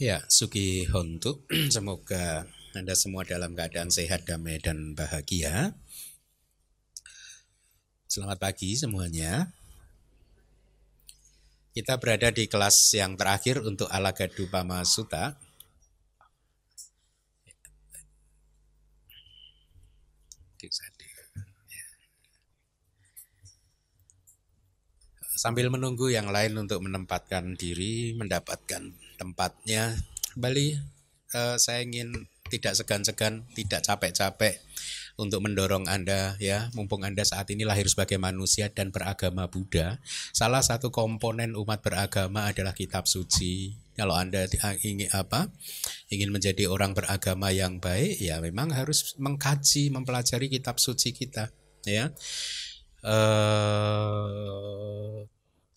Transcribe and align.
Ya, 0.00 0.24
Suki 0.32 0.88
Hontu, 0.88 1.44
semoga 1.76 2.48
Anda 2.72 2.96
semua 2.96 3.20
dalam 3.20 3.52
keadaan 3.52 3.92
sehat, 3.92 4.24
damai, 4.24 4.56
dan 4.56 4.96
bahagia. 4.96 5.76
Selamat 8.08 8.40
pagi 8.40 8.80
semuanya. 8.80 9.52
Kita 11.76 12.00
berada 12.00 12.32
di 12.32 12.48
kelas 12.48 12.96
yang 12.96 13.12
terakhir 13.20 13.60
untuk 13.60 13.92
Alagadu 13.92 14.48
Pama 14.48 14.80
Sutta. 14.88 15.36
Sambil 25.36 25.68
menunggu 25.68 26.08
yang 26.08 26.32
lain 26.32 26.56
untuk 26.56 26.88
menempatkan 26.88 27.52
diri, 27.52 28.16
mendapatkan 28.16 29.09
tempatnya. 29.20 30.00
Bali, 30.32 30.80
uh, 31.36 31.60
saya 31.60 31.84
ingin 31.84 32.24
tidak 32.48 32.72
segan-segan, 32.74 33.44
tidak 33.52 33.84
capek-capek 33.84 34.58
untuk 35.20 35.44
mendorong 35.44 35.84
Anda 35.84 36.40
ya, 36.40 36.72
mumpung 36.72 37.04
Anda 37.04 37.22
saat 37.28 37.52
ini 37.52 37.68
lahir 37.68 37.84
sebagai 37.86 38.16
manusia 38.16 38.72
dan 38.72 38.88
beragama 38.88 39.46
Buddha. 39.46 40.00
Salah 40.32 40.64
satu 40.64 40.88
komponen 40.88 41.52
umat 41.52 41.84
beragama 41.84 42.48
adalah 42.48 42.72
kitab 42.72 43.04
suci. 43.04 43.76
Kalau 43.94 44.16
Anda 44.16 44.48
ingin 44.80 45.12
apa? 45.12 45.52
ingin 46.08 46.32
menjadi 46.32 46.66
orang 46.66 46.96
beragama 46.96 47.52
yang 47.52 47.78
baik, 47.78 48.18
ya 48.18 48.40
memang 48.40 48.72
harus 48.72 49.14
mengkaji, 49.20 49.92
mempelajari 49.92 50.48
kitab 50.48 50.80
suci 50.80 51.12
kita, 51.12 51.52
ya. 51.84 52.10
Uh, 53.04 54.00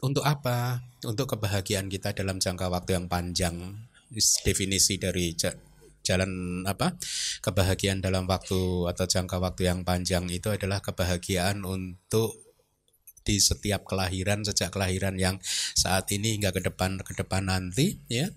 untuk 0.03 0.27
apa? 0.27 0.83
Untuk 1.07 1.31
kebahagiaan 1.35 1.87
kita 1.87 2.11
dalam 2.11 2.37
jangka 2.43 2.67
waktu 2.67 2.99
yang 2.99 3.07
panjang. 3.07 3.55
Definisi 4.43 4.99
dari 4.99 5.31
jalan 6.03 6.63
apa? 6.67 6.93
Kebahagiaan 7.39 8.03
dalam 8.03 8.27
waktu 8.27 8.91
atau 8.91 9.05
jangka 9.07 9.39
waktu 9.39 9.71
yang 9.71 9.87
panjang 9.87 10.27
itu 10.27 10.51
adalah 10.51 10.83
kebahagiaan 10.83 11.63
untuk 11.63 12.42
di 13.23 13.39
setiap 13.39 13.87
kelahiran 13.87 14.43
sejak 14.43 14.69
kelahiran 14.75 15.15
yang 15.15 15.39
saat 15.73 16.11
ini 16.11 16.37
hingga 16.37 16.51
ke 16.51 16.61
depan 16.61 16.99
ke 17.01 17.15
depan 17.15 17.47
nanti 17.47 18.03
ya. 18.11 18.29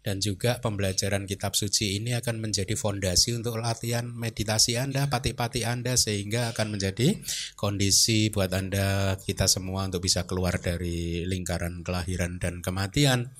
Dan 0.00 0.18
juga 0.24 0.58
pembelajaran 0.64 1.28
kitab 1.28 1.52
suci 1.52 2.00
ini 2.00 2.16
akan 2.16 2.40
menjadi 2.40 2.72
fondasi 2.72 3.36
untuk 3.36 3.60
latihan 3.60 4.08
meditasi 4.08 4.80
Anda 4.80 5.06
pati-pati 5.12 5.68
Anda 5.68 5.94
sehingga 6.00 6.56
akan 6.56 6.80
menjadi 6.80 7.20
kondisi 7.54 8.32
buat 8.32 8.50
Anda 8.50 9.20
kita 9.20 9.44
semua 9.44 9.84
untuk 9.86 10.08
bisa 10.08 10.24
keluar 10.24 10.56
dari 10.56 11.28
lingkaran 11.28 11.84
kelahiran 11.84 12.40
dan 12.40 12.64
kematian. 12.64 13.30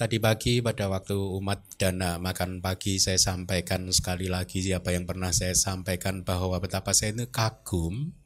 Tadi 0.00 0.16
pagi 0.16 0.64
pada 0.64 0.88
waktu 0.88 1.12
umat 1.12 1.76
dana 1.76 2.16
makan 2.16 2.64
pagi 2.64 2.96
saya 2.96 3.20
sampaikan 3.20 3.84
sekali 3.92 4.32
lagi 4.32 4.64
siapa 4.64 4.96
yang 4.96 5.04
pernah 5.04 5.28
saya 5.28 5.52
sampaikan 5.52 6.24
bahwa 6.24 6.56
betapa 6.56 6.96
saya 6.96 7.12
ini 7.12 7.28
kagum 7.28 8.16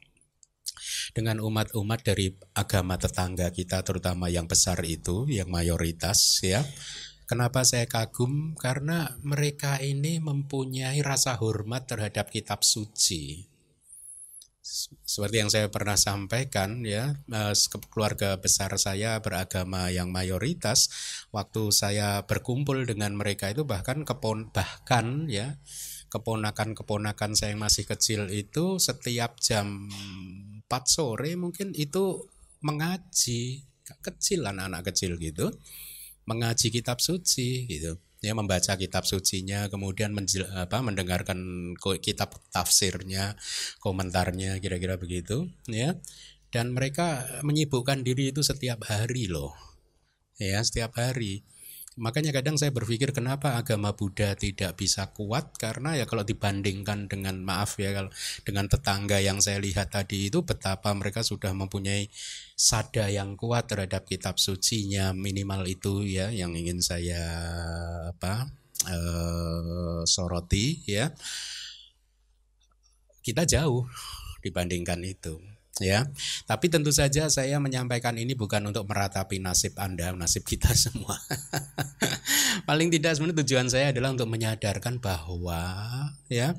dengan 1.11 1.43
umat-umat 1.43 2.01
dari 2.01 2.33
agama 2.55 2.95
tetangga 2.95 3.51
kita 3.51 3.83
terutama 3.85 4.31
yang 4.31 4.47
besar 4.49 4.81
itu 4.87 5.29
yang 5.29 5.51
mayoritas 5.51 6.41
ya 6.41 6.65
Kenapa 7.25 7.65
saya 7.65 7.89
kagum? 7.89 8.53
Karena 8.53 9.17
mereka 9.25 9.81
ini 9.81 10.21
mempunyai 10.21 11.01
rasa 11.01 11.33
hormat 11.41 11.89
terhadap 11.89 12.29
kitab 12.29 12.61
suci. 12.61 13.49
Seperti 15.05 15.41
yang 15.41 15.49
saya 15.49 15.73
pernah 15.73 15.97
sampaikan 15.97 16.85
ya, 16.85 17.17
eh, 17.33 17.53
keluarga 17.89 18.37
besar 18.37 18.77
saya 18.77 19.17
beragama 19.25 19.89
yang 19.89 20.13
mayoritas. 20.13 20.89
Waktu 21.33 21.73
saya 21.73 22.21
berkumpul 22.29 22.85
dengan 22.85 23.17
mereka 23.17 23.49
itu 23.49 23.65
bahkan 23.65 24.05
kepon 24.05 24.53
bahkan 24.53 25.25
ya 25.25 25.57
keponakan-keponakan 26.13 27.33
saya 27.33 27.57
yang 27.57 27.65
masih 27.65 27.89
kecil 27.89 28.29
itu 28.29 28.77
setiap 28.77 29.41
jam 29.41 29.89
4 30.65 30.85
sore 30.89 31.37
mungkin 31.37 31.71
itu 31.77 32.25
mengaji 32.65 33.61
kecil 34.01 34.49
anak-anak 34.49 34.89
kecil 34.89 35.17
gitu. 35.21 35.53
Mengaji 36.25 36.73
kitab 36.73 36.97
suci 36.97 37.69
gitu. 37.69 38.01
Ya 38.25 38.33
membaca 38.33 38.73
kitab 38.73 39.05
sucinya 39.05 39.69
kemudian 39.69 40.09
menjel, 40.09 40.49
apa 40.49 40.81
mendengarkan 40.81 41.37
kitab 42.01 42.33
tafsirnya 42.49 43.37
komentarnya 43.77 44.57
kira-kira 44.57 44.97
begitu 44.97 45.45
ya. 45.69 45.93
Dan 46.49 46.73
mereka 46.73 47.29
menyibukkan 47.45 48.01
diri 48.01 48.33
itu 48.33 48.41
setiap 48.41 48.89
hari 48.89 49.29
loh. 49.29 49.53
Ya 50.41 50.65
setiap 50.65 50.97
hari 50.97 51.45
Makanya 51.95 52.35
kadang 52.35 52.59
saya 52.59 52.75
berpikir 52.75 53.15
kenapa 53.15 53.55
agama 53.55 53.95
Buddha 53.95 54.35
tidak 54.35 54.75
bisa 54.75 55.15
kuat? 55.15 55.55
Karena 55.55 55.95
ya 55.95 56.03
kalau 56.03 56.27
dibandingkan 56.27 57.07
dengan 57.07 57.39
maaf 57.39 57.79
ya 57.79 57.95
kalau 57.95 58.11
dengan 58.43 58.67
tetangga 58.67 59.23
yang 59.23 59.39
saya 59.39 59.63
lihat 59.63 59.95
tadi 59.95 60.27
itu 60.27 60.43
betapa 60.43 60.91
mereka 60.91 61.23
sudah 61.23 61.55
mempunyai 61.55 62.11
sada 62.59 63.07
yang 63.07 63.39
kuat 63.39 63.71
terhadap 63.71 64.03
kitab 64.03 64.35
sucinya. 64.43 65.15
Minimal 65.15 65.63
itu 65.71 66.03
ya 66.03 66.35
yang 66.35 66.51
ingin 66.59 66.83
saya 66.83 67.23
apa 68.11 68.51
eh, 68.91 70.03
soroti 70.03 70.83
ya. 70.83 71.15
Kita 73.23 73.47
jauh 73.47 73.87
dibandingkan 74.43 74.99
itu 75.07 75.54
ya. 75.81 76.07
Tapi 76.47 76.71
tentu 76.71 76.91
saja 76.93 77.27
saya 77.27 77.57
menyampaikan 77.59 78.15
ini 78.15 78.37
bukan 78.37 78.71
untuk 78.71 78.87
meratapi 78.87 79.41
nasib 79.41 79.75
Anda, 79.79 80.11
nasib 80.15 80.47
kita 80.47 80.71
semua. 80.87 81.17
Paling 82.69 82.89
tidak 82.93 83.17
sebenarnya 83.17 83.41
tujuan 83.43 83.67
saya 83.67 83.91
adalah 83.91 84.15
untuk 84.15 84.29
menyadarkan 84.31 84.99
bahwa 85.03 85.61
ya 86.31 86.55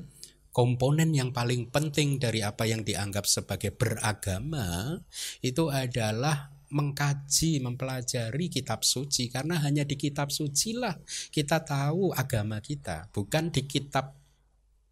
komponen 0.53 1.13
yang 1.13 1.29
paling 1.29 1.69
penting 1.69 2.17
dari 2.17 2.41
apa 2.41 2.65
yang 2.65 2.81
dianggap 2.81 3.29
sebagai 3.29 3.69
beragama 3.77 4.97
itu 5.45 5.69
adalah 5.69 6.49
mengkaji, 6.67 7.63
mempelajari 7.63 8.51
kitab 8.51 8.83
suci 8.83 9.31
karena 9.31 9.61
hanya 9.63 9.87
di 9.87 9.95
kitab 9.95 10.33
suci 10.33 10.75
lah 10.75 10.97
kita 11.31 11.63
tahu 11.63 12.11
agama 12.11 12.59
kita, 12.59 13.07
bukan 13.13 13.53
di 13.53 13.63
kitab 13.69 14.17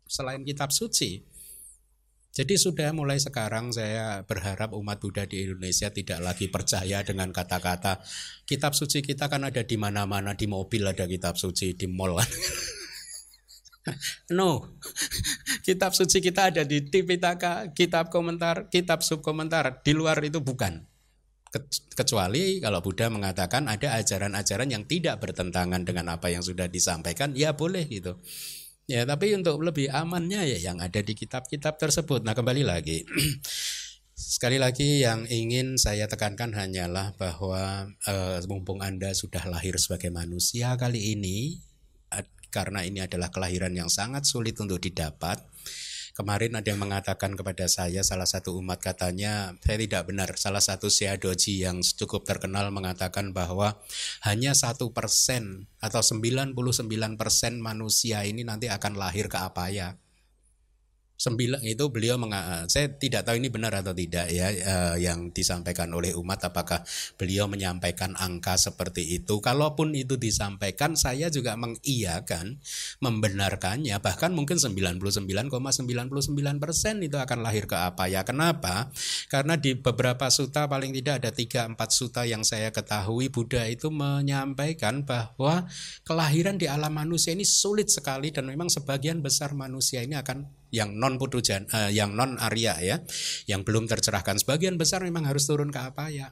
selain 0.05 0.45
kitab 0.45 0.69
suci. 0.69 1.34
Jadi 2.35 2.59
sudah 2.59 2.91
mulai 2.91 3.15
sekarang 3.15 3.71
saya 3.71 4.27
berharap 4.27 4.75
umat 4.75 4.99
Buddha 4.99 5.23
di 5.23 5.47
Indonesia 5.47 5.87
tidak 5.87 6.19
lagi 6.19 6.51
percaya 6.51 6.99
dengan 6.99 7.31
kata-kata 7.31 8.03
kitab 8.43 8.75
suci 8.75 8.99
kita 8.99 9.31
kan 9.31 9.47
ada 9.47 9.63
di 9.63 9.79
mana-mana 9.79 10.35
di 10.35 10.43
mobil 10.43 10.83
ada 10.83 11.07
kitab 11.07 11.39
suci 11.39 11.79
di 11.79 11.87
mall. 11.87 12.19
no, 14.35 14.75
kitab 15.63 15.95
suci 15.95 16.19
kita 16.19 16.51
ada 16.51 16.67
di 16.67 16.83
Tipitaka, 16.83 17.71
kitab 17.71 18.11
komentar, 18.11 18.67
kitab 18.67 18.99
subkomentar. 18.99 19.79
Di 19.79 19.95
luar 19.95 20.19
itu 20.19 20.43
bukan. 20.43 20.83
Kecuali 21.95 22.59
kalau 22.59 22.83
Buddha 22.83 23.07
mengatakan 23.07 23.71
ada 23.71 23.95
ajaran-ajaran 23.95 24.75
yang 24.75 24.83
tidak 24.83 25.23
bertentangan 25.23 25.87
dengan 25.87 26.11
apa 26.11 26.27
yang 26.27 26.43
sudah 26.43 26.67
disampaikan, 26.67 27.31
ya 27.31 27.55
boleh 27.55 27.87
gitu. 27.87 28.19
Ya, 28.85 29.01
tapi 29.01 29.33
untuk 29.33 29.65
lebih 29.65 29.89
amannya 29.89 30.45
ya 30.45 30.71
yang 30.71 30.77
ada 30.77 31.01
di 31.01 31.17
kitab-kitab 31.17 31.81
tersebut. 31.81 32.21
Nah, 32.21 32.37
kembali 32.37 32.61
lagi. 32.61 33.01
Sekali 34.15 34.61
lagi 34.61 35.01
yang 35.01 35.25
ingin 35.27 35.75
saya 35.75 36.07
tekankan 36.07 36.53
hanyalah 36.55 37.17
bahwa 37.17 37.89
uh, 38.07 38.37
mumpung 38.47 38.79
Anda 38.79 39.11
sudah 39.11 39.43
lahir 39.49 39.75
sebagai 39.75 40.07
manusia 40.13 40.77
kali 40.79 41.17
ini 41.17 41.59
karena 42.55 42.87
ini 42.87 43.03
adalah 43.03 43.27
kelahiran 43.27 43.75
yang 43.75 43.91
sangat 43.91 44.23
sulit 44.23 44.55
untuk 44.63 44.79
didapat 44.79 45.43
Kemarin 46.15 46.55
ada 46.55 46.71
yang 46.71 46.79
mengatakan 46.79 47.35
kepada 47.35 47.67
saya 47.67 47.99
salah 47.99 48.23
satu 48.23 48.55
umat 48.63 48.79
katanya 48.79 49.51
saya 49.59 49.75
tidak 49.83 50.07
benar. 50.07 50.31
Salah 50.39 50.63
satu 50.63 50.87
Seadoji 50.87 51.67
yang 51.67 51.83
cukup 51.83 52.23
terkenal 52.23 52.71
mengatakan 52.71 53.35
bahwa 53.35 53.75
hanya 54.23 54.55
satu 54.55 54.95
persen 54.95 55.67
atau 55.83 55.99
99 55.99 56.55
persen 57.19 57.59
manusia 57.59 58.23
ini 58.23 58.47
nanti 58.47 58.71
akan 58.71 58.95
lahir 58.95 59.27
ke 59.27 59.35
apa 59.35 59.67
ya 59.67 59.99
sembilan 61.15 61.63
itu 61.63 61.87
beliau 61.87 62.19
menga 62.19 62.67
saya 62.67 62.91
tidak 62.91 63.23
tahu 63.23 63.39
ini 63.39 63.47
benar 63.47 63.71
atau 63.79 63.95
tidak 63.95 64.27
ya 64.27 64.51
eh, 64.51 64.95
yang 64.99 65.31
disampaikan 65.31 65.87
oleh 65.95 66.11
umat 66.15 66.51
apakah 66.51 66.83
beliau 67.15 67.47
menyampaikan 67.47 68.13
angka 68.19 68.59
seperti 68.59 69.23
itu. 69.23 69.39
Kalaupun 69.39 69.95
itu 69.95 70.19
disampaikan 70.19 70.99
saya 70.99 71.31
juga 71.31 71.55
mengiyakan 71.55 72.59
membenarkannya 72.99 73.95
bahkan 74.03 74.35
mungkin 74.35 74.59
99,99% 74.59 75.47
persen 76.59 76.99
itu 76.99 77.15
akan 77.15 77.39
lahir 77.41 77.65
ke 77.65 77.77
apa 77.79 78.11
ya. 78.11 78.27
Kenapa? 78.27 78.91
Karena 79.31 79.55
di 79.55 79.75
beberapa 79.79 80.27
suta 80.27 80.67
paling 80.67 80.91
tidak 80.91 81.23
ada 81.23 81.31
tiga 81.31 81.63
empat 81.65 81.89
suta 81.95 82.27
yang 82.27 82.43
saya 82.43 82.75
ketahui 82.75 83.31
Buddha 83.31 83.63
itu 83.71 83.87
menyampaikan 83.87 85.07
bahwa 85.07 85.65
kelahiran 86.03 86.59
di 86.59 86.67
alam 86.67 86.91
manusia 86.91 87.31
ini 87.31 87.47
sulit 87.47 87.87
sekali 87.87 88.31
dan 88.35 88.47
memang 88.47 88.67
sebagian 88.67 89.23
besar 89.23 89.55
manusia 89.55 90.03
ini 90.03 90.19
akan 90.19 90.64
yang 90.73 90.97
non 90.97 91.17
putujan 91.21 91.67
uh, 91.73 91.91
yang 91.91 92.13
non 92.13 92.37
Arya 92.37 92.79
ya 92.81 92.97
yang 93.49 93.65
belum 93.65 93.85
tercerahkan 93.89 94.41
sebagian 94.41 94.79
besar 94.79 95.05
memang 95.05 95.25
harus 95.25 95.45
turun 95.45 95.69
ke 95.69 95.79
apa 95.81 96.09
ya 96.09 96.31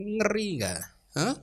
ngeri 0.00 0.60
nggak 0.60 1.02
Huh? 1.12 1.36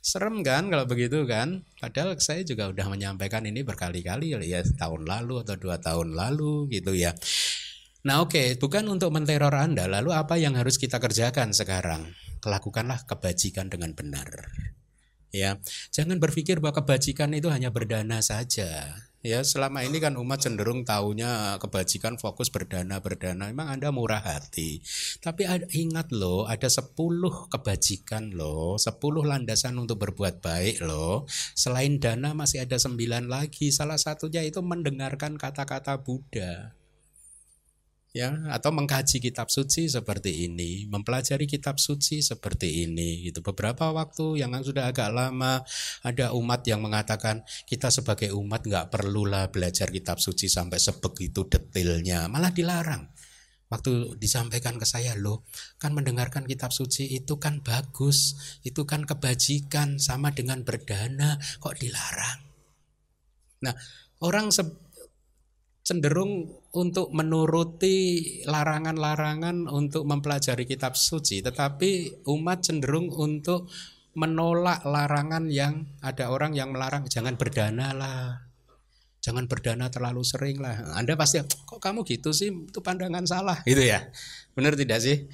Serem 0.00 0.40
kan 0.40 0.72
kalau 0.72 0.88
begitu 0.88 1.28
kan? 1.28 1.60
Padahal 1.76 2.16
saya 2.16 2.40
juga 2.40 2.72
udah 2.72 2.88
menyampaikan 2.88 3.44
ini 3.44 3.60
berkali-kali 3.60 4.32
ya 4.32 4.64
tahun 4.64 5.04
lalu 5.04 5.44
atau 5.44 5.60
dua 5.60 5.76
tahun 5.76 6.16
lalu 6.16 6.72
gitu 6.72 6.96
ya. 6.96 7.12
Nah 8.08 8.24
oke, 8.24 8.32
okay, 8.32 8.46
bukan 8.56 8.88
untuk 8.88 9.12
menteror 9.12 9.52
Anda. 9.52 9.84
Lalu 9.92 10.16
apa 10.16 10.40
yang 10.40 10.56
harus 10.56 10.80
kita 10.80 10.96
kerjakan 10.96 11.52
sekarang? 11.52 12.16
Lakukanlah 12.40 13.04
kebajikan 13.04 13.68
dengan 13.68 13.92
benar. 13.92 14.48
Ya, 15.36 15.60
jangan 15.92 16.16
berpikir 16.16 16.64
bahwa 16.64 16.80
kebajikan 16.80 17.36
itu 17.36 17.52
hanya 17.52 17.68
berdana 17.68 18.24
saja. 18.24 18.96
Ya, 19.20 19.44
selama 19.44 19.84
ini 19.84 20.00
kan 20.00 20.16
umat 20.16 20.40
cenderung 20.40 20.88
taunya 20.88 21.60
kebajikan 21.60 22.16
fokus 22.16 22.48
berdana 22.48 23.04
berdana. 23.04 23.52
Memang 23.52 23.68
Anda 23.68 23.92
murah 23.92 24.24
hati. 24.24 24.80
Tapi 25.20 25.44
ingat 25.76 26.08
loh, 26.08 26.48
ada 26.48 26.72
10 26.72 26.96
kebajikan 27.52 28.32
loh, 28.32 28.80
10 28.80 29.28
landasan 29.28 29.76
untuk 29.76 30.00
berbuat 30.00 30.40
baik 30.40 30.80
loh. 30.80 31.28
Selain 31.52 32.00
dana 32.00 32.32
masih 32.32 32.64
ada 32.64 32.80
9 32.80 33.28
lagi. 33.28 33.68
Salah 33.68 34.00
satunya 34.00 34.40
itu 34.40 34.64
mendengarkan 34.64 35.36
kata-kata 35.36 36.00
Buddha 36.00 36.79
ya 38.10 38.34
atau 38.50 38.74
mengkaji 38.74 39.22
kitab 39.22 39.48
suci 39.48 39.86
seperti 39.86 40.50
ini, 40.50 40.90
mempelajari 40.90 41.46
kitab 41.46 41.78
suci 41.78 42.18
seperti 42.22 42.86
ini 42.86 43.30
gitu. 43.30 43.38
Beberapa 43.40 43.94
waktu 43.94 44.42
yang 44.42 44.50
sudah 44.60 44.90
agak 44.90 45.14
lama 45.14 45.62
ada 46.02 46.34
umat 46.34 46.66
yang 46.66 46.82
mengatakan 46.82 47.46
kita 47.70 47.88
sebagai 47.88 48.34
umat 48.34 48.66
nggak 48.66 48.90
perlulah 48.90 49.46
belajar 49.54 49.88
kitab 49.94 50.18
suci 50.18 50.50
sampai 50.50 50.82
sebegitu 50.82 51.46
detailnya, 51.46 52.26
malah 52.26 52.50
dilarang. 52.50 53.06
Waktu 53.70 54.18
disampaikan 54.18 54.82
ke 54.82 54.86
saya 54.86 55.14
loh, 55.14 55.46
kan 55.78 55.94
mendengarkan 55.94 56.42
kitab 56.42 56.74
suci 56.74 57.06
itu 57.14 57.38
kan 57.38 57.62
bagus, 57.62 58.34
itu 58.66 58.82
kan 58.82 59.06
kebajikan 59.06 60.02
sama 60.02 60.34
dengan 60.34 60.66
berdana, 60.66 61.38
kok 61.62 61.78
dilarang? 61.78 62.50
Nah, 63.62 63.70
orang 64.26 64.50
cenderung 65.86 66.59
untuk 66.70 67.10
menuruti 67.10 68.22
larangan-larangan 68.46 69.66
untuk 69.66 70.06
mempelajari 70.06 70.66
kitab 70.70 70.94
suci, 70.94 71.42
tetapi 71.42 72.22
umat 72.30 72.62
cenderung 72.62 73.10
untuk 73.10 73.66
menolak 74.14 74.86
larangan 74.86 75.50
yang 75.50 75.86
ada 76.02 76.30
orang 76.30 76.54
yang 76.54 76.70
melarang 76.70 77.06
jangan 77.10 77.34
berdana 77.34 77.90
lah. 77.94 78.46
Jangan 79.20 79.44
berdana 79.52 79.92
terlalu 79.92 80.24
sering 80.24 80.64
lah. 80.64 80.96
Anda 80.96 81.12
pasti 81.12 81.44
kok 81.44 81.76
kamu 81.76 82.08
gitu 82.08 82.32
sih? 82.32 82.48
Itu 82.48 82.80
pandangan 82.80 83.28
salah 83.28 83.60
gitu 83.68 83.84
ya. 83.84 84.08
Benar 84.56 84.80
tidak 84.80 85.04
sih? 85.04 85.28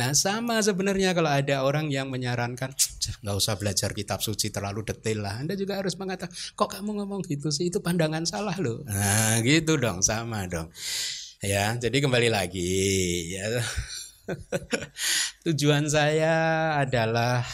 Nah 0.00 0.16
sama 0.16 0.64
sebenarnya 0.64 1.12
kalau 1.12 1.28
ada 1.28 1.60
orang 1.60 1.92
yang 1.92 2.08
menyarankan 2.08 2.72
nggak 3.20 3.36
usah 3.36 3.60
belajar 3.60 3.92
kitab 3.92 4.24
suci 4.24 4.48
terlalu 4.48 4.80
detail 4.80 5.28
lah. 5.28 5.44
Anda 5.44 5.60
juga 5.60 5.76
harus 5.76 5.92
mengatakan 6.00 6.32
kok 6.32 6.72
kamu 6.72 7.04
ngomong 7.04 7.20
gitu 7.28 7.52
sih 7.52 7.68
itu 7.68 7.84
pandangan 7.84 8.24
salah 8.24 8.56
loh. 8.56 8.80
Nah 8.88 9.44
gitu 9.44 9.76
dong 9.76 10.00
sama 10.00 10.48
dong. 10.48 10.72
Ya 11.44 11.76
jadi 11.76 12.00
kembali 12.00 12.32
lagi 12.32 12.80
ya. 13.36 13.60
Tujuan 15.44 15.84
saya 15.92 16.72
adalah 16.80 17.44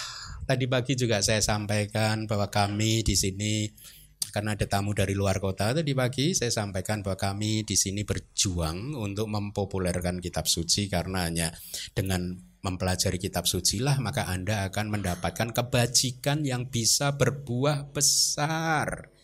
tadi 0.46 0.70
pagi 0.70 0.94
juga 0.94 1.18
saya 1.26 1.42
sampaikan 1.42 2.30
bahwa 2.30 2.46
kami 2.46 3.02
di 3.02 3.18
sini 3.18 3.66
karena 4.34 4.54
ada 4.54 4.66
tamu 4.66 4.94
dari 4.96 5.12
luar 5.12 5.38
kota 5.38 5.72
tadi 5.74 5.92
pagi 5.92 6.32
saya 6.32 6.50
sampaikan 6.50 7.02
bahwa 7.02 7.18
kami 7.18 7.62
di 7.62 7.76
sini 7.78 8.02
berjuang 8.02 8.94
untuk 8.94 9.26
mempopulerkan 9.30 10.18
kitab 10.22 10.46
suci 10.46 10.88
karena 10.90 11.26
hanya 11.28 11.48
dengan 11.92 12.34
mempelajari 12.66 13.22
kitab 13.22 13.46
suci 13.46 13.78
lah 13.78 14.02
maka 14.02 14.26
Anda 14.26 14.66
akan 14.66 14.98
mendapatkan 14.98 15.54
kebajikan 15.54 16.42
yang 16.42 16.66
bisa 16.66 17.14
berbuah 17.14 17.94
besar. 17.94 19.14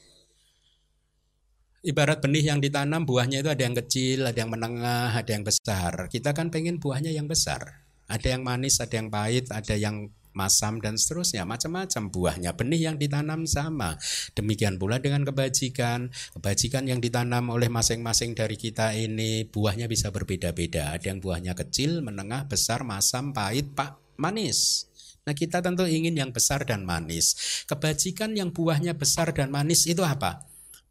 Ibarat 1.83 2.23
benih 2.23 2.47
yang 2.47 2.63
ditanam 2.63 3.03
buahnya 3.03 3.43
itu 3.43 3.51
ada 3.51 3.63
yang 3.67 3.75
kecil, 3.75 4.31
ada 4.31 4.39
yang 4.39 4.55
menengah, 4.55 5.19
ada 5.19 5.31
yang 5.35 5.43
besar. 5.43 6.07
Kita 6.07 6.31
kan 6.31 6.55
pengen 6.55 6.79
buahnya 6.79 7.11
yang 7.11 7.27
besar. 7.27 7.83
Ada 8.07 8.39
yang 8.39 8.47
manis, 8.47 8.79
ada 8.79 8.95
yang 8.95 9.11
pahit, 9.11 9.51
ada 9.51 9.75
yang 9.75 10.07
masam 10.33 10.81
dan 10.81 10.97
seterusnya. 10.97 11.45
Macam-macam 11.45 12.09
buahnya 12.09 12.51
benih 12.57 12.93
yang 12.93 12.97
ditanam 12.97 13.45
sama. 13.49 13.97
Demikian 14.37 14.77
pula 14.81 14.99
dengan 14.99 15.25
kebajikan. 15.25 16.13
Kebajikan 16.37 16.89
yang 16.89 16.99
ditanam 16.99 17.53
oleh 17.53 17.69
masing-masing 17.69 18.37
dari 18.37 18.57
kita 18.57 18.97
ini 18.97 19.49
buahnya 19.49 19.87
bisa 19.89 20.09
berbeda-beda. 20.13 20.97
Ada 20.97 21.15
yang 21.15 21.21
buahnya 21.21 21.53
kecil 21.57 22.01
menengah 22.05 22.49
besar 22.49 22.85
masam 22.85 23.31
pahit 23.37 23.73
pak 23.77 24.01
manis. 24.21 24.89
Nah 25.23 25.37
kita 25.37 25.63
tentu 25.63 25.87
ingin 25.87 26.19
yang 26.19 26.35
besar 26.35 26.67
dan 26.67 26.83
manis. 26.83 27.65
Kebajikan 27.71 28.35
yang 28.35 28.51
buahnya 28.51 28.99
besar 28.99 29.31
dan 29.31 29.55
manis 29.55 29.87
itu 29.87 30.03
apa? 30.03 30.43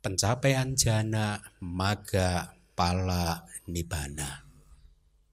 Pencapaian 0.01 0.73
jana, 0.73 1.37
maga, 1.59 2.55
pala, 2.73 3.45
nibana 3.67 4.50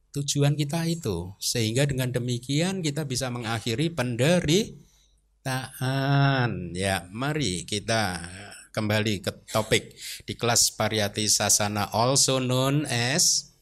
Tujuan 0.08 0.56
kita 0.56 0.88
itu 0.88 1.36
sehingga 1.36 1.84
dengan 1.84 2.08
demikian 2.08 2.80
kita 2.80 3.04
bisa 3.04 3.28
mengakhiri 3.28 3.92
penderitaan. 3.92 6.72
Ya, 6.72 7.04
mari 7.12 7.68
kita 7.68 8.24
kembali 8.72 9.20
ke 9.20 9.28
topik 9.52 9.92
di 10.24 10.32
kelas 10.38 10.70
Pariyati 10.76 11.28
Sasana 11.28 11.88
also 11.92 12.40
known 12.40 12.86
as 12.88 13.52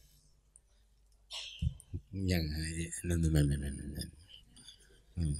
yang 2.13 2.43
hmm. 5.17 5.35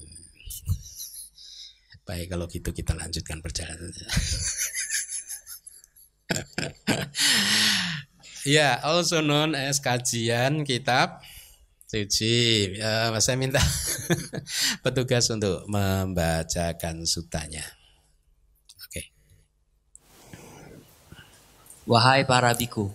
Baik 2.08 2.32
kalau 2.32 2.48
gitu 2.48 2.72
kita 2.72 2.96
lanjutkan 2.96 3.44
perjalanan. 3.44 3.92
Ya, 8.48 8.80
also 8.80 9.20
known 9.20 9.60
as 9.60 9.84
kajian 9.84 10.64
kitab 10.64 11.20
suci. 11.84 12.72
Uh, 12.80 13.12
saya 13.20 13.36
minta 13.36 13.60
petugas 14.88 15.28
untuk 15.28 15.68
membacakan 15.68 17.04
sutanya. 17.04 17.68
Oke. 18.88 18.88
Okay. 18.88 19.06
Wahai 21.92 22.24
para 22.24 22.56
biku, 22.56 22.88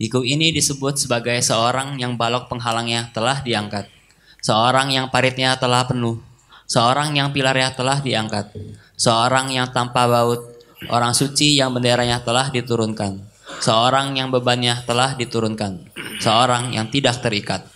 biku 0.00 0.24
ini 0.24 0.56
disebut 0.56 0.96
sebagai 0.96 1.36
seorang 1.44 2.00
yang 2.00 2.16
balok 2.16 2.48
penghalangnya 2.48 3.12
telah 3.12 3.44
diangkat, 3.44 3.84
seorang 4.40 4.88
yang 4.88 5.12
paritnya 5.12 5.52
telah 5.60 5.84
penuh, 5.84 6.16
seorang 6.64 7.12
yang 7.12 7.28
pilarnya 7.28 7.76
telah 7.76 8.00
diangkat, 8.00 8.56
seorang 8.96 9.52
yang 9.52 9.68
tanpa 9.68 10.08
baut, 10.08 10.40
orang 10.88 11.12
suci 11.12 11.60
yang 11.60 11.76
benderanya 11.76 12.24
telah 12.24 12.48
diturunkan 12.48 13.33
seorang 13.60 14.16
yang 14.16 14.30
bebannya 14.30 14.82
telah 14.86 15.18
diturunkan, 15.18 15.90
seorang 16.22 16.74
yang 16.74 16.88
tidak 16.90 17.20
terikat. 17.20 17.66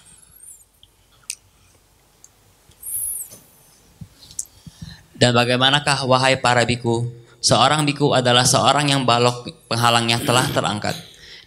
Dan 5.19 5.35
bagaimanakah 5.35 6.07
wahai 6.07 6.39
para 6.39 6.63
biku? 6.63 7.11
Seorang 7.43 7.83
biku 7.83 8.15
adalah 8.15 8.47
seorang 8.47 8.91
yang 8.91 9.03
balok 9.03 9.51
penghalangnya 9.67 10.23
telah 10.23 10.47
terangkat. 10.47 10.95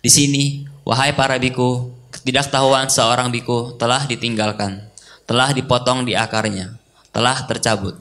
Di 0.04 0.12
sini, 0.12 0.68
wahai 0.84 1.16
para 1.16 1.40
biku, 1.40 1.88
ketidaktahuan 2.12 2.92
seorang 2.92 3.32
biku 3.32 3.80
telah 3.80 4.04
ditinggalkan, 4.04 4.92
telah 5.24 5.56
dipotong 5.56 6.04
di 6.04 6.20
akarnya, 6.20 6.76
telah 7.16 7.48
tercabut, 7.48 7.96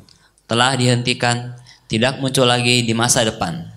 telah 0.50 0.74
dihentikan, 0.74 1.54
tidak 1.86 2.18
muncul 2.18 2.50
lagi 2.50 2.82
di 2.82 2.90
masa 2.90 3.22
depan. 3.22 3.69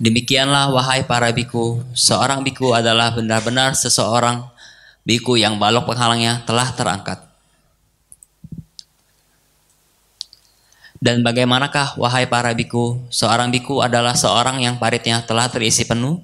Demikianlah 0.00 0.72
wahai 0.72 1.04
para 1.04 1.28
biku, 1.28 1.84
seorang 1.92 2.40
biku 2.40 2.72
adalah 2.72 3.12
benar-benar 3.12 3.76
seseorang 3.76 4.48
biku 5.04 5.36
yang 5.36 5.60
balok 5.60 5.92
penghalangnya 5.92 6.40
telah 6.48 6.72
terangkat. 6.72 7.20
Dan 10.96 11.20
bagaimanakah 11.20 12.00
wahai 12.00 12.24
para 12.24 12.48
biku, 12.56 12.96
seorang 13.12 13.52
biku 13.52 13.84
adalah 13.84 14.16
seorang 14.16 14.64
yang 14.64 14.80
paritnya 14.80 15.20
telah 15.20 15.52
terisi 15.52 15.84
penuh? 15.84 16.16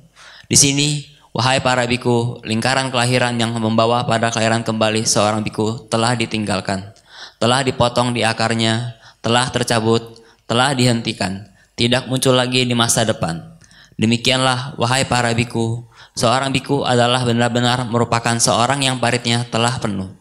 Di 0.49 0.56
sini, 0.56 1.04
wahai 1.37 1.61
para 1.61 1.85
biku, 1.85 2.40
lingkaran 2.49 2.88
kelahiran 2.88 3.37
yang 3.37 3.52
membawa 3.61 4.09
pada 4.09 4.33
kelahiran 4.33 4.64
kembali 4.64 5.04
seorang 5.04 5.45
biku 5.45 5.85
telah 5.92 6.16
ditinggalkan, 6.16 6.97
telah 7.37 7.61
dipotong 7.61 8.16
di 8.16 8.25
akarnya, 8.25 8.97
telah 9.21 9.52
tercabut, 9.52 10.16
telah 10.49 10.73
dihentikan, 10.73 11.45
tidak 11.76 12.09
muncul 12.09 12.33
lagi 12.33 12.64
di 12.64 12.73
masa 12.73 13.04
depan. 13.04 13.56
Demikianlah 13.97 14.76
wahai 14.76 15.09
para 15.09 15.33
biku, 15.33 15.81
seorang 16.12 16.53
biku 16.53 16.85
adalah 16.85 17.25
benar-benar 17.25 17.88
merupakan 17.88 18.37
seorang 18.37 18.85
yang 18.85 19.00
paritnya 19.00 19.49
telah 19.49 19.81
penuh. 19.81 20.12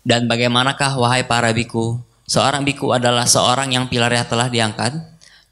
Dan 0.00 0.24
bagaimanakah 0.24 0.96
wahai 0.96 1.28
para 1.28 1.52
biku, 1.52 2.00
seorang 2.24 2.64
biku 2.64 2.96
adalah 2.96 3.28
seorang 3.28 3.76
yang 3.76 3.92
pilarnya 3.92 4.24
telah 4.24 4.48
diangkat? 4.48 4.96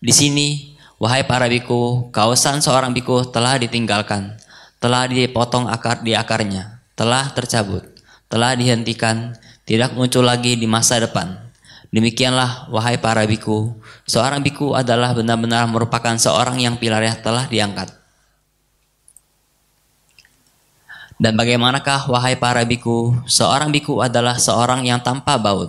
Di 0.01 0.13
sini, 0.17 0.73
wahai 0.97 1.29
para 1.29 1.45
biku, 1.45 2.09
kausan 2.09 2.65
seorang 2.65 2.97
biku 2.97 3.29
telah 3.29 3.61
ditinggalkan, 3.61 4.41
telah 4.81 5.05
dipotong 5.13 5.69
akar 5.69 6.01
di 6.01 6.17
akarnya, 6.17 6.81
telah 6.97 7.29
tercabut, 7.37 7.85
telah 8.33 8.57
dihentikan, 8.57 9.37
tidak 9.69 9.93
muncul 9.93 10.25
lagi 10.25 10.57
di 10.57 10.65
masa 10.65 11.05
depan. 11.05 11.52
Demikianlah 11.93 12.73
wahai 12.73 12.97
para 12.97 13.29
biku, 13.29 13.77
seorang 14.09 14.41
biku 14.41 14.73
adalah 14.73 15.13
benar-benar 15.13 15.69
merupakan 15.69 16.17
seorang 16.17 16.57
yang 16.57 16.81
pilarnya 16.81 17.21
telah 17.21 17.45
diangkat. 17.45 17.93
Dan 21.21 21.37
bagaimanakah 21.37 22.09
wahai 22.09 22.41
para 22.41 22.65
biku, 22.65 23.13
seorang 23.29 23.69
biku 23.69 24.01
adalah 24.01 24.41
seorang 24.41 24.89
yang 24.89 25.05
tanpa 25.05 25.37
baut. 25.37 25.69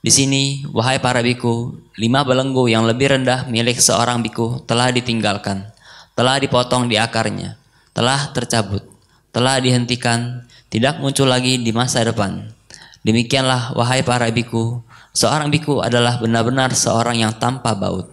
Di 0.00 0.08
sini, 0.08 0.64
wahai 0.72 1.04
para 1.04 1.20
biku, 1.20 1.76
lima 2.00 2.24
belenggu 2.24 2.64
yang 2.72 2.88
lebih 2.88 3.12
rendah 3.12 3.44
milik 3.52 3.76
seorang 3.76 4.24
biku 4.24 4.64
telah 4.64 4.88
ditinggalkan, 4.88 5.68
telah 6.16 6.40
dipotong 6.40 6.88
di 6.88 6.96
akarnya, 6.96 7.60
telah 7.92 8.32
tercabut, 8.32 8.88
telah 9.36 9.60
dihentikan, 9.60 10.48
tidak 10.72 10.96
muncul 10.96 11.28
lagi 11.28 11.60
di 11.60 11.76
masa 11.76 12.08
depan. 12.08 12.56
Demikianlah 13.04 13.76
wahai 13.76 14.00
para 14.00 14.32
biku, 14.32 14.82
seorang 15.18 15.50
biku 15.50 15.82
adalah 15.82 16.22
benar-benar 16.22 16.70
seorang 16.78 17.18
yang 17.18 17.34
tanpa 17.34 17.74
baut. 17.74 18.06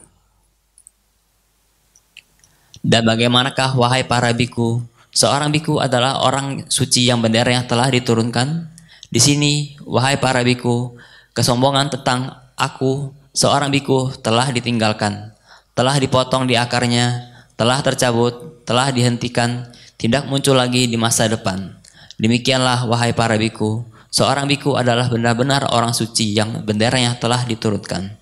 Dan 2.81 3.05
bagaimanakah 3.05 3.77
wahai 3.77 4.09
para 4.09 4.33
biku, 4.33 4.81
seorang 5.13 5.53
biku 5.53 5.77
adalah 5.77 6.25
orang 6.25 6.65
suci 6.65 7.05
yang 7.05 7.21
bendera 7.21 7.53
yang 7.53 7.69
telah 7.69 7.93
diturunkan? 7.93 8.73
Di 9.13 9.21
sini, 9.21 9.77
wahai 9.85 10.17
para 10.17 10.41
biku, 10.41 10.97
kesombongan 11.37 11.93
tentang 11.93 12.33
aku, 12.57 13.13
seorang 13.37 13.69
biku 13.69 14.09
telah 14.25 14.49
ditinggalkan, 14.49 15.33
telah 15.77 16.01
dipotong 16.01 16.49
di 16.49 16.57
akarnya, 16.57 17.29
telah 17.53 17.85
tercabut, 17.85 18.65
telah 18.65 18.89
dihentikan, 18.89 19.69
tidak 20.01 20.25
muncul 20.25 20.57
lagi 20.57 20.89
di 20.89 20.97
masa 20.97 21.29
depan. 21.29 21.77
Demikianlah 22.17 22.89
wahai 22.89 23.13
para 23.13 23.37
biku, 23.37 23.85
Seorang 24.15 24.47
biku 24.47 24.79
adalah 24.79 25.11
benar-benar 25.11 25.75
orang 25.75 25.91
suci 25.91 26.31
yang 26.31 26.63
benderanya 26.63 27.19
telah 27.19 27.43
diturutkan. 27.43 28.15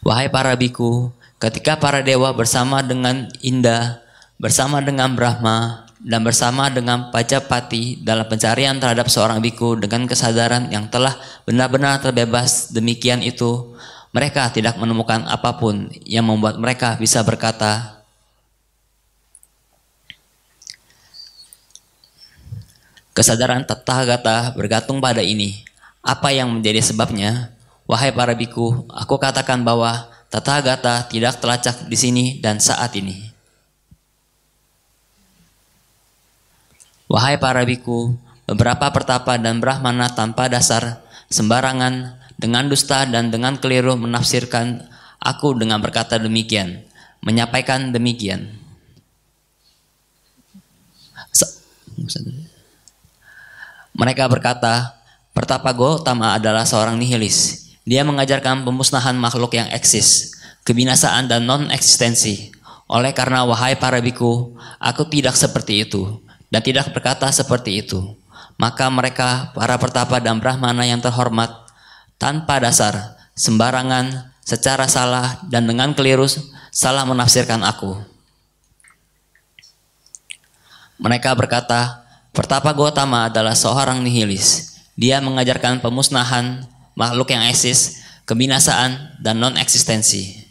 Wahai 0.00 0.32
para 0.32 0.56
biku, 0.56 1.12
ketika 1.36 1.76
para 1.76 2.00
dewa 2.00 2.32
bersama 2.32 2.80
dengan 2.80 3.28
Indah, 3.44 4.00
bersama 4.40 4.80
dengan 4.80 5.12
Brahma, 5.12 5.84
dan 6.00 6.24
bersama 6.24 6.72
dengan 6.72 7.12
Pajapati 7.12 8.00
dalam 8.00 8.24
pencarian 8.24 8.80
terhadap 8.80 9.12
seorang 9.12 9.44
biku 9.44 9.76
dengan 9.76 10.08
kesadaran 10.08 10.72
yang 10.72 10.88
telah 10.88 11.20
benar-benar 11.44 12.00
terbebas 12.00 12.72
demikian 12.72 13.20
itu, 13.20 13.76
mereka 14.16 14.48
tidak 14.48 14.80
menemukan 14.80 15.20
apa 15.28 15.60
pun 15.60 15.92
yang 16.08 16.24
membuat 16.24 16.56
mereka 16.56 16.96
bisa 16.96 17.20
berkata, 17.20 17.97
Kesadaran 23.18 23.66
Tathagata 23.66 24.54
bergantung 24.54 25.02
pada 25.02 25.18
ini. 25.26 25.66
Apa 26.06 26.30
yang 26.30 26.54
menjadi 26.54 26.78
sebabnya? 26.78 27.50
Wahai 27.90 28.14
para 28.14 28.30
biku, 28.38 28.86
aku 28.94 29.18
katakan 29.18 29.66
bahwa 29.66 30.06
Tathagata 30.30 31.02
tidak 31.10 31.42
terlacak 31.42 31.90
di 31.90 31.98
sini 31.98 32.38
dan 32.38 32.62
saat 32.62 32.94
ini. 32.94 33.34
Wahai 37.10 37.42
para 37.42 37.66
biku, 37.66 38.14
beberapa 38.46 38.86
pertapa 38.94 39.34
dan 39.34 39.58
brahmana 39.58 40.14
tanpa 40.14 40.46
dasar, 40.46 41.02
sembarangan, 41.26 42.22
dengan 42.38 42.70
dusta 42.70 43.02
dan 43.02 43.34
dengan 43.34 43.58
keliru 43.58 43.98
menafsirkan 43.98 44.86
aku 45.18 45.58
dengan 45.58 45.82
berkata 45.82 46.22
demikian, 46.22 46.86
menyampaikan 47.26 47.90
demikian. 47.90 48.54
Mereka 53.98 54.30
berkata, 54.30 54.98
Pertapa 55.34 55.70
Gautama 55.74 56.34
adalah 56.38 56.62
seorang 56.66 56.98
nihilis. 56.98 57.70
Dia 57.82 58.02
mengajarkan 58.02 58.62
pemusnahan 58.66 59.14
makhluk 59.14 59.54
yang 59.54 59.70
eksis, 59.70 60.34
kebinasaan 60.66 61.30
dan 61.30 61.46
non-eksistensi. 61.46 62.50
Oleh 62.90 63.14
karena 63.14 63.46
wahai 63.46 63.78
para 63.78 64.02
biku, 64.02 64.54
aku 64.78 65.06
tidak 65.06 65.34
seperti 65.34 65.86
itu 65.86 66.22
dan 66.50 66.62
tidak 66.64 66.90
berkata 66.90 67.28
seperti 67.30 67.86
itu. 67.86 68.18
Maka 68.58 68.90
mereka, 68.90 69.54
para 69.54 69.78
pertapa 69.78 70.18
dan 70.18 70.42
brahmana 70.42 70.82
yang 70.82 70.98
terhormat, 70.98 71.54
tanpa 72.18 72.58
dasar, 72.58 73.14
sembarangan, 73.38 74.34
secara 74.42 74.88
salah 74.88 75.44
dan 75.46 75.68
dengan 75.68 75.92
keliru 75.92 76.24
salah 76.72 77.04
menafsirkan 77.04 77.60
aku. 77.62 78.00
Mereka 80.98 81.30
berkata, 81.38 82.07
Pertapa 82.32 82.70
Gautama 82.76 83.26
adalah 83.32 83.56
seorang 83.56 84.04
nihilis. 84.04 84.78
Dia 84.98 85.22
mengajarkan 85.22 85.78
pemusnahan 85.78 86.66
makhluk 86.98 87.30
yang 87.30 87.46
eksis, 87.46 88.02
kebinasaan, 88.26 89.18
dan 89.22 89.38
non-eksistensi. 89.38 90.48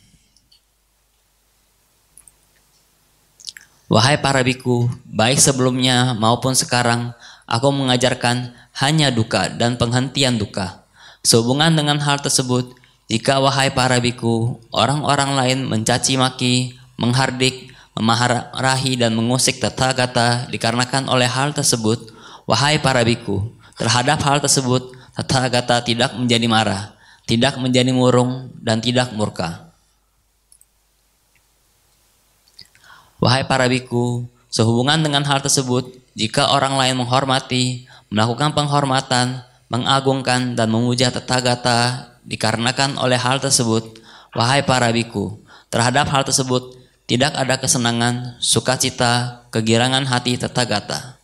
Wahai 3.87 4.19
para 4.19 4.43
biku, 4.43 4.91
baik 5.07 5.39
sebelumnya 5.39 6.11
maupun 6.15 6.51
sekarang, 6.55 7.15
aku 7.47 7.71
mengajarkan 7.71 8.51
hanya 8.83 9.11
duka 9.11 9.47
dan 9.47 9.79
penghentian 9.79 10.35
duka. 10.35 10.83
Sehubungan 11.23 11.71
dengan 11.71 11.99
hal 12.03 12.19
tersebut, 12.19 12.75
jika 13.07 13.39
wahai 13.39 13.71
para 13.71 14.03
biku, 14.03 14.59
orang-orang 14.75 15.39
lain 15.39 15.59
mencaci 15.63 16.19
maki, 16.19 16.75
menghardik, 16.99 17.71
memarahi 17.97 18.93
dan 18.97 19.17
mengusik 19.17 19.57
Tathagata 19.57 20.45
dikarenakan 20.53 21.09
oleh 21.09 21.25
hal 21.25 21.51
tersebut, 21.51 22.13
wahai 22.45 22.77
para 22.77 23.01
biku, 23.01 23.49
terhadap 23.77 24.21
hal 24.21 24.37
tersebut 24.37 24.93
Tathagata 25.17 25.81
tidak 25.81 26.13
menjadi 26.13 26.45
marah, 26.45 26.93
tidak 27.25 27.57
menjadi 27.57 27.89
murung 27.89 28.53
dan 28.61 28.77
tidak 28.77 29.09
murka. 29.17 29.73
Wahai 33.17 33.49
para 33.49 33.65
biku, 33.65 34.29
sehubungan 34.53 35.01
dengan 35.01 35.25
hal 35.25 35.41
tersebut, 35.41 35.89
jika 36.13 36.53
orang 36.53 36.77
lain 36.77 37.01
menghormati, 37.01 37.89
melakukan 38.13 38.53
penghormatan, 38.53 39.41
mengagungkan 39.73 40.53
dan 40.53 40.69
memuja 40.69 41.09
Tathagata 41.09 42.13
dikarenakan 42.29 43.01
oleh 43.01 43.17
hal 43.17 43.41
tersebut, 43.41 43.97
wahai 44.37 44.61
para 44.61 44.93
biku, 44.93 45.41
terhadap 45.73 46.05
hal 46.13 46.21
tersebut 46.21 46.77
tidak 47.07 47.39
ada 47.39 47.55
kesenangan, 47.55 48.35
sukacita, 48.43 49.47
kegirangan 49.47 50.03
hati 50.03 50.35
tetagata. 50.35 51.15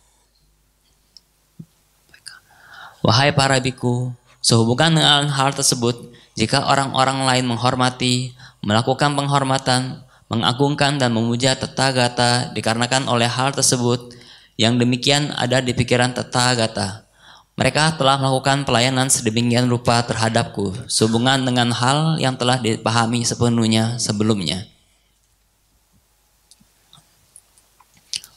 Wahai 3.04 3.36
para 3.36 3.60
biku, 3.60 4.16
sehubungan 4.40 4.96
dengan 4.96 5.28
hal 5.28 5.52
tersebut, 5.52 6.08
jika 6.40 6.64
orang-orang 6.64 7.28
lain 7.28 7.44
menghormati, 7.44 8.32
melakukan 8.64 9.12
penghormatan, 9.12 10.00
mengagungkan 10.32 10.96
dan 10.96 11.12
memuja 11.12 11.52
tetagata 11.52 12.48
dikarenakan 12.56 13.04
oleh 13.04 13.28
hal 13.28 13.52
tersebut, 13.52 14.16
yang 14.56 14.80
demikian 14.80 15.36
ada 15.36 15.60
di 15.60 15.76
pikiran 15.76 16.16
tetagata. 16.16 17.04
Mereka 17.60 18.00
telah 18.00 18.16
melakukan 18.16 18.64
pelayanan 18.64 19.12
sedemikian 19.12 19.68
rupa 19.68 20.00
terhadapku, 20.00 20.72
sehubungan 20.88 21.44
dengan 21.44 21.76
hal 21.76 22.16
yang 22.16 22.40
telah 22.40 22.56
dipahami 22.56 23.20
sepenuhnya 23.20 24.00
sebelumnya. 24.00 24.73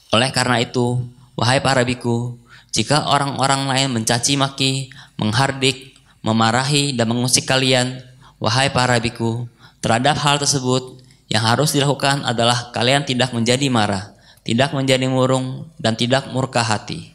Oleh 0.08 0.32
karena 0.32 0.64
itu, 0.64 1.04
wahai 1.36 1.60
para 1.60 1.84
biku, 1.84 2.40
jika 2.72 3.04
orang-orang 3.08 3.68
lain 3.68 3.88
mencaci 4.00 4.40
maki, 4.40 4.88
menghardik, 5.20 5.96
memarahi, 6.24 6.96
dan 6.96 7.12
mengusik 7.12 7.44
kalian, 7.44 8.00
wahai 8.40 8.72
para 8.72 8.96
biku, 8.96 9.44
terhadap 9.84 10.16
hal 10.20 10.40
tersebut, 10.40 10.96
yang 11.28 11.44
harus 11.44 11.76
dilakukan 11.76 12.24
adalah 12.24 12.72
kalian 12.72 13.04
tidak 13.04 13.36
menjadi 13.36 13.68
marah, 13.68 14.16
tidak 14.48 14.72
menjadi 14.72 15.04
murung, 15.12 15.68
dan 15.76 15.92
tidak 15.92 16.32
murka 16.32 16.64
hati. 16.64 17.12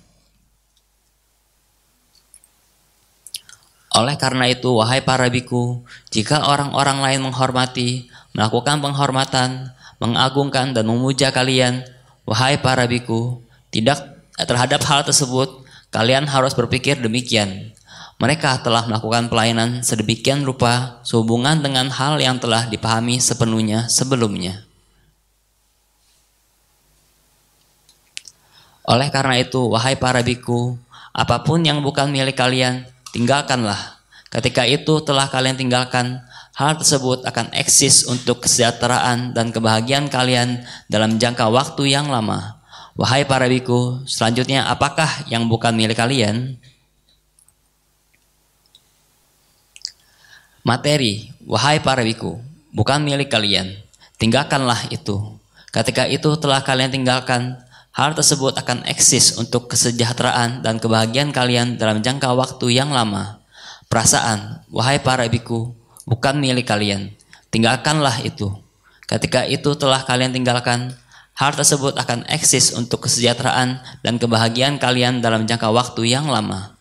Oleh 3.94 4.18
karena 4.18 4.50
itu, 4.50 4.74
wahai 4.74 5.06
para 5.06 5.30
biku, 5.30 5.86
jika 6.10 6.50
orang-orang 6.50 7.02
lain 7.02 7.30
menghormati, 7.30 8.10
melakukan 8.34 8.82
penghormatan, 8.82 9.70
mengagungkan 10.02 10.74
dan 10.74 10.90
memuja 10.90 11.30
kalian, 11.30 11.86
Wahai 12.24 12.56
para 12.60 12.88
biku, 12.88 13.44
tidak 13.68 14.00
terhadap 14.40 14.80
hal 14.88 15.04
tersebut 15.04 15.64
kalian 15.94 16.26
harus 16.26 16.56
berpikir 16.58 16.98
demikian. 16.98 17.76
Mereka 18.18 18.64
telah 18.64 18.88
melakukan 18.88 19.28
pelayanan 19.28 19.84
sedemikian 19.84 20.48
rupa 20.48 21.04
sehubungan 21.04 21.60
dengan 21.60 21.92
hal 21.92 22.18
yang 22.24 22.40
telah 22.40 22.72
dipahami 22.72 23.20
sepenuhnya 23.20 23.92
sebelumnya. 23.92 24.64
Oleh 28.84 29.08
karena 29.12 29.40
itu, 29.40 29.68
wahai 29.72 29.96
para 29.96 30.20
biku, 30.24 30.76
apa 31.16 31.44
pun 31.44 31.64
yang 31.64 31.80
bukan 31.80 32.12
milik 32.12 32.36
kalian, 32.36 32.84
tinggalkanlah. 33.16 34.00
Ketika 34.28 34.68
itu 34.68 35.00
telah 35.06 35.32
kalian 35.32 35.56
tinggalkan, 35.56 36.20
Hal 36.54 36.78
tersebut 36.78 37.26
akan 37.26 37.50
eksis 37.58 38.06
untuk 38.06 38.46
kesejahteraan 38.46 39.34
dan 39.34 39.50
kebahagiaan 39.50 40.06
kalian 40.06 40.62
dalam 40.86 41.18
jangka 41.18 41.50
waktu 41.50 41.90
yang 41.90 42.14
lama. 42.14 42.62
Wahai 42.94 43.26
para 43.26 43.50
biku, 43.50 44.06
selanjutnya 44.06 44.70
apakah 44.70 45.26
yang 45.26 45.50
bukan 45.50 45.74
milik 45.74 45.98
kalian? 45.98 46.62
Materi, 50.62 51.34
wahai 51.42 51.82
para 51.82 52.06
biku, 52.06 52.38
bukan 52.70 53.02
milik 53.02 53.34
kalian. 53.34 53.74
Tinggalkanlah 54.22 54.94
itu. 54.94 55.42
Ketika 55.74 56.06
itu 56.06 56.38
telah 56.38 56.62
kalian 56.62 56.94
tinggalkan, 56.94 57.58
hal 57.98 58.14
tersebut 58.14 58.54
akan 58.62 58.86
eksis 58.86 59.42
untuk 59.42 59.74
kesejahteraan 59.74 60.62
dan 60.62 60.78
kebahagiaan 60.78 61.34
kalian 61.34 61.82
dalam 61.82 62.06
jangka 62.06 62.30
waktu 62.38 62.78
yang 62.78 62.94
lama. 62.94 63.42
Perasaan, 63.90 64.62
wahai 64.70 65.02
para 65.02 65.26
biku, 65.26 65.74
bukan 66.04 66.40
milik 66.40 66.68
kalian. 66.68 67.16
Tinggalkanlah 67.54 68.24
itu. 68.26 68.50
Ketika 69.06 69.46
itu 69.46 69.76
telah 69.78 70.02
kalian 70.08 70.34
tinggalkan, 70.34 70.96
hal 71.38 71.52
tersebut 71.54 71.94
akan 71.98 72.26
eksis 72.30 72.74
untuk 72.74 73.06
kesejahteraan 73.06 73.82
dan 74.02 74.18
kebahagiaan 74.18 74.82
kalian 74.82 75.22
dalam 75.22 75.46
jangka 75.46 75.70
waktu 75.70 76.10
yang 76.10 76.30
lama. 76.30 76.74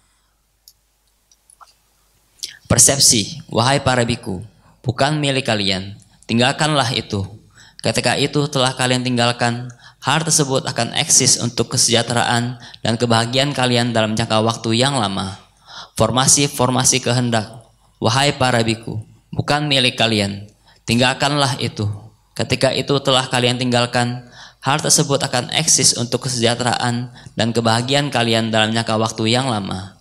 Persepsi, 2.73 3.45
wahai 3.53 3.85
para 3.85 4.01
biku, 4.09 4.41
bukan 4.81 5.21
milik 5.21 5.45
kalian. 5.45 5.93
Tinggalkanlah 6.25 6.89
itu. 6.97 7.21
Ketika 7.85 8.17
itu 8.17 8.49
telah 8.49 8.73
kalian 8.73 9.05
tinggalkan, 9.05 9.69
hal 10.01 10.25
tersebut 10.25 10.65
akan 10.65 10.97
eksis 10.97 11.37
untuk 11.43 11.77
kesejahteraan 11.77 12.57
dan 12.81 12.95
kebahagiaan 12.97 13.53
kalian 13.53 13.93
dalam 13.93 14.17
jangka 14.17 14.41
waktu 14.41 14.81
yang 14.81 14.97
lama. 14.97 15.37
Formasi-formasi 16.01 17.05
kehendak, 17.05 17.53
wahai 18.01 18.33
para 18.33 18.65
biku, 18.65 19.05
bukan 19.33 19.67
milik 19.67 19.97
kalian. 19.97 20.47
Tinggalkanlah 20.85 21.59
itu. 21.59 21.89
Ketika 22.37 22.71
itu 22.71 22.97
telah 23.01 23.27
kalian 23.27 23.59
tinggalkan, 23.59 24.29
hal 24.63 24.79
tersebut 24.79 25.21
akan 25.21 25.51
eksis 25.53 25.99
untuk 25.99 26.29
kesejahteraan 26.29 27.11
dan 27.35 27.49
kebahagiaan 27.51 28.13
kalian 28.13 28.53
dalam 28.53 28.71
jangka 28.71 28.95
waktu 28.97 29.33
yang 29.33 29.51
lama. 29.51 29.97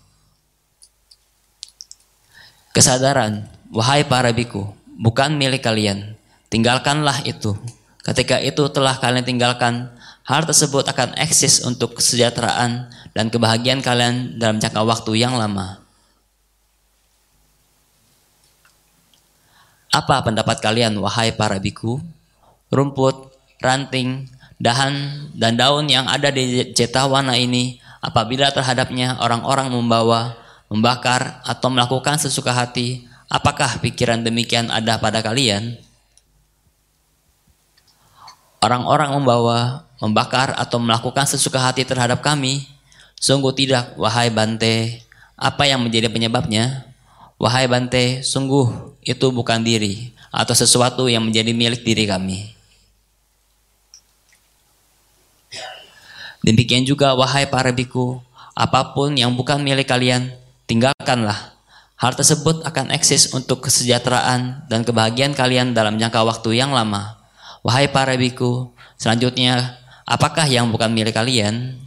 Kesadaran, 2.72 3.52
wahai 3.68 4.08
para 4.08 4.32
biku, 4.32 4.72
bukan 4.96 5.36
milik 5.36 5.60
kalian. 5.66 6.16
Tinggalkanlah 6.48 7.24
itu. 7.28 7.56
Ketika 8.00 8.40
itu 8.40 8.64
telah 8.72 8.96
kalian 8.96 9.28
tinggalkan, 9.28 9.92
hal 10.24 10.48
tersebut 10.48 10.88
akan 10.88 11.20
eksis 11.20 11.68
untuk 11.68 12.00
kesejahteraan 12.00 12.88
dan 13.12 13.28
kebahagiaan 13.28 13.84
kalian 13.84 14.40
dalam 14.40 14.64
jangka 14.64 14.88
waktu 14.88 15.20
yang 15.20 15.36
lama. 15.36 15.81
Apa 19.92 20.24
pendapat 20.24 20.64
kalian, 20.64 20.96
wahai 21.04 21.36
para 21.36 21.60
biku? 21.60 22.00
Rumput, 22.72 23.36
ranting, 23.60 24.32
dahan, 24.56 25.28
dan 25.36 25.60
daun 25.60 25.92
yang 25.92 26.08
ada 26.08 26.32
di 26.32 26.72
cetawana 26.72 27.36
ini, 27.36 27.84
apabila 28.00 28.48
terhadapnya 28.56 29.20
orang-orang 29.20 29.68
membawa 29.68 30.40
membakar, 30.72 31.44
atau 31.44 31.68
melakukan 31.68 32.16
sesuka 32.16 32.56
hati, 32.56 33.04
apakah 33.28 33.84
pikiran 33.84 34.24
demikian 34.24 34.72
ada 34.72 34.96
pada 34.96 35.20
kalian? 35.20 35.76
Orang-orang 38.64 39.12
membawa, 39.12 39.84
membakar, 40.00 40.56
atau 40.56 40.80
melakukan 40.80 41.28
sesuka 41.28 41.60
hati 41.60 41.84
terhadap 41.84 42.24
kami? 42.24 42.64
Sungguh 43.20 43.52
tidak, 43.52 43.92
wahai 44.00 44.32
Bante. 44.32 45.04
Apa 45.36 45.68
yang 45.68 45.84
menjadi 45.84 46.08
penyebabnya? 46.08 46.91
Wahai 47.42 47.66
Bante, 47.66 48.22
sungguh 48.22 48.70
itu 49.02 49.34
bukan 49.34 49.66
diri 49.66 50.14
atau 50.30 50.54
sesuatu 50.54 51.10
yang 51.10 51.26
menjadi 51.26 51.50
milik 51.58 51.82
diri 51.82 52.06
kami. 52.06 52.54
Demikian 56.46 56.86
juga 56.86 57.18
wahai 57.18 57.50
para 57.50 57.74
biku, 57.74 58.22
apa 58.54 58.94
pun 58.94 59.18
yang 59.18 59.34
bukan 59.34 59.58
milik 59.58 59.90
kalian, 59.90 60.38
tinggalkanlah. 60.70 61.58
Hal 61.98 62.14
tersebut 62.14 62.62
akan 62.62 62.94
eksis 62.94 63.34
untuk 63.34 63.66
kesejahteraan 63.66 64.70
dan 64.70 64.86
kebahagiaan 64.86 65.34
kalian 65.34 65.74
dalam 65.74 65.98
jangka 65.98 66.22
waktu 66.22 66.62
yang 66.62 66.70
lama. 66.70 67.18
Wahai 67.66 67.90
para 67.90 68.14
biku, 68.14 68.70
selanjutnya, 69.02 69.82
apakah 70.06 70.46
yang 70.46 70.70
bukan 70.70 70.94
milik 70.94 71.18
kalian? 71.18 71.78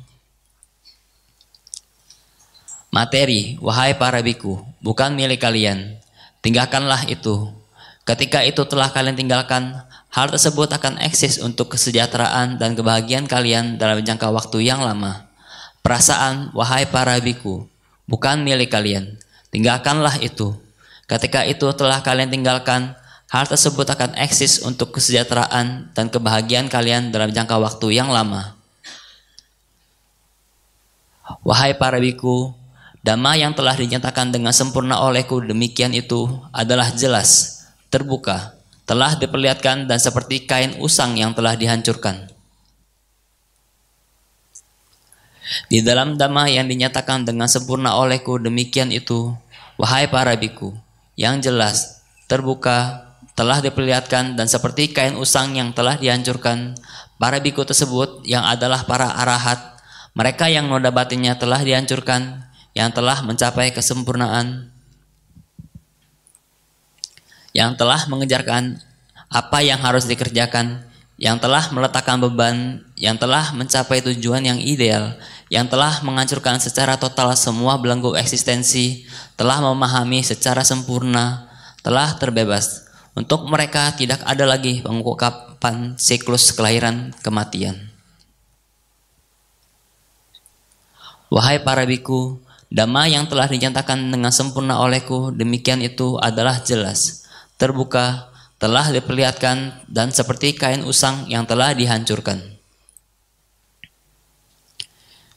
Materi, 2.94 3.58
wahai 3.58 3.98
para 3.98 4.22
biku, 4.22 4.62
bukan 4.78 5.18
milik 5.18 5.42
kalian. 5.42 5.98
Tinggalkanlah 6.46 7.10
itu. 7.10 7.50
Ketika 8.06 8.46
itu 8.46 8.62
telah 8.70 8.94
kalian 8.94 9.18
tinggalkan, 9.18 9.82
hal 10.14 10.30
tersebut 10.30 10.70
akan 10.70 11.02
eksis 11.02 11.42
untuk 11.42 11.74
kesejahteraan 11.74 12.54
dan 12.54 12.78
kebahagiaan 12.78 13.26
kalian 13.26 13.82
dalam 13.82 13.98
jangka 13.98 14.30
waktu 14.30 14.70
yang 14.70 14.78
lama. 14.78 15.26
Perasaan, 15.82 16.54
wahai 16.54 16.86
para 16.86 17.18
biku, 17.18 17.66
bukan 18.06 18.46
milik 18.46 18.70
kalian. 18.70 19.18
Tinggalkanlah 19.50 20.22
itu. 20.22 20.54
Ketika 21.10 21.42
itu 21.42 21.66
telah 21.74 21.98
kalian 21.98 22.30
tinggalkan, 22.30 22.94
hal 23.26 23.44
tersebut 23.50 23.90
akan 23.90 24.14
eksis 24.22 24.62
untuk 24.62 24.94
kesejahteraan 24.94 25.90
dan 25.98 26.06
kebahagiaan 26.14 26.70
kalian 26.70 27.10
dalam 27.10 27.34
jangka 27.34 27.58
waktu 27.58 27.90
yang 27.90 28.14
lama. 28.14 28.54
Wahai 31.42 31.74
para 31.74 31.98
biku, 31.98 32.54
dhamma 33.04 33.36
yang 33.36 33.52
telah 33.52 33.76
dinyatakan 33.76 34.32
dengan 34.32 34.56
sempurna 34.56 35.04
olehku 35.04 35.44
demikian 35.44 35.92
itu 35.92 36.24
adalah 36.56 36.88
jelas, 36.96 37.60
terbuka, 37.92 38.56
telah 38.88 39.12
diperlihatkan 39.20 39.84
dan 39.84 40.00
seperti 40.00 40.48
kain 40.48 40.80
usang 40.80 41.20
yang 41.20 41.36
telah 41.36 41.52
dihancurkan. 41.52 42.32
Di 45.68 45.84
dalam 45.84 46.16
dhamma 46.16 46.48
yang 46.48 46.64
dinyatakan 46.64 47.28
dengan 47.28 47.44
sempurna 47.44 47.92
olehku 48.00 48.40
demikian 48.40 48.88
itu, 48.88 49.36
wahai 49.76 50.08
para 50.08 50.32
biku, 50.40 50.72
yang 51.20 51.44
jelas, 51.44 52.00
terbuka, 52.24 53.04
telah 53.36 53.60
diperlihatkan 53.60 54.40
dan 54.40 54.48
seperti 54.48 54.96
kain 54.96 55.20
usang 55.20 55.52
yang 55.52 55.76
telah 55.76 56.00
dihancurkan, 56.00 56.72
para 57.20 57.36
biku 57.44 57.68
tersebut 57.68 58.24
yang 58.24 58.48
adalah 58.48 58.88
para 58.88 59.12
arahat, 59.20 59.76
mereka 60.16 60.48
yang 60.48 60.72
noda 60.72 60.88
batinnya 60.88 61.36
telah 61.36 61.60
dihancurkan, 61.60 62.48
yang 62.74 62.90
telah 62.90 63.22
mencapai 63.22 63.70
kesempurnaan, 63.70 64.74
yang 67.54 67.78
telah 67.78 68.02
mengejarkan 68.10 68.82
apa 69.30 69.62
yang 69.62 69.78
harus 69.78 70.10
dikerjakan, 70.10 70.82
yang 71.14 71.38
telah 71.38 71.70
meletakkan 71.70 72.18
beban, 72.18 72.82
yang 72.98 73.14
telah 73.14 73.54
mencapai 73.54 74.02
tujuan 74.02 74.42
yang 74.42 74.58
ideal, 74.58 75.14
yang 75.46 75.70
telah 75.70 76.02
menghancurkan 76.02 76.58
secara 76.58 76.98
total 76.98 77.30
semua 77.38 77.78
belenggu 77.78 78.18
eksistensi, 78.18 79.06
telah 79.38 79.62
memahami 79.62 80.26
secara 80.26 80.66
sempurna, 80.66 81.46
telah 81.86 82.18
terbebas. 82.18 82.90
Untuk 83.14 83.46
mereka 83.46 83.94
tidak 83.94 84.26
ada 84.26 84.42
lagi 84.42 84.82
pengungkapan 84.82 85.94
siklus 85.94 86.50
kelahiran 86.50 87.14
kematian. 87.22 87.94
Wahai 91.30 91.62
para 91.62 91.86
biku, 91.86 92.43
dhamma 92.74 93.06
yang 93.06 93.30
telah 93.30 93.46
dinyatakan 93.46 94.10
dengan 94.10 94.34
sempurna 94.34 94.82
olehku, 94.82 95.30
demikian 95.30 95.78
itu 95.78 96.18
adalah 96.18 96.58
jelas, 96.66 97.22
terbuka, 97.54 98.34
telah 98.58 98.90
diperlihatkan 98.90 99.86
dan 99.86 100.10
seperti 100.10 100.58
kain 100.58 100.82
usang 100.82 101.30
yang 101.30 101.46
telah 101.46 101.70
dihancurkan. 101.70 102.42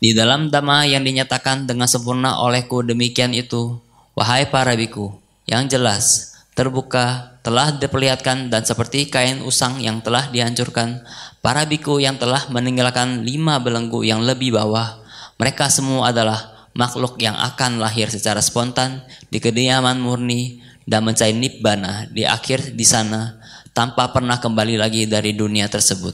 Di 0.01 0.17
dalam 0.17 0.49
dhamma 0.49 0.89
yang 0.89 1.05
dinyatakan 1.05 1.69
dengan 1.69 1.85
sempurna 1.85 2.41
olehku 2.41 2.81
demikian 2.81 3.37
itu, 3.37 3.77
wahai 4.17 4.49
para 4.49 4.73
biku, 4.73 5.13
yang 5.45 5.69
jelas, 5.69 6.33
terbuka, 6.57 7.37
telah 7.45 7.69
diperlihatkan 7.69 8.49
dan 8.49 8.65
seperti 8.65 9.13
kain 9.13 9.45
usang 9.45 9.77
yang 9.77 10.01
telah 10.01 10.29
dihancurkan, 10.33 11.05
para 11.41 11.69
biku 11.69 12.01
yang 12.01 12.17
telah 12.17 12.49
meninggalkan 12.49 13.21
lima 13.21 13.61
belenggu 13.61 14.01
yang 14.01 14.25
lebih 14.25 14.57
bawah, 14.57 15.01
mereka 15.37 15.69
semua 15.69 16.09
adalah 16.09 16.56
makhluk 16.77 17.17
yang 17.17 17.33
akan 17.33 17.81
lahir 17.81 18.07
secara 18.07 18.37
spontan 18.39 19.01
di 19.33 19.41
kediaman 19.41 19.97
murni 19.97 20.61
dan 20.85 21.03
mencari 21.03 21.33
nibbana 21.33 22.05
di 22.07 22.23
akhir 22.23 22.77
di 22.77 22.85
sana 22.85 23.35
tanpa 23.73 24.13
pernah 24.13 24.37
kembali 24.37 24.77
lagi 24.77 25.09
dari 25.09 25.33
dunia 25.33 25.65
tersebut. 25.67 26.13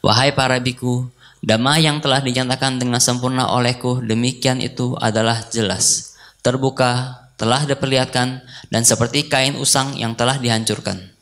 Wahai 0.00 0.32
para 0.32 0.56
biku, 0.58 1.06
dhamma 1.44 1.76
yang 1.76 2.00
telah 2.00 2.24
dinyatakan 2.24 2.80
dengan 2.80 2.98
sempurna 2.98 3.52
olehku 3.52 4.00
demikian 4.00 4.64
itu 4.64 4.96
adalah 4.96 5.44
jelas, 5.52 6.16
terbuka, 6.40 7.24
telah 7.36 7.64
diperlihatkan 7.68 8.40
dan 8.72 8.82
seperti 8.84 9.28
kain 9.28 9.56
usang 9.60 9.96
yang 9.96 10.16
telah 10.16 10.40
dihancurkan. 10.40 11.15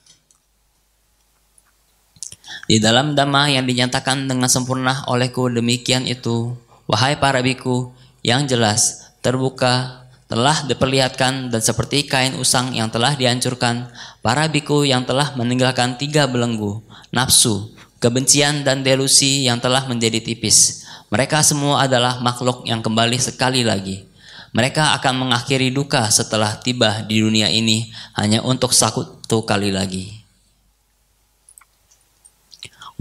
Di 2.64 2.80
dalam 2.80 3.12
dhamma 3.12 3.52
yang 3.52 3.68
dinyatakan 3.68 4.24
dengan 4.24 4.48
sempurna 4.48 5.04
olehku 5.12 5.52
demikian 5.52 6.08
itu, 6.08 6.56
wahai 6.88 7.20
para 7.20 7.44
biku, 7.44 7.92
yang 8.24 8.48
jelas, 8.48 9.12
terbuka, 9.20 10.08
telah 10.32 10.64
diperlihatkan 10.64 11.52
dan 11.52 11.60
seperti 11.60 12.08
kain 12.08 12.32
usang 12.40 12.72
yang 12.72 12.88
telah 12.88 13.12
dihancurkan, 13.20 13.92
para 14.24 14.48
biku 14.48 14.88
yang 14.88 15.04
telah 15.04 15.36
meninggalkan 15.36 16.00
tiga 16.00 16.24
belenggu, 16.24 16.80
nafsu, 17.12 17.68
kebencian 18.00 18.64
dan 18.64 18.80
delusi 18.80 19.44
yang 19.44 19.60
telah 19.60 19.84
menjadi 19.84 20.24
tipis. 20.24 20.88
Mereka 21.12 21.44
semua 21.44 21.84
adalah 21.84 22.24
makhluk 22.24 22.64
yang 22.64 22.80
kembali 22.80 23.20
sekali 23.20 23.60
lagi. 23.60 24.08
Mereka 24.56 24.96
akan 25.02 25.28
mengakhiri 25.28 25.68
duka 25.68 26.08
setelah 26.08 26.56
tiba 26.64 27.04
di 27.04 27.20
dunia 27.20 27.52
ini 27.52 27.92
hanya 28.16 28.40
untuk 28.40 28.72
satu 28.72 29.44
kali 29.44 29.68
lagi. 29.68 30.23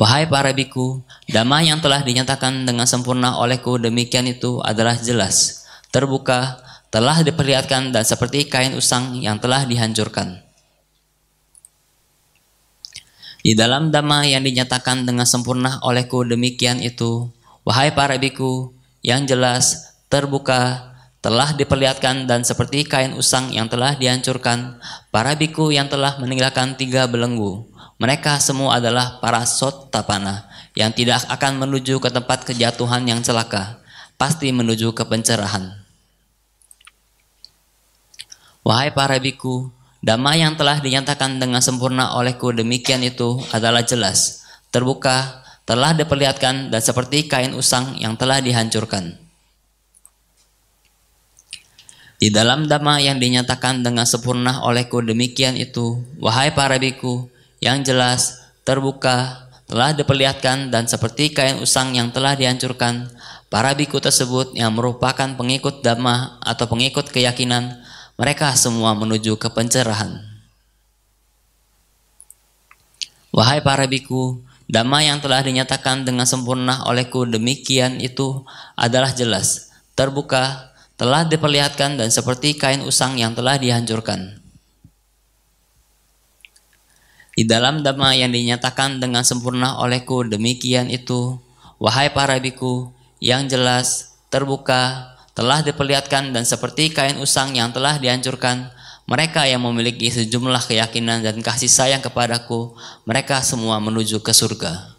Wahai 0.03 0.27
para 0.27 0.51
biku, 0.51 0.99
damai 1.31 1.71
yang 1.71 1.79
telah 1.79 2.03
dinyatakan 2.03 2.67
dengan 2.67 2.83
sempurna 2.83 3.39
olehku 3.39 3.79
demikian 3.79 4.27
itu 4.27 4.59
adalah 4.59 4.99
jelas, 4.99 5.63
terbuka, 5.95 6.59
telah 6.91 7.23
diperlihatkan 7.23 7.95
dan 7.95 8.03
seperti 8.03 8.51
kain 8.51 8.75
usang 8.75 9.15
yang 9.23 9.39
telah 9.39 9.63
dihancurkan. 9.63 10.43
Di 13.47 13.55
dalam 13.55 13.95
damai 13.95 14.35
yang 14.35 14.43
dinyatakan 14.43 15.07
dengan 15.07 15.23
sempurna 15.23 15.79
olehku 15.87 16.27
demikian 16.27 16.83
itu, 16.83 17.31
wahai 17.63 17.95
para 17.95 18.19
biku, 18.19 18.75
yang 19.07 19.23
jelas, 19.23 19.95
terbuka, 20.11 20.91
telah 21.23 21.55
diperlihatkan 21.55 22.27
dan 22.27 22.43
seperti 22.43 22.83
kain 22.83 23.15
usang 23.15 23.55
yang 23.55 23.71
telah 23.71 23.95
dihancurkan, 23.95 24.83
para 25.15 25.31
biku 25.39 25.71
yang 25.71 25.87
telah 25.87 26.19
meninggalkan 26.19 26.75
tiga 26.75 27.07
belenggu, 27.07 27.71
mereka 28.03 28.35
semua 28.43 28.83
adalah 28.83 29.23
para 29.23 29.47
sotapana 29.47 30.43
yang 30.75 30.91
tidak 30.91 31.23
akan 31.31 31.63
menuju 31.63 32.03
ke 32.03 32.11
tempat 32.11 32.43
kejatuhan 32.43 33.07
yang 33.07 33.23
celaka, 33.23 33.79
pasti 34.19 34.51
menuju 34.51 34.91
ke 34.91 35.07
pencerahan. 35.07 35.71
Wahai 38.67 38.91
para 38.91 39.15
biku, 39.23 39.71
damai 40.03 40.43
yang 40.43 40.59
telah 40.59 40.83
dinyatakan 40.83 41.39
dengan 41.39 41.63
sempurna 41.63 42.19
olehku 42.19 42.51
demikian 42.51 43.07
itu 43.07 43.39
adalah 43.55 43.87
jelas, 43.87 44.43
terbuka, 44.67 45.39
telah 45.63 45.95
diperlihatkan 45.95 46.75
dan 46.75 46.81
seperti 46.83 47.31
kain 47.31 47.55
usang 47.55 47.95
yang 48.03 48.19
telah 48.19 48.43
dihancurkan. 48.43 49.15
Di 52.19 52.27
dalam 52.35 52.67
dhamma 52.67 52.99
yang 52.99 53.15
dinyatakan 53.15 53.79
dengan 53.79 54.03
sempurna 54.03 54.59
olehku 54.67 54.99
demikian 54.99 55.55
itu, 55.55 56.03
wahai 56.19 56.51
para 56.51 56.75
biku, 56.75 57.31
yang 57.63 57.80
jelas, 57.88 58.43
terbuka, 58.67 59.47
telah 59.71 59.95
diperlihatkan 59.95 60.67
dan 60.67 60.84
seperti 60.91 61.32
kain 61.32 61.63
usang 61.63 61.95
yang 61.95 62.12
telah 62.12 62.36
dihancurkan, 62.36 63.08
para 63.47 63.71
biku 63.71 64.04
tersebut 64.04 64.52
yang 64.52 64.76
merupakan 64.76 65.32
pengikut 65.39 65.80
dhamma 65.80 66.43
atau 66.43 66.67
pengikut 66.67 67.08
keyakinan, 67.08 67.80
mereka 68.19 68.52
semua 68.60 68.91
menuju 68.93 69.39
ke 69.39 69.47
pencerahan. 69.47 70.19
Wahai 73.32 73.63
para 73.63 73.88
biku, 73.88 74.43
dhamma 74.67 75.02
yang 75.08 75.23
telah 75.23 75.41
dinyatakan 75.41 76.04
dengan 76.04 76.28
sempurna 76.28 76.84
olehku 76.86 77.23
demikian 77.26 78.04
itu 78.04 78.43
adalah 78.76 79.15
jelas, 79.15 79.71
terbuka, 79.95 80.76
telah 80.99 81.26
diperlihatkan 81.26 81.97
dan 81.97 82.12
seperti 82.12 82.60
kain 82.60 82.84
usang 82.84 83.15
yang 83.17 83.32
telah 83.34 83.58
dihancurkan. 83.58 84.42
Di 87.34 87.50
dalam 87.50 87.82
dhamma 87.82 88.13
yang 88.13 88.30
dinyatakan 88.30 89.02
dengan 89.02 89.26
sempurna 89.26 89.82
olehku 89.82 90.22
demikian 90.22 90.93
itu, 90.93 91.41
wahai 91.82 92.13
para 92.13 92.38
biku, 92.38 92.93
yang 93.17 93.50
jelas, 93.50 94.13
terbuka, 94.30 95.17
telah 95.34 95.65
diperlihatkan 95.65 96.30
dan 96.30 96.46
seperti 96.46 96.93
kain 96.93 97.17
usang 97.17 97.58
yang 97.58 97.74
telah 97.74 97.98
dihancurkan, 97.98 98.69
mereka 99.10 99.50
yang 99.50 99.65
memiliki 99.65 100.13
sejumlah 100.13 100.62
keyakinan 100.69 101.26
dan 101.26 101.41
kasih 101.41 101.67
sayang 101.67 102.06
kepadaku, 102.06 102.78
mereka 103.04 103.41
semua 103.41 103.82
menuju 103.82 104.22
ke 104.22 104.30
surga. 104.30 104.93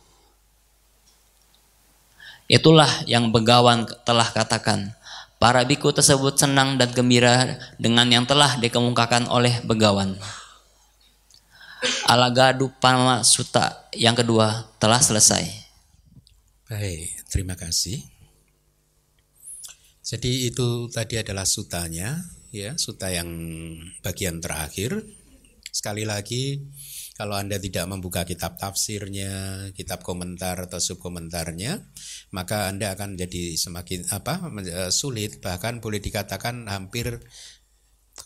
Itulah 2.51 2.90
yang 3.09 3.33
begawan 3.33 3.88
telah 4.05 4.29
katakan. 4.29 4.92
Para 5.40 5.64
biku 5.64 5.94
tersebut 5.94 6.37
senang 6.37 6.77
dan 6.77 6.92
gembira 6.92 7.57
dengan 7.79 8.11
yang 8.11 8.27
telah 8.27 8.59
dikemukakan 8.61 9.29
oleh 9.31 9.61
begawan. 9.64 10.16
Alagadu 12.09 12.73
Pama 12.81 13.25
Suta 13.25 13.88
yang 13.92 14.16
kedua 14.16 14.75
telah 14.81 15.01
selesai. 15.01 15.44
Baik, 16.64 17.29
terima 17.29 17.55
kasih. 17.55 18.01
Jadi 20.05 20.53
itu 20.53 20.88
tadi 20.92 21.16
adalah 21.16 21.49
sutanya, 21.49 22.20
ya, 22.53 22.77
suta 22.77 23.09
yang 23.09 23.29
bagian 24.05 24.37
terakhir. 24.40 25.01
Sekali 25.73 26.05
lagi, 26.05 26.61
kalau 27.14 27.38
Anda 27.38 27.62
tidak 27.62 27.87
membuka 27.87 28.27
kitab 28.27 28.59
tafsirnya, 28.59 29.66
kitab 29.73 30.03
komentar 30.03 30.66
atau 30.66 30.83
subkomentarnya, 30.83 31.79
maka 32.35 32.66
Anda 32.66 32.92
akan 32.94 33.14
jadi 33.14 33.55
semakin 33.55 34.11
apa 34.11 34.51
sulit, 34.90 35.38
bahkan 35.38 35.79
boleh 35.79 36.03
dikatakan 36.03 36.66
hampir 36.66 37.23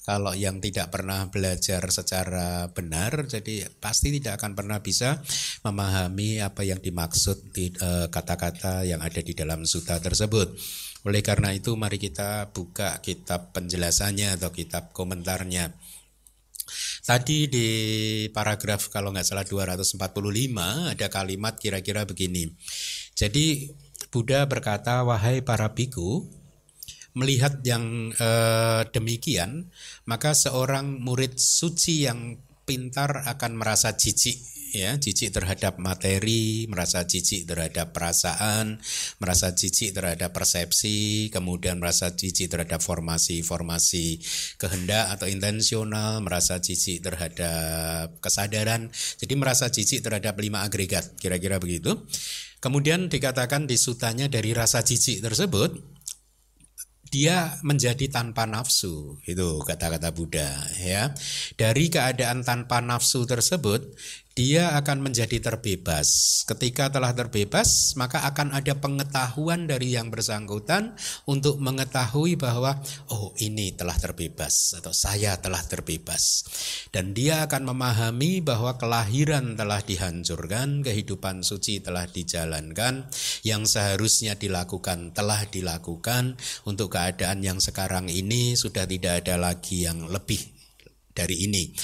kalau 0.08 0.32
yang 0.32 0.56
tidak 0.56 0.88
pernah 0.88 1.28
belajar 1.28 1.84
secara 1.92 2.72
benar 2.72 3.28
jadi 3.28 3.68
pasti 3.76 4.08
tidak 4.16 4.40
akan 4.40 4.56
pernah 4.56 4.80
bisa 4.80 5.20
memahami 5.68 6.40
apa 6.40 6.64
yang 6.64 6.80
dimaksud 6.80 7.52
di 7.52 7.68
eh, 7.68 8.08
kata-kata 8.08 8.88
yang 8.88 9.04
ada 9.04 9.20
di 9.20 9.36
dalam 9.36 9.68
suta 9.68 10.00
tersebut. 10.00 10.56
Oleh 11.04 11.20
karena 11.20 11.52
itu 11.52 11.76
mari 11.76 12.00
kita 12.00 12.48
buka 12.56 13.04
kitab 13.04 13.52
penjelasannya 13.52 14.40
atau 14.40 14.48
kitab 14.48 14.96
komentarnya. 14.96 15.76
Tadi 17.04 17.48
di 17.48 17.68
paragraf 18.32 18.88
kalau 18.88 19.12
nggak 19.12 19.28
salah 19.28 19.44
245 19.44 20.00
ada 20.96 21.06
kalimat 21.12 21.54
kira-kira 21.60 22.08
begini. 22.08 22.48
Jadi 23.12 23.72
Buddha 24.08 24.48
berkata, 24.48 25.04
wahai 25.04 25.44
para 25.44 25.68
biku, 25.76 26.24
melihat 27.18 27.58
yang 27.66 28.14
eh, 28.14 28.82
demikian, 28.94 29.66
maka 30.06 30.38
seorang 30.38 31.02
murid 31.02 31.34
suci 31.34 32.06
yang 32.06 32.38
pintar 32.62 33.26
akan 33.26 33.58
merasa 33.58 33.98
jijik 33.98 34.38
ya. 34.76 34.96
Jijik 35.00 35.32
terhadap 35.32 35.80
materi 35.80 36.68
merasa 36.68 37.04
jijik 37.08 37.48
terhadap 37.48 37.96
perasaan 37.96 38.76
merasa 39.20 39.56
jijik 39.56 39.96
terhadap 39.96 40.30
persepsi 40.36 41.28
kemudian 41.32 41.80
merasa 41.80 42.12
jijik 42.12 42.52
terhadap 42.52 42.84
formasi-formasi 42.84 44.20
kehendak 44.60 45.16
atau 45.16 45.26
intensional 45.30 46.20
merasa 46.20 46.60
jijik 46.60 47.00
terhadap 47.00 48.20
kesadaran. 48.20 48.92
Jadi 48.92 49.34
merasa 49.34 49.72
jijik 49.72 50.04
terhadap 50.04 50.36
lima 50.36 50.64
agregat 50.64 51.16
kira-kira 51.16 51.56
begitu. 51.56 52.04
Kemudian 52.58 53.06
dikatakan 53.06 53.70
di 53.70 53.78
sutanya 53.78 54.26
dari 54.26 54.50
rasa 54.50 54.82
jijik 54.82 55.22
tersebut 55.22 55.97
dia 57.08 57.56
menjadi 57.64 58.08
tanpa 58.12 58.44
nafsu 58.44 59.18
itu 59.24 59.60
kata-kata 59.64 60.12
Buddha 60.12 60.48
ya. 60.80 61.12
Dari 61.56 61.88
keadaan 61.88 62.44
tanpa 62.44 62.84
nafsu 62.84 63.24
tersebut 63.24 63.96
dia 64.38 64.78
akan 64.78 65.02
menjadi 65.02 65.42
terbebas. 65.42 66.40
Ketika 66.46 66.94
telah 66.94 67.10
terbebas, 67.10 67.98
maka 67.98 68.22
akan 68.22 68.54
ada 68.54 68.78
pengetahuan 68.78 69.66
dari 69.66 69.98
yang 69.98 70.14
bersangkutan 70.14 70.94
untuk 71.26 71.58
mengetahui 71.58 72.38
bahwa 72.38 72.78
oh 73.10 73.34
ini 73.42 73.74
telah 73.74 73.98
terbebas 73.98 74.78
atau 74.78 74.94
saya 74.94 75.34
telah 75.42 75.58
terbebas. 75.66 76.46
Dan 76.94 77.18
dia 77.18 77.50
akan 77.50 77.74
memahami 77.74 78.38
bahwa 78.38 78.78
kelahiran 78.78 79.58
telah 79.58 79.82
dihancurkan, 79.82 80.86
kehidupan 80.86 81.42
suci 81.42 81.82
telah 81.82 82.06
dijalankan, 82.06 83.10
yang 83.42 83.66
seharusnya 83.66 84.38
dilakukan 84.38 85.18
telah 85.18 85.50
dilakukan 85.50 86.38
untuk 86.62 86.94
keadaan 86.94 87.42
yang 87.42 87.58
sekarang 87.58 88.06
ini 88.06 88.54
sudah 88.54 88.86
tidak 88.86 89.26
ada 89.26 89.34
lagi 89.34 89.82
yang 89.82 90.06
lebih 90.06 90.38
dari 91.10 91.50
ini. 91.50 91.74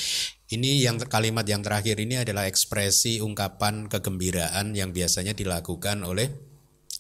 Ini 0.44 0.84
yang 0.84 1.00
kalimat 1.00 1.48
yang 1.48 1.64
terakhir 1.64 1.96
ini 1.96 2.20
adalah 2.20 2.44
ekspresi 2.44 3.24
ungkapan 3.24 3.88
kegembiraan 3.88 4.76
yang 4.76 4.92
biasanya 4.92 5.32
dilakukan 5.32 6.04
oleh 6.04 6.28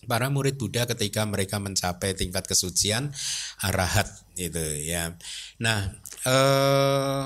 para 0.08 0.32
murid 0.32 0.56
Buddha 0.56 0.88
ketika 0.88 1.24
mereka 1.28 1.60
mencapai 1.60 2.16
tingkat 2.16 2.48
kesucian 2.48 3.12
arahat 3.60 4.08
itu 4.36 4.60
ya. 4.88 5.12
Nah, 5.60 5.92
eh, 6.24 7.24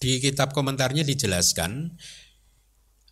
di 0.00 0.18
kitab 0.18 0.56
komentarnya 0.56 1.04
dijelaskan 1.04 1.92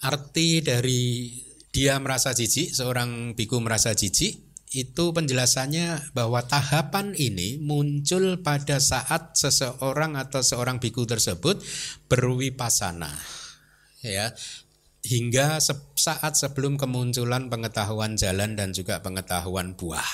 arti 0.00 0.64
dari 0.64 1.36
dia 1.70 2.00
merasa 2.02 2.34
jijik, 2.34 2.74
seorang 2.74 3.36
biku 3.38 3.62
merasa 3.62 3.94
jijik 3.94 4.49
itu 4.70 5.10
penjelasannya 5.10 6.14
bahwa 6.14 6.46
tahapan 6.46 7.10
ini 7.18 7.58
muncul 7.58 8.38
pada 8.38 8.78
saat 8.78 9.34
seseorang 9.34 10.14
atau 10.14 10.46
seorang 10.46 10.78
biku 10.78 11.02
tersebut 11.06 11.58
berwipasana 12.06 13.10
ya 14.00 14.30
hingga 15.00 15.56
saat 15.96 16.36
sebelum 16.36 16.76
kemunculan 16.76 17.48
pengetahuan 17.48 18.20
jalan 18.20 18.52
dan 18.52 18.76
juga 18.76 19.00
pengetahuan 19.00 19.72
buah. 19.72 20.12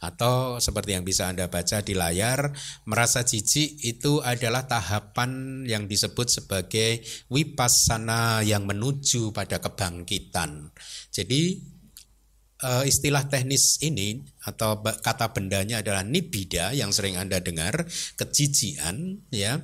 Atau 0.00 0.60
seperti 0.60 0.96
yang 0.96 1.04
bisa 1.04 1.28
Anda 1.28 1.48
baca 1.48 1.84
di 1.84 1.92
layar, 1.92 2.52
merasa 2.88 3.24
jijik 3.24 3.80
itu 3.80 4.20
adalah 4.24 4.64
tahapan 4.64 5.64
yang 5.68 5.84
disebut 5.88 6.28
sebagai 6.28 7.04
wipasana 7.32 8.44
yang 8.44 8.64
menuju 8.64 9.32
pada 9.32 9.60
kebangkitan. 9.60 10.72
Jadi 11.12 11.60
eh, 12.64 12.84
istilah 12.88 13.26
teknis 13.26 13.80
ini 13.82 14.20
atau 14.44 14.80
kata 14.80 15.32
bendanya 15.36 15.84
adalah 15.84 16.04
nibida 16.06 16.72
yang 16.72 16.94
sering 16.94 17.16
Anda 17.20 17.40
dengar, 17.40 17.84
kejijian 18.16 19.26
ya 19.32 19.60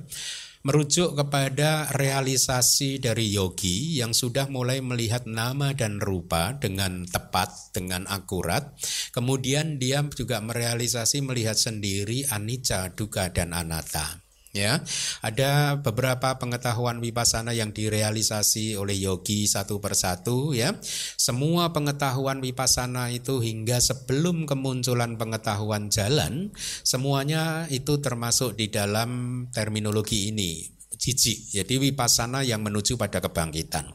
merujuk 0.67 1.15
kepada 1.15 1.87
realisasi 1.95 2.99
dari 2.99 3.31
yogi 3.31 4.03
yang 4.03 4.11
sudah 4.11 4.51
mulai 4.51 4.83
melihat 4.83 5.23
nama 5.23 5.71
dan 5.71 6.03
rupa 6.03 6.59
dengan 6.59 7.07
tepat, 7.07 7.71
dengan 7.71 8.03
akurat. 8.11 8.75
Kemudian 9.15 9.79
dia 9.79 10.03
juga 10.11 10.43
merealisasi 10.43 11.23
melihat 11.23 11.55
sendiri 11.55 12.27
anicca, 12.27 12.91
duka 12.91 13.31
dan 13.31 13.55
anatta 13.55 14.26
ya 14.57 14.81
ada 15.21 15.77
beberapa 15.77 16.33
pengetahuan 16.41 16.97
wipasana 16.97 17.53
yang 17.53 17.69
direalisasi 17.69 18.73
oleh 18.73 18.97
yogi 18.97 19.45
satu 19.45 19.77
persatu 19.77 20.57
ya. 20.57 20.73
Semua 21.17 21.69
pengetahuan 21.71 22.41
wipasana 22.41 23.13
itu 23.13 23.37
hingga 23.37 23.77
sebelum 23.77 24.49
kemunculan 24.49 25.15
pengetahuan 25.15 25.93
jalan 25.93 26.49
semuanya 26.81 27.69
itu 27.69 28.01
termasuk 28.01 28.57
di 28.57 28.73
dalam 28.73 29.45
terminologi 29.53 30.33
ini 30.33 30.76
jijik. 30.97 31.53
Jadi 31.53 31.77
wipasana 31.77 32.41
yang 32.43 32.65
menuju 32.65 32.97
pada 32.97 33.21
kebangkitan. 33.21 33.87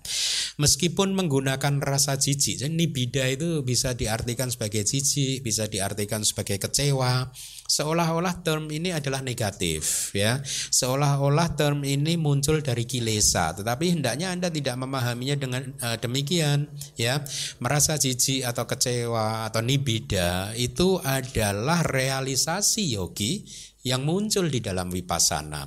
Meskipun 0.56 1.12
menggunakan 1.18 1.82
rasa 1.82 2.16
jijik, 2.16 2.62
nibida 2.70 3.26
itu 3.28 3.66
bisa 3.66 3.92
diartikan 3.98 4.48
sebagai 4.48 4.86
jijik, 4.86 5.42
bisa 5.42 5.66
diartikan 5.66 6.22
sebagai 6.22 6.62
kecewa. 6.62 7.34
Seolah-olah 7.72 8.44
term 8.44 8.68
ini 8.68 8.92
adalah 8.92 9.24
negatif, 9.24 10.12
ya. 10.12 10.44
Seolah-olah 10.44 11.56
term 11.56 11.88
ini 11.88 12.20
muncul 12.20 12.60
dari 12.60 12.84
kilesa, 12.84 13.56
tetapi 13.56 13.96
hendaknya 13.96 14.28
Anda 14.28 14.52
tidak 14.52 14.76
memahaminya 14.76 15.36
dengan 15.40 15.62
uh, 15.80 15.96
demikian, 15.96 16.68
ya. 17.00 17.24
Merasa 17.64 17.96
jijik 17.96 18.44
atau 18.44 18.68
kecewa 18.68 19.48
atau 19.48 19.64
nibida 19.64 20.52
itu 20.52 21.00
adalah 21.00 21.80
realisasi 21.80 22.92
yogi 22.92 23.40
yang 23.82 24.06
muncul 24.06 24.46
di 24.46 24.62
dalam 24.62 24.92
wipasana. 24.92 25.66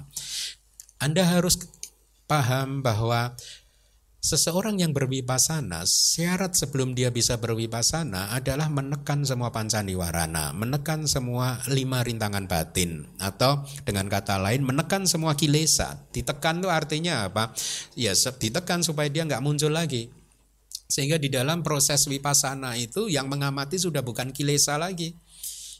Anda 1.00 1.28
harus 1.28 1.60
paham 2.26 2.80
bahwa 2.80 3.36
seseorang 4.26 4.82
yang 4.82 4.90
berwipasana, 4.90 5.86
syarat 5.86 6.58
sebelum 6.58 6.98
dia 6.98 7.14
bisa 7.14 7.38
berwipasana 7.38 8.34
adalah 8.34 8.72
menekan 8.74 9.22
semua 9.22 9.54
pancaniwarana, 9.54 10.56
menekan 10.58 11.06
semua 11.06 11.62
lima 11.70 12.02
rintangan 12.02 12.50
batin, 12.50 13.06
atau 13.22 13.62
dengan 13.86 14.10
kata 14.10 14.42
lain 14.42 14.66
menekan 14.66 15.06
semua 15.06 15.38
kilesa. 15.38 16.02
Ditekan 16.10 16.66
itu 16.66 16.70
artinya 16.74 17.30
apa? 17.30 17.54
Ya 17.94 18.18
ditekan 18.18 18.82
supaya 18.82 19.12
dia 19.12 19.28
nggak 19.28 19.44
muncul 19.46 19.70
lagi. 19.70 20.10
Sehingga 20.86 21.18
di 21.18 21.34
dalam 21.34 21.66
proses 21.66 22.06
wipasana 22.06 22.78
itu 22.78 23.10
yang 23.10 23.26
mengamati 23.26 23.78
sudah 23.78 24.06
bukan 24.06 24.30
kilesa 24.30 24.78
lagi, 24.78 25.18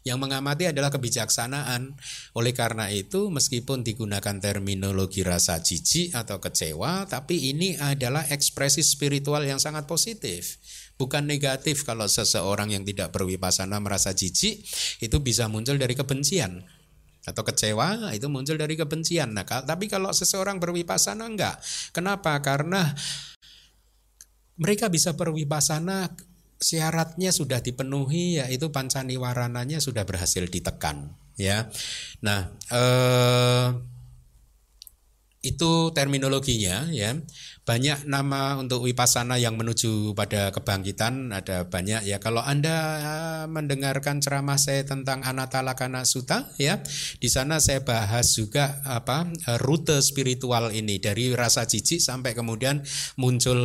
yang 0.06 0.22
mengamati 0.22 0.70
adalah 0.70 0.94
kebijaksanaan. 0.94 1.98
Oleh 2.38 2.54
karena 2.54 2.94
itu, 2.94 3.34
meskipun 3.34 3.82
digunakan 3.82 4.38
terminologi 4.38 5.26
rasa 5.26 5.58
jijik 5.58 6.14
atau 6.14 6.38
kecewa, 6.38 7.10
tapi 7.10 7.50
ini 7.50 7.74
adalah 7.74 8.22
ekspresi 8.30 8.86
spiritual 8.86 9.42
yang 9.42 9.58
sangat 9.58 9.90
positif. 9.90 10.62
Bukan 10.96 11.26
negatif 11.26 11.84
kalau 11.84 12.06
seseorang 12.06 12.72
yang 12.72 12.86
tidak 12.86 13.12
berwipasana 13.12 13.82
merasa 13.82 14.14
jijik, 14.14 14.62
itu 15.02 15.18
bisa 15.26 15.50
muncul 15.50 15.76
dari 15.76 15.98
kebencian 15.98 16.62
atau 17.26 17.42
kecewa 17.42 18.14
itu 18.14 18.30
muncul 18.30 18.54
dari 18.54 18.78
kebencian. 18.78 19.34
Nah, 19.34 19.42
tapi 19.50 19.90
kalau 19.90 20.14
seseorang 20.14 20.62
berwipasana 20.62 21.26
enggak. 21.26 21.58
Kenapa? 21.90 22.38
Karena 22.46 22.94
mereka 24.62 24.88
bisa 24.94 25.18
berwipasana 25.18 26.14
syaratnya 26.60 27.36
sudah 27.36 27.60
dipenuhi 27.60 28.40
yaitu 28.40 28.72
pancaniwarananya 28.72 29.84
sudah 29.84 30.08
berhasil 30.08 30.48
ditekan 30.48 31.14
ya. 31.36 31.68
Nah, 32.24 32.52
eh, 32.72 33.68
itu 35.46 35.72
terminologinya 35.94 36.90
ya. 36.90 37.14
Banyak 37.66 38.06
nama 38.06 38.62
untuk 38.62 38.86
wipasana 38.86 39.42
yang 39.42 39.58
menuju 39.58 40.14
pada 40.14 40.54
kebangkitan 40.54 41.34
ada 41.34 41.66
banyak 41.66 42.06
ya. 42.06 42.22
Kalau 42.22 42.46
Anda 42.46 42.78
mendengarkan 43.50 44.22
ceramah 44.22 44.62
saya 44.62 44.86
tentang 44.86 45.26
Anatalakana 45.26 46.06
Sutta 46.06 46.54
ya, 46.62 46.86
di 47.18 47.26
sana 47.26 47.58
saya 47.58 47.82
bahas 47.82 48.38
juga 48.38 48.86
apa 48.86 49.26
rute 49.66 49.98
spiritual 50.06 50.70
ini 50.78 51.02
dari 51.02 51.34
rasa 51.34 51.66
jijik 51.66 51.98
sampai 51.98 52.38
kemudian 52.38 52.86
muncul 53.18 53.58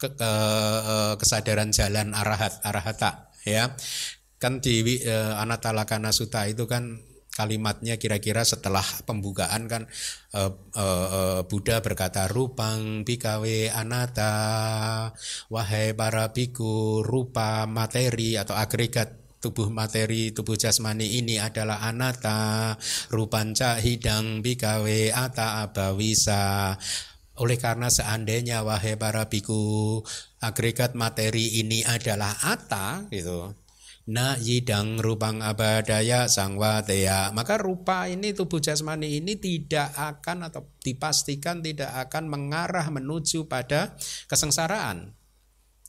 ke, 0.00 0.08
ke, 0.08 0.24
eh, 0.24 1.14
kesadaran 1.20 1.68
jalan 1.68 2.16
arahat 2.16 2.64
arahata 2.64 3.28
ya. 3.44 3.76
Kan 4.40 4.60
di 4.60 4.84
uh, 5.04 5.40
Anatalakana 5.40 6.12
Sutta 6.12 6.44
itu 6.44 6.68
kan 6.68 7.00
kalimatnya 7.34 7.98
kira-kira 7.98 8.46
setelah 8.46 8.86
pembukaan 9.02 9.66
kan 9.66 9.82
uh, 10.38 10.54
uh, 10.78 11.06
uh, 11.10 11.40
Buddha 11.50 11.82
berkata 11.82 12.30
rupang 12.30 13.02
bikawe 13.02 13.74
anata 13.74 14.34
wahai 15.50 15.98
para 15.98 16.30
biku 16.30 17.02
rupa 17.02 17.66
materi 17.66 18.38
atau 18.38 18.54
agregat 18.54 19.24
tubuh 19.42 19.68
materi 19.68 20.30
tubuh 20.30 20.56
jasmani 20.56 21.20
ini 21.20 21.36
adalah 21.42 21.82
anata 21.84 22.78
rupanca 23.12 23.82
hidang 23.82 24.40
bikawe 24.40 25.12
ata 25.12 25.68
abawisa 25.68 26.72
oleh 27.34 27.58
karena 27.58 27.90
seandainya 27.90 28.62
wahai 28.62 28.94
para 28.94 29.26
biku 29.26 30.00
agregat 30.38 30.94
materi 30.94 31.60
ini 31.60 31.82
adalah 31.82 32.30
ata 32.46 33.10
gitu 33.10 33.63
Na 34.04 34.36
yidang 34.36 35.00
rupang 35.00 35.40
abadaya 35.40 36.28
sangwateya. 36.28 37.32
Maka 37.32 37.56
rupa 37.56 38.04
ini 38.04 38.36
tubuh 38.36 38.60
jasmani 38.60 39.16
ini 39.16 39.40
tidak 39.40 39.96
akan 39.96 40.52
atau 40.52 40.68
dipastikan 40.84 41.64
tidak 41.64 41.88
akan 42.08 42.28
mengarah 42.28 42.84
menuju 42.92 43.48
pada 43.48 43.96
kesengsaraan 44.28 45.23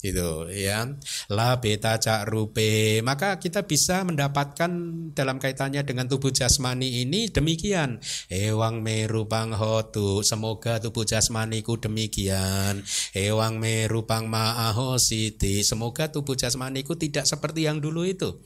gitu 0.06 0.46
ya. 0.54 0.86
La 1.34 1.58
beta 1.58 1.98
cak 1.98 2.30
rupe. 2.30 3.02
Maka 3.02 3.42
kita 3.42 3.66
bisa 3.66 4.06
mendapatkan 4.06 4.70
dalam 5.18 5.42
kaitannya 5.42 5.82
dengan 5.82 6.06
tubuh 6.06 6.30
jasmani 6.30 7.02
ini 7.02 7.34
demikian. 7.34 7.98
Ewang 8.30 8.86
merupang 8.86 9.58
hotu. 9.58 10.22
Semoga 10.22 10.78
tubuh 10.78 11.10
jasmaniku 11.10 11.82
demikian. 11.82 12.86
Ewang 13.18 13.58
merupang 13.58 14.30
siti 15.02 15.66
semoga 15.66 16.12
tubuh 16.12 16.38
jasmaniku 16.38 16.94
tidak 17.00 17.26
seperti 17.26 17.66
yang 17.66 17.82
dulu 17.82 18.06
itu. 18.06 18.38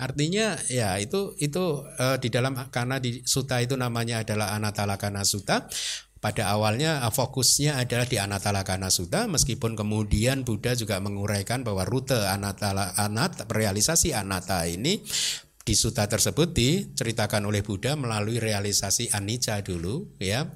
Artinya 0.00 0.56
ya 0.66 0.96
itu 0.98 1.36
itu 1.38 1.84
uh, 1.84 2.16
di 2.18 2.32
dalam 2.32 2.56
karena 2.72 2.96
di 2.98 3.22
suta 3.22 3.60
itu 3.60 3.76
namanya 3.76 4.24
adalah 4.24 4.56
anatalakana 4.56 5.22
suta 5.22 5.68
pada 6.22 6.54
awalnya 6.54 7.02
uh, 7.02 7.10
fokusnya 7.10 7.82
adalah 7.82 8.06
di 8.06 8.14
Anatalakana 8.14 8.94
Sutta 8.94 9.26
meskipun 9.26 9.74
kemudian 9.74 10.46
Buddha 10.46 10.78
juga 10.78 11.02
menguraikan 11.02 11.66
bahwa 11.66 11.82
rute 11.82 12.14
Anatala 12.14 12.94
Anat 12.94 13.50
realisasi 13.50 14.14
Anatta 14.14 14.62
ini 14.70 15.02
di 15.66 15.74
suta 15.74 16.06
tersebut 16.06 16.54
diceritakan 16.54 17.42
oleh 17.50 17.66
Buddha 17.66 17.98
melalui 17.98 18.38
realisasi 18.38 19.10
anicca 19.10 19.58
dulu 19.66 20.14
ya. 20.22 20.46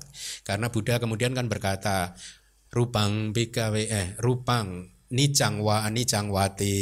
Karena 0.46 0.70
Buddha 0.70 1.02
kemudian 1.02 1.34
kan 1.34 1.50
berkata 1.50 2.14
rupang 2.70 3.34
bikawe 3.34 3.82
eh 3.90 4.14
rupang 4.22 4.86
nicang 5.10 5.62
wa 5.66 5.82
anicang 5.82 6.30
wati 6.30 6.78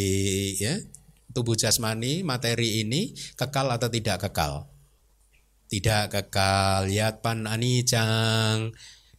ya. 0.61 0.77
Tubuh 1.33 1.57
jasmani 1.57 2.21
materi 2.21 2.85
ini 2.85 3.17
kekal 3.33 3.73
atau 3.73 3.89
tidak 3.89 4.29
kekal 4.29 4.74
tidak 5.69 6.13
kekal 6.13 6.87
yatpan 6.87 7.49
anicang 7.49 8.73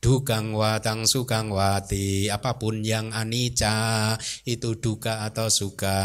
dukang 0.06 0.54
watang 0.54 1.10
sukang 1.10 1.50
wati. 1.50 2.30
Apa 2.30 2.62
pun 2.62 2.86
yang 2.86 3.10
anicca 3.10 4.14
itu 4.46 4.78
duka 4.78 5.26
atau 5.26 5.50
suka. 5.50 5.98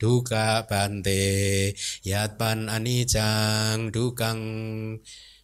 Duka 0.00 0.64
bante 0.64 1.72
yatpan 2.00 2.72
anicang 2.72 3.92
dukang 3.92 4.40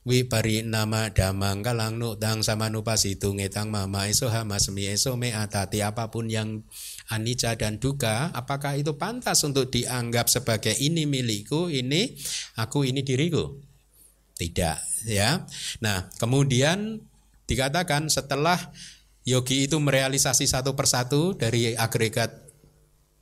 wipari 0.08 0.64
nama 0.64 1.12
damang 1.12 1.60
kalang 1.60 2.00
nutang 2.00 2.40
sama 2.40 2.72
nupasitu 2.72 3.36
ngetang 3.36 3.68
mama 3.68 4.08
eso 4.08 4.32
hamasmi 4.32 4.88
eso 4.88 5.20
me 5.20 5.36
atati. 5.36 5.84
Apa 5.84 6.08
pun 6.08 6.32
yang 6.32 6.64
anicca 7.10 7.58
dan 7.58 7.82
duka, 7.82 8.30
apakah 8.32 8.78
itu 8.78 8.94
pantas 8.94 9.42
untuk 9.42 9.70
dianggap 9.70 10.30
sebagai 10.30 10.74
ini 10.78 11.04
milikku, 11.04 11.66
ini 11.70 12.14
aku, 12.58 12.86
ini 12.86 13.02
diriku? 13.02 13.58
Tidak, 14.38 15.06
ya. 15.10 15.44
Nah, 15.84 16.08
kemudian 16.16 17.02
dikatakan 17.44 18.08
setelah 18.08 18.56
Yogi 19.26 19.68
itu 19.68 19.76
merealisasi 19.76 20.48
satu 20.48 20.72
persatu 20.72 21.36
dari 21.36 21.76
agregat 21.76 22.49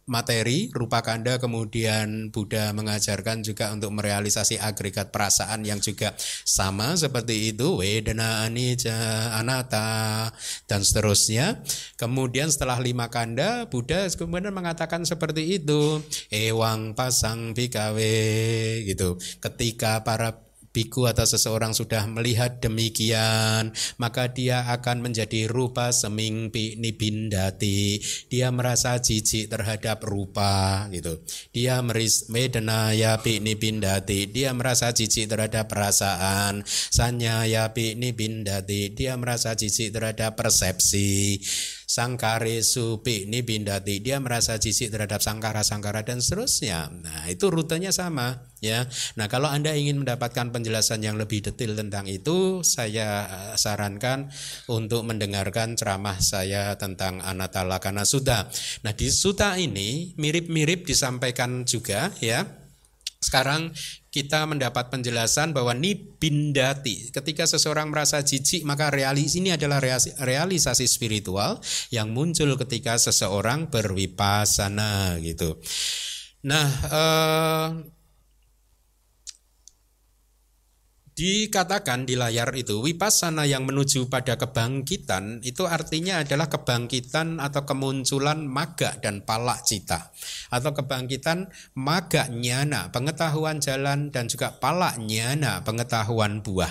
materi 0.09 0.73
rupa 0.73 1.05
kanda 1.05 1.37
kemudian 1.37 2.33
Buddha 2.33 2.73
mengajarkan 2.73 3.44
juga 3.44 3.71
untuk 3.71 3.92
merealisasi 3.94 4.57
agregat 4.57 5.12
perasaan 5.12 5.62
yang 5.62 5.79
juga 5.79 6.16
sama 6.42 6.97
seperti 6.97 7.53
itu. 7.55 7.79
Wedana 7.79 8.49
anicca 8.49 9.37
anatta 9.37 10.33
dan 10.64 10.81
seterusnya. 10.81 11.61
Kemudian 12.01 12.49
setelah 12.49 12.81
lima 12.81 13.12
kanda 13.12 13.68
Buddha 13.68 14.09
kemudian 14.09 14.51
mengatakan 14.57 15.05
seperti 15.05 15.61
itu. 15.61 16.01
Ewang 16.33 16.97
pasang 16.97 17.53
bikawe 17.53 18.16
gitu. 18.88 19.21
Ketika 19.44 20.03
para 20.03 20.48
biku 20.70 21.09
atau 21.09 21.24
seseorang 21.24 21.72
sudah 21.72 22.04
melihat 22.07 22.61
demikian, 22.61 23.72
maka 23.98 24.31
dia 24.31 24.68
akan 24.68 25.11
menjadi 25.11 25.48
rupa 25.48 25.90
semingpi 25.90 26.78
nibindati. 26.78 27.98
Dia 28.28 28.52
merasa 28.52 28.96
jijik 29.00 29.50
terhadap 29.50 30.04
rupa 30.04 30.87
gitu. 30.92 31.22
Dia 31.52 31.81
meris 31.81 32.28
medena 32.31 32.92
ya 32.92 33.16
nibindati. 33.18 34.28
Dia 34.31 34.52
merasa 34.52 34.92
jijik 34.92 35.28
terhadap 35.28 35.68
perasaan. 35.70 36.62
Sanya 36.66 37.44
ya 37.48 37.70
nibindati. 37.74 38.92
Dia 38.92 39.16
merasa 39.16 39.54
jijik 39.54 39.92
terhadap 39.94 40.38
persepsi 40.38 41.38
sangkare 41.88 42.61
supi 42.61 43.24
ini 43.24 43.40
bindati 43.40 44.05
dia 44.05 44.20
merasa 44.20 44.61
jijik 44.61 44.92
terhadap 44.92 45.24
sangkara-sangkara 45.24 46.05
dan 46.05 46.20
seterusnya. 46.20 46.92
Nah, 46.92 47.24
itu 47.33 47.48
rutenya 47.48 47.96
sama 47.96 48.44
ya. 48.61 48.85
Nah, 49.16 49.24
kalau 49.33 49.48
Anda 49.48 49.72
ingin 49.72 50.05
mendapatkan 50.05 50.53
penjelasan 50.53 51.01
yang 51.01 51.16
lebih 51.16 51.40
detail 51.48 51.72
tentang 51.72 52.05
itu, 52.05 52.61
saya 52.61 53.09
eh, 53.24 53.55
sarankan 53.57 54.29
untuk 54.68 55.09
mendengarkan 55.09 55.81
ceramah 55.81 56.20
saya 56.20 56.77
tentang 56.77 57.24
Anatala 57.24 57.81
karena 57.81 58.05
sudah. 58.05 58.53
Nah, 58.85 58.92
di 58.92 59.09
suta 59.09 59.57
ini 59.57 60.12
mirip-mirip 60.20 60.85
disampaikan 60.85 61.64
juga 61.64 62.12
ya. 62.20 62.67
Sekarang 63.18 63.74
kita 64.14 64.46
mendapat 64.46 64.94
penjelasan 64.94 65.50
bahwa 65.50 65.74
nibindati 65.74 67.11
ketika 67.11 67.50
seseorang 67.50 67.90
merasa 67.90 68.22
jijik 68.22 68.62
maka 68.62 68.94
realis 68.94 69.35
ini 69.35 69.50
adalah 69.50 69.83
realisasi 70.22 70.87
spiritual 70.87 71.59
yang 71.90 72.14
muncul 72.14 72.54
ketika 72.54 72.94
seseorang 72.94 73.66
berwipasana 73.74 75.18
gitu. 75.18 75.59
Nah, 76.46 76.68
eh, 76.70 77.66
Dikatakan 81.18 82.07
di 82.07 82.14
layar 82.14 82.54
itu 82.54 82.78
wipasana 82.78 83.42
yang 83.42 83.66
menuju 83.66 84.07
pada 84.07 84.38
kebangkitan 84.38 85.42
itu 85.42 85.66
artinya 85.66 86.22
adalah 86.22 86.46
kebangkitan 86.46 87.42
atau 87.42 87.66
kemunculan 87.66 88.46
maga 88.46 88.94
dan 89.02 89.26
palak 89.26 89.66
cita. 89.66 90.14
Atau 90.46 90.78
kebangkitan 90.78 91.50
maga 91.74 92.31
nyana 92.31 92.94
pengetahuan 92.94 93.59
jalan 93.59 94.14
dan 94.14 94.31
juga 94.31 94.62
palak 94.62 95.02
nyana 95.02 95.66
pengetahuan 95.66 96.38
buah. 96.38 96.70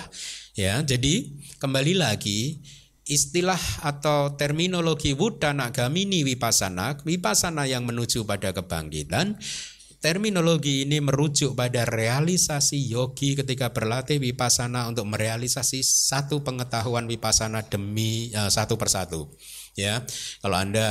Ya 0.56 0.80
jadi 0.80 1.28
kembali 1.60 2.00
lagi 2.00 2.64
istilah 3.04 3.60
atau 3.84 4.32
terminologi 4.40 5.12
wudana 5.12 5.68
gamini 5.76 6.24
wipasana 6.24 6.96
wipasana 7.04 7.68
yang 7.68 7.84
menuju 7.84 8.24
pada 8.24 8.56
kebangkitan 8.56 9.36
Terminologi 9.98 10.86
ini 10.86 11.02
merujuk 11.02 11.58
pada 11.58 11.82
realisasi 11.82 12.78
yogi 12.86 13.34
ketika 13.34 13.74
berlatih 13.74 14.22
wipasana 14.22 14.86
untuk 14.86 15.10
merealisasi 15.10 15.82
satu 15.82 16.46
pengetahuan 16.46 17.10
wipasana 17.10 17.66
demi 17.66 18.30
uh, 18.30 18.46
satu 18.46 18.78
persatu. 18.78 19.26
Ya, 19.74 20.02
kalau 20.42 20.58
anda 20.58 20.86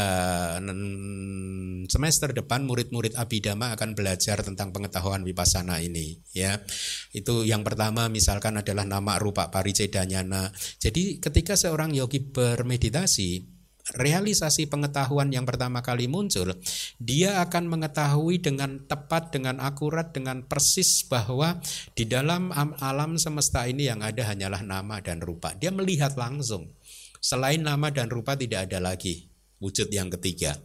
semester 1.92 2.32
depan 2.32 2.64
murid-murid 2.64 3.20
abidama 3.20 3.76
akan 3.76 4.00
belajar 4.00 4.40
tentang 4.44 4.72
pengetahuan 4.72 5.28
wipasana 5.28 5.80
ini. 5.84 6.24
Ya, 6.32 6.64
itu 7.12 7.44
yang 7.44 7.68
pertama 7.68 8.08
misalkan 8.08 8.60
adalah 8.60 8.88
nama 8.88 9.20
rupa 9.20 9.52
paricedanyana. 9.52 10.56
Jadi 10.80 11.20
ketika 11.20 11.60
seorang 11.60 11.96
yogi 11.96 12.32
bermeditasi 12.32 13.57
realisasi 13.96 14.68
pengetahuan 14.68 15.32
yang 15.32 15.48
pertama 15.48 15.80
kali 15.80 16.12
muncul, 16.12 16.52
dia 17.00 17.40
akan 17.40 17.72
mengetahui 17.72 18.44
dengan 18.44 18.84
tepat, 18.84 19.32
dengan 19.32 19.64
akurat, 19.64 20.12
dengan 20.12 20.44
persis 20.44 21.08
bahwa 21.08 21.62
di 21.96 22.04
dalam 22.04 22.52
alam 22.84 23.16
semesta 23.16 23.64
ini 23.64 23.88
yang 23.88 24.04
ada 24.04 24.28
hanyalah 24.28 24.66
nama 24.66 25.00
dan 25.00 25.24
rupa. 25.24 25.56
Dia 25.56 25.72
melihat 25.72 26.20
langsung. 26.20 26.68
Selain 27.24 27.64
nama 27.64 27.90
dan 27.90 28.12
rupa 28.12 28.36
tidak 28.36 28.70
ada 28.70 28.84
lagi 28.84 29.32
wujud 29.64 29.90
yang 29.90 30.12
ketiga. 30.20 30.58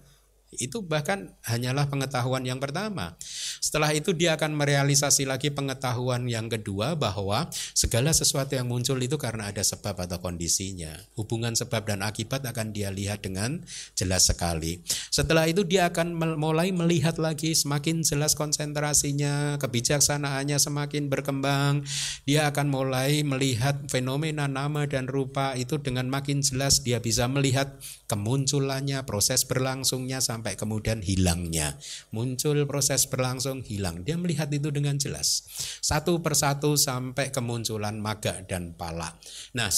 Itu 0.53 0.85
bahkan 0.85 1.33
hanyalah 1.49 1.89
pengetahuan 1.89 2.45
yang 2.45 2.61
pertama. 2.61 3.17
Setelah 3.65 3.97
itu 3.97 4.13
dia 4.13 4.37
akan 4.37 4.53
merealisasi 4.53 5.25
lagi 5.25 5.49
pengetahuan 5.49 6.29
yang 6.29 6.53
kedua 6.53 6.93
bahwa 6.93 7.49
segala 7.73 8.13
sesuatu 8.13 8.53
yang 8.53 8.69
muncul 8.69 9.01
itu 9.01 9.17
karena 9.17 9.49
ada 9.49 9.65
sebab 9.65 10.05
atau 10.05 10.21
kondisinya. 10.21 10.93
Hubungan 11.17 11.57
sebab 11.57 11.89
dan 11.89 12.05
akibat 12.05 12.45
akan 12.45 12.77
dia 12.77 12.93
lihat 12.93 13.25
dengan 13.25 13.65
jelas 13.97 14.29
sekali. 14.29 14.85
Setelah 15.09 15.49
itu 15.49 15.65
dia 15.65 15.89
akan 15.89 16.37
mulai 16.37 16.69
melihat 16.69 17.17
lagi 17.17 17.57
semakin 17.57 18.05
jelas 18.05 18.37
konsentrasinya, 18.37 19.57
kebijaksanaannya 19.57 20.61
semakin 20.61 21.09
berkembang. 21.09 21.81
Dia 22.29 22.53
akan 22.53 22.69
mulai 22.69 23.25
melihat 23.25 23.89
fenomena 23.89 24.45
nama 24.53 24.85
dan 24.85 25.09
rupa 25.09 25.57
itu 25.57 25.81
dengan 25.81 26.13
makin 26.13 26.45
jelas 26.45 26.85
dia 26.85 27.01
bisa 27.01 27.25
melihat 27.25 27.81
kemunculannya, 28.11 29.01
proses 29.09 29.49
berlangsungnya 29.49 30.21
sampai 30.21 30.42
sampai 30.43 30.59
kemudian 30.59 30.99
hilangnya. 30.99 31.79
Muncul 32.11 32.67
proses 32.67 33.07
berlangsung 33.07 33.63
hilang. 33.63 34.03
Dia 34.03 34.19
melihat 34.19 34.51
itu 34.51 34.75
dengan 34.75 34.99
jelas. 34.99 35.47
Satu 35.79 36.19
persatu 36.19 36.75
sampai 36.75 37.31
kemunculan 37.31 38.03
maga 38.03 38.43
dan 38.43 38.75
pala. 38.75 39.15
Nah, 39.55 39.71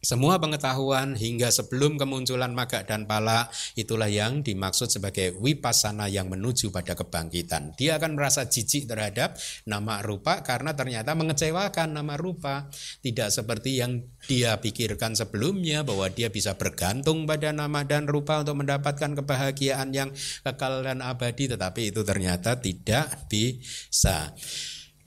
semua 0.00 0.40
pengetahuan 0.40 1.12
hingga 1.12 1.52
sebelum 1.52 2.00
kemunculan 2.00 2.56
maga 2.56 2.80
dan 2.88 3.04
pala 3.04 3.52
itulah 3.76 4.08
yang 4.08 4.40
dimaksud 4.40 4.88
sebagai 4.88 5.36
wipasana 5.36 6.08
yang 6.08 6.32
menuju 6.32 6.72
pada 6.72 6.96
kebangkitan. 6.96 7.76
Dia 7.76 8.00
akan 8.00 8.16
merasa 8.16 8.48
jijik 8.48 8.88
terhadap 8.88 9.36
nama 9.68 10.00
rupa 10.00 10.40
karena 10.40 10.72
ternyata 10.72 11.12
mengecewakan 11.12 11.92
nama 11.92 12.16
rupa. 12.16 12.72
Tidak 13.04 13.28
seperti 13.28 13.84
yang 13.84 14.00
dia 14.24 14.56
pikirkan 14.56 15.12
sebelumnya 15.12 15.84
bahwa 15.84 16.08
dia 16.08 16.32
bisa 16.32 16.56
bergantung 16.56 17.28
pada 17.28 17.52
nama 17.52 17.84
dan 17.84 18.08
rupa 18.08 18.40
untuk 18.40 18.56
mendapatkan 18.64 19.12
kebahagiaan 19.20 19.92
yang 19.92 20.08
kekal 20.40 20.80
dan 20.80 21.04
abadi 21.04 21.52
tetapi 21.52 21.92
itu 21.92 22.00
ternyata 22.08 22.56
tidak 22.56 23.28
bisa. 23.28 24.32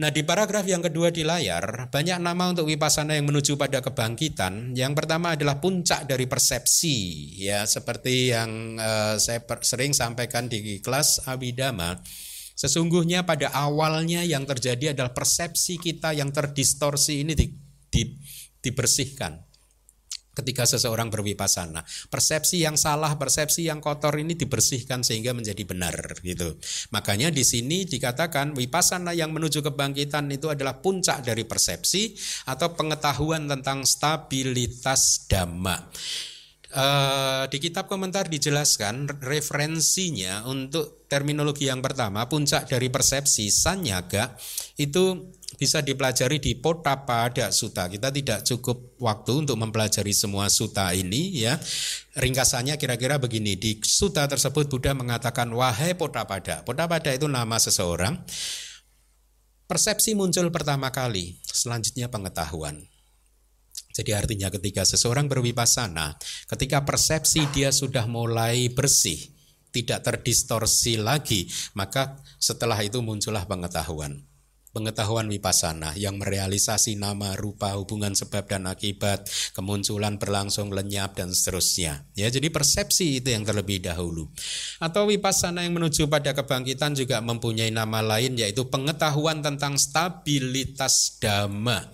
Nah 0.04 0.12
di 0.12 0.20
paragraf 0.20 0.68
yang 0.68 0.84
kedua 0.84 1.16
di 1.16 1.24
layar 1.24 1.88
banyak 1.88 2.20
nama 2.20 2.52
untuk 2.52 2.68
wipasana 2.68 3.16
yang 3.16 3.24
menuju 3.24 3.56
pada 3.56 3.80
kebangkitan. 3.80 4.76
Yang 4.76 5.00
pertama 5.00 5.32
adalah 5.32 5.64
puncak 5.64 6.04
dari 6.04 6.28
persepsi 6.28 7.32
ya 7.40 7.64
seperti 7.64 8.36
yang 8.36 8.76
uh, 8.76 9.16
saya 9.16 9.40
sering 9.64 9.96
sampaikan 9.96 10.52
di 10.52 10.84
kelas 10.84 11.24
Abidama. 11.24 11.96
Sesungguhnya 12.52 13.24
pada 13.24 13.56
awalnya 13.56 14.28
yang 14.28 14.44
terjadi 14.44 14.92
adalah 14.92 15.16
persepsi 15.16 15.80
kita 15.80 16.12
yang 16.12 16.36
terdistorsi 16.36 17.24
ini 17.24 17.32
di, 17.32 17.48
di, 17.88 18.04
dibersihkan 18.60 19.53
ketika 20.34 20.66
seseorang 20.66 21.14
berwipasana. 21.14 21.86
Persepsi 22.10 22.66
yang 22.66 22.76
salah, 22.76 23.16
persepsi 23.16 23.70
yang 23.70 23.80
kotor 23.80 24.18
ini 24.18 24.34
dibersihkan 24.34 25.06
sehingga 25.06 25.32
menjadi 25.32 25.64
benar 25.64 25.96
gitu. 26.26 26.58
Makanya 26.90 27.30
di 27.30 27.46
sini 27.46 27.86
dikatakan 27.86 28.58
wipasana 28.58 29.14
yang 29.14 29.30
menuju 29.32 29.62
kebangkitan 29.62 30.30
itu 30.34 30.50
adalah 30.50 30.82
puncak 30.82 31.22
dari 31.22 31.46
persepsi 31.46 32.18
atau 32.50 32.74
pengetahuan 32.74 33.46
tentang 33.46 33.86
stabilitas 33.86 35.30
dhamma. 35.30 35.78
Uh, 36.74 37.46
di 37.54 37.62
kitab 37.62 37.86
komentar 37.86 38.26
dijelaskan 38.26 39.06
referensinya 39.22 40.42
untuk 40.50 41.06
terminologi 41.06 41.70
yang 41.70 41.86
pertama 41.86 42.26
puncak 42.26 42.66
dari 42.66 42.90
persepsi 42.90 43.54
sanyaga 43.54 44.34
itu 44.82 45.30
bisa 45.58 45.82
dipelajari 45.82 46.38
di 46.42 46.58
Potapada 46.58 47.50
Suta. 47.54 47.88
Kita 47.88 48.10
tidak 48.10 48.44
cukup 48.46 48.98
waktu 49.00 49.46
untuk 49.46 49.58
mempelajari 49.60 50.12
semua 50.12 50.50
suta 50.50 50.92
ini 50.94 51.44
ya. 51.44 51.60
Ringkasannya 52.18 52.78
kira-kira 52.78 53.18
begini, 53.18 53.58
di 53.58 53.78
suta 53.82 54.26
tersebut 54.26 54.70
Buddha 54.70 54.94
mengatakan 54.94 55.50
wahai 55.54 55.94
Potapada. 55.98 56.62
Potapada 56.66 57.10
itu 57.14 57.26
nama 57.30 57.58
seseorang. 57.58 58.22
Persepsi 59.64 60.14
muncul 60.14 60.52
pertama 60.52 60.92
kali, 60.92 61.40
selanjutnya 61.48 62.12
pengetahuan. 62.12 62.84
Jadi 63.94 64.12
artinya 64.12 64.50
ketika 64.50 64.84
seseorang 64.84 65.30
berwipasana, 65.30 66.18
ketika 66.50 66.82
persepsi 66.82 67.46
dia 67.54 67.70
sudah 67.70 68.10
mulai 68.10 68.74
bersih, 68.74 69.22
tidak 69.74 70.06
terdistorsi 70.06 70.98
lagi, 70.98 71.46
maka 71.78 72.18
setelah 72.42 72.78
itu 72.82 73.02
muncullah 73.02 73.46
pengetahuan. 73.46 74.33
Pengetahuan 74.74 75.30
wipasana 75.30 75.94
yang 75.94 76.18
merealisasi 76.18 76.98
nama, 76.98 77.38
rupa, 77.38 77.78
hubungan 77.78 78.18
sebab 78.18 78.50
dan 78.50 78.66
akibat, 78.66 79.30
kemunculan 79.54 80.18
berlangsung 80.18 80.74
lenyap 80.74 81.14
dan 81.14 81.30
seterusnya. 81.32 82.04
Ya, 82.18 82.28
jadi 82.34 82.50
persepsi 82.50 83.22
itu 83.22 83.30
yang 83.30 83.46
terlebih 83.46 83.86
dahulu. 83.86 84.28
Atau 84.82 85.08
wipasana 85.08 85.62
yang 85.64 85.78
menuju 85.78 86.10
pada 86.10 86.34
kebangkitan 86.34 86.98
juga 86.98 87.22
mempunyai 87.22 87.70
nama 87.70 88.02
lain 88.02 88.36
yaitu 88.36 88.66
pengetahuan 88.68 89.46
tentang 89.46 89.78
stabilitas 89.78 91.22
dhamma. 91.22 91.88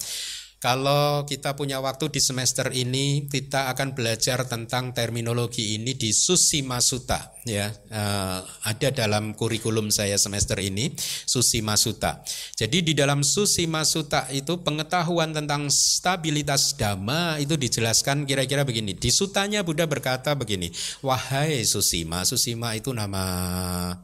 Kalau 0.59 1.23
kita 1.23 1.55
punya 1.55 1.79
waktu 1.79 2.11
di 2.11 2.19
semester 2.19 2.67
ini, 2.75 3.31
kita 3.31 3.71
akan 3.71 3.95
belajar 3.95 4.43
tentang 4.43 4.91
terminologi 4.91 5.79
ini 5.79 5.95
di 5.95 6.11
Susima 6.11 6.83
Sutta. 6.83 7.31
Ya, 7.47 7.71
uh, 7.71 8.43
ada 8.67 8.91
dalam 8.91 9.31
kurikulum 9.39 9.87
saya 9.87 10.19
semester 10.19 10.59
ini, 10.59 10.91
Susima 11.23 11.79
Sutta. 11.79 12.19
Jadi 12.59 12.91
di 12.91 12.91
dalam 12.91 13.23
Susima 13.23 13.87
Sutta 13.87 14.27
itu 14.35 14.59
pengetahuan 14.59 15.31
tentang 15.31 15.71
stabilitas 15.71 16.75
dhamma 16.75 17.39
itu 17.39 17.55
dijelaskan 17.55 18.27
kira-kira 18.27 18.67
begini. 18.67 18.91
Di 18.99 19.15
sutanya 19.15 19.63
Buddha 19.63 19.87
berkata 19.87 20.35
begini, 20.35 20.75
wahai 20.99 21.63
Susima, 21.63 22.27
Susima 22.27 22.75
itu 22.75 22.91
nama 22.91 23.95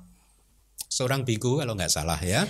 seorang 0.88 1.28
biku 1.28 1.60
kalau 1.60 1.76
nggak 1.76 1.91
salah 1.91 2.16
ya 2.24 2.47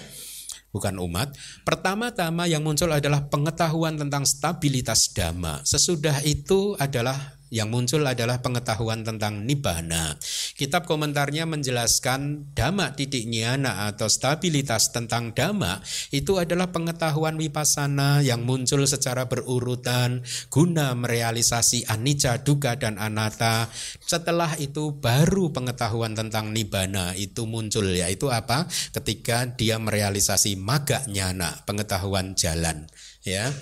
bukan 0.76 1.00
umat. 1.00 1.32
Pertama-tama 1.64 2.52
yang 2.52 2.60
muncul 2.60 2.92
adalah 2.92 3.24
pengetahuan 3.32 3.96
tentang 3.96 4.28
stabilitas 4.28 5.16
dhamma. 5.16 5.64
Sesudah 5.64 6.20
itu 6.28 6.76
adalah 6.76 7.16
yang 7.54 7.70
muncul 7.70 8.02
adalah 8.02 8.42
pengetahuan 8.42 9.06
tentang 9.06 9.46
nibbana. 9.46 10.18
Kitab 10.58 10.90
komentarnya 10.90 11.46
menjelaskan 11.46 12.52
dhamma 12.58 12.98
titik 12.98 13.30
nyana 13.30 13.90
atau 13.92 14.10
stabilitas 14.10 14.90
tentang 14.90 15.36
dhamma 15.36 15.82
itu 16.10 16.42
adalah 16.42 16.74
pengetahuan 16.74 17.38
wipasana 17.38 18.26
yang 18.26 18.42
muncul 18.44 18.82
secara 18.90 19.30
berurutan 19.30 20.26
guna 20.50 20.98
merealisasi 20.98 21.86
anicca, 21.86 22.42
dukkha 22.42 22.82
dan 22.82 22.98
anatta. 22.98 23.70
Setelah 24.02 24.58
itu 24.58 24.98
baru 24.98 25.54
pengetahuan 25.54 26.18
tentang 26.18 26.50
nibbana 26.50 27.14
itu 27.14 27.46
muncul 27.46 27.86
yaitu 27.94 28.34
apa? 28.34 28.66
Ketika 28.96 29.46
dia 29.54 29.78
merealisasi 29.78 30.58
maga 30.58 31.06
nyana, 31.06 31.62
pengetahuan 31.70 32.34
jalan, 32.34 32.90
ya. 33.22 33.54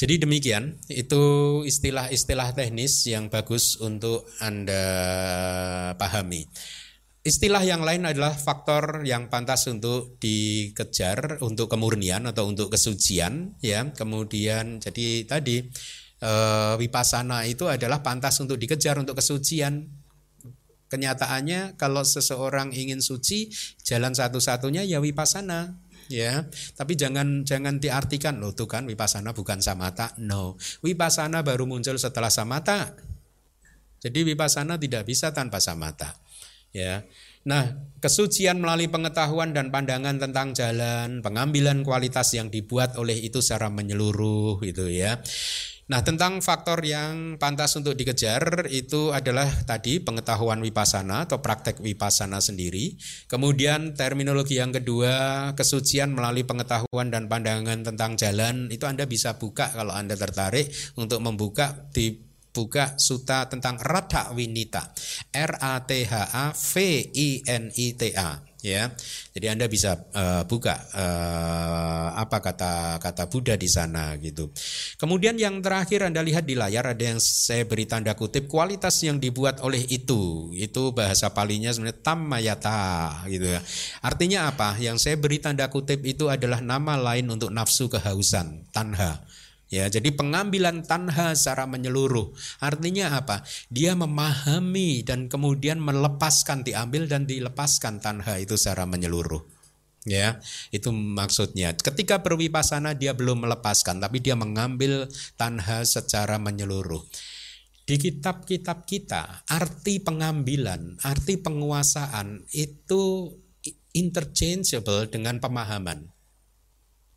Jadi 0.00 0.16
demikian, 0.16 0.80
itu 0.88 1.20
istilah-istilah 1.60 2.56
teknis 2.56 3.04
yang 3.04 3.28
bagus 3.28 3.76
untuk 3.84 4.24
Anda 4.40 4.80
pahami. 6.00 6.48
Istilah 7.20 7.60
yang 7.68 7.84
lain 7.84 8.08
adalah 8.08 8.32
faktor 8.32 9.04
yang 9.04 9.28
pantas 9.28 9.68
untuk 9.68 10.16
dikejar 10.16 11.44
untuk 11.44 11.68
kemurnian 11.68 12.24
atau 12.24 12.48
untuk 12.48 12.72
kesucian 12.72 13.60
ya. 13.60 13.92
Kemudian 13.92 14.80
jadi 14.80 15.28
tadi 15.28 15.68
e, 16.16 16.32
wipasana 16.80 17.44
itu 17.44 17.68
adalah 17.68 18.00
pantas 18.00 18.40
untuk 18.40 18.56
dikejar 18.56 18.96
untuk 18.96 19.20
kesucian. 19.20 19.84
Kenyataannya 20.88 21.76
kalau 21.76 22.08
seseorang 22.08 22.72
ingin 22.72 23.04
suci, 23.04 23.52
jalan 23.84 24.16
satu-satunya 24.16 24.88
ya 24.88 24.96
wipasana 24.96 25.76
ya. 26.10 26.44
Tapi 26.74 26.98
jangan 26.98 27.46
jangan 27.46 27.78
diartikan 27.78 28.42
loh 28.42 28.52
tuh 28.52 28.66
kan 28.66 28.84
wipasana 28.84 29.30
bukan 29.30 29.62
samata. 29.62 30.12
No. 30.18 30.58
Wipasana 30.82 31.46
baru 31.46 31.64
muncul 31.64 31.96
setelah 31.96 32.28
samata. 32.28 32.92
Jadi 34.00 34.26
wipasana 34.26 34.76
tidak 34.76 35.06
bisa 35.06 35.30
tanpa 35.30 35.62
samata. 35.62 36.18
Ya. 36.74 37.06
Nah, 37.40 37.72
kesucian 38.04 38.60
melalui 38.60 38.92
pengetahuan 38.92 39.56
dan 39.56 39.72
pandangan 39.72 40.20
tentang 40.20 40.52
jalan, 40.52 41.24
pengambilan 41.24 41.80
kualitas 41.80 42.36
yang 42.36 42.52
dibuat 42.52 43.00
oleh 43.00 43.16
itu 43.16 43.40
secara 43.40 43.72
menyeluruh 43.72 44.60
gitu 44.60 44.92
ya. 44.92 45.16
Nah, 45.90 46.06
tentang 46.06 46.38
faktor 46.38 46.86
yang 46.86 47.34
pantas 47.34 47.74
untuk 47.74 47.98
dikejar 47.98 48.70
itu 48.70 49.10
adalah 49.10 49.50
tadi 49.66 49.98
pengetahuan 49.98 50.62
wipasana 50.62 51.26
atau 51.26 51.42
praktek 51.42 51.82
wipasana 51.82 52.38
sendiri. 52.38 52.94
Kemudian 53.26 53.98
terminologi 53.98 54.62
yang 54.62 54.70
kedua, 54.70 55.50
kesucian 55.58 56.14
melalui 56.14 56.46
pengetahuan 56.46 57.10
dan 57.10 57.26
pandangan 57.26 57.82
tentang 57.82 58.14
jalan 58.14 58.70
itu 58.70 58.86
Anda 58.86 59.10
bisa 59.10 59.34
buka 59.34 59.74
kalau 59.74 59.90
Anda 59.90 60.14
tertarik 60.14 60.70
untuk 60.94 61.26
membuka 61.26 61.90
di 61.90 62.14
buka 62.54 62.94
suta 62.94 63.50
tentang 63.50 63.82
Radha 63.82 64.30
Winita. 64.30 64.94
R 65.34 65.58
A 65.58 65.82
T 65.82 66.06
H 66.06 66.14
A 66.30 66.54
V 66.54 66.74
I 67.18 67.42
N 67.50 67.66
I 67.74 67.86
T 67.98 68.14
A 68.14 68.49
ya. 68.62 68.92
Jadi 69.32 69.46
Anda 69.46 69.66
bisa 69.66 69.96
uh, 70.12 70.42
buka 70.44 70.76
uh, 70.92 72.08
apa 72.16 72.38
kata 72.40 73.00
kata 73.00 73.24
Buddha 73.28 73.54
di 73.56 73.68
sana 73.68 74.16
gitu. 74.20 74.52
Kemudian 75.00 75.36
yang 75.40 75.60
terakhir 75.64 76.04
Anda 76.06 76.20
lihat 76.20 76.44
di 76.44 76.54
layar 76.56 76.92
ada 76.92 77.04
yang 77.04 77.20
saya 77.20 77.64
beri 77.64 77.88
tanda 77.88 78.12
kutip 78.16 78.46
kualitas 78.46 79.00
yang 79.04 79.20
dibuat 79.20 79.60
oleh 79.64 79.84
itu. 79.88 80.52
Itu 80.56 80.92
bahasa 80.92 81.32
palinya 81.32 81.72
sebenarnya 81.72 82.00
tamayata 82.02 82.80
gitu 83.28 83.46
ya. 83.46 83.60
Artinya 84.04 84.52
apa? 84.52 84.76
Yang 84.76 84.96
saya 85.08 85.16
beri 85.16 85.38
tanda 85.40 85.68
kutip 85.72 86.04
itu 86.04 86.28
adalah 86.28 86.60
nama 86.60 86.96
lain 87.00 87.28
untuk 87.28 87.52
nafsu 87.52 87.88
kehausan, 87.88 88.68
tanha. 88.72 89.22
Ya, 89.70 89.86
jadi 89.86 90.10
pengambilan 90.10 90.82
tanha 90.82 91.30
secara 91.38 91.62
menyeluruh. 91.70 92.34
Artinya 92.58 93.14
apa? 93.22 93.46
Dia 93.70 93.94
memahami 93.94 95.06
dan 95.06 95.30
kemudian 95.30 95.78
melepaskan 95.78 96.66
diambil 96.66 97.06
dan 97.06 97.22
dilepaskan 97.22 98.02
tanha 98.02 98.42
itu 98.42 98.58
secara 98.58 98.82
menyeluruh. 98.90 99.46
Ya, 100.02 100.42
itu 100.74 100.90
maksudnya. 100.90 101.70
Ketika 101.78 102.18
berwipasana 102.18 102.98
dia 102.98 103.14
belum 103.14 103.46
melepaskan 103.46 104.02
tapi 104.02 104.18
dia 104.18 104.34
mengambil 104.34 105.06
tanha 105.38 105.86
secara 105.86 106.42
menyeluruh. 106.42 107.06
Di 107.86 107.94
kitab-kitab 107.94 108.86
kita, 108.86 109.46
arti 109.46 110.02
pengambilan, 110.02 110.98
arti 111.02 111.38
penguasaan 111.38 112.42
itu 112.54 113.34
interchangeable 113.94 115.10
dengan 115.10 115.38
pemahaman. 115.38 116.19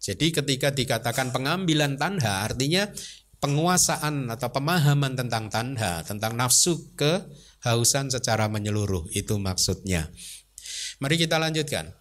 Jadi 0.04 0.36
ketika 0.36 0.68
dikatakan 0.68 1.32
pengambilan 1.32 1.96
tanha 1.96 2.44
artinya 2.44 2.92
penguasaan 3.40 4.28
atau 4.28 4.52
pemahaman 4.52 5.16
tentang 5.16 5.48
tanha, 5.48 6.04
tentang 6.04 6.36
nafsu 6.36 6.92
kehausan 7.00 8.12
secara 8.12 8.52
menyeluruh 8.52 9.08
itu 9.16 9.40
maksudnya. 9.40 10.12
Mari 11.00 11.16
kita 11.16 11.40
lanjutkan. 11.40 11.96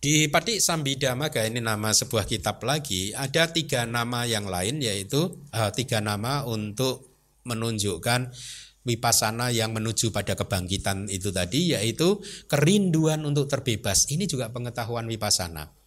Di 0.00 0.32
Patik 0.32 0.64
Sambidamaga 0.64 1.44
ini 1.44 1.60
nama 1.60 1.92
sebuah 1.92 2.24
kitab 2.24 2.64
lagi 2.64 3.12
ada 3.12 3.52
tiga 3.52 3.84
nama 3.84 4.24
yang 4.24 4.48
lain 4.48 4.80
yaitu 4.80 5.44
uh, 5.52 5.68
tiga 5.76 6.00
nama 6.00 6.48
untuk 6.48 7.20
menunjukkan 7.44 8.32
wipasana 8.88 9.52
yang 9.52 9.76
menuju 9.76 10.08
pada 10.08 10.32
kebangkitan 10.32 11.04
itu 11.12 11.28
tadi 11.28 11.76
yaitu 11.76 12.16
kerinduan 12.48 13.28
untuk 13.28 13.44
terbebas. 13.44 14.08
Ini 14.08 14.24
juga 14.24 14.48
pengetahuan 14.48 15.04
wipasana. 15.04 15.79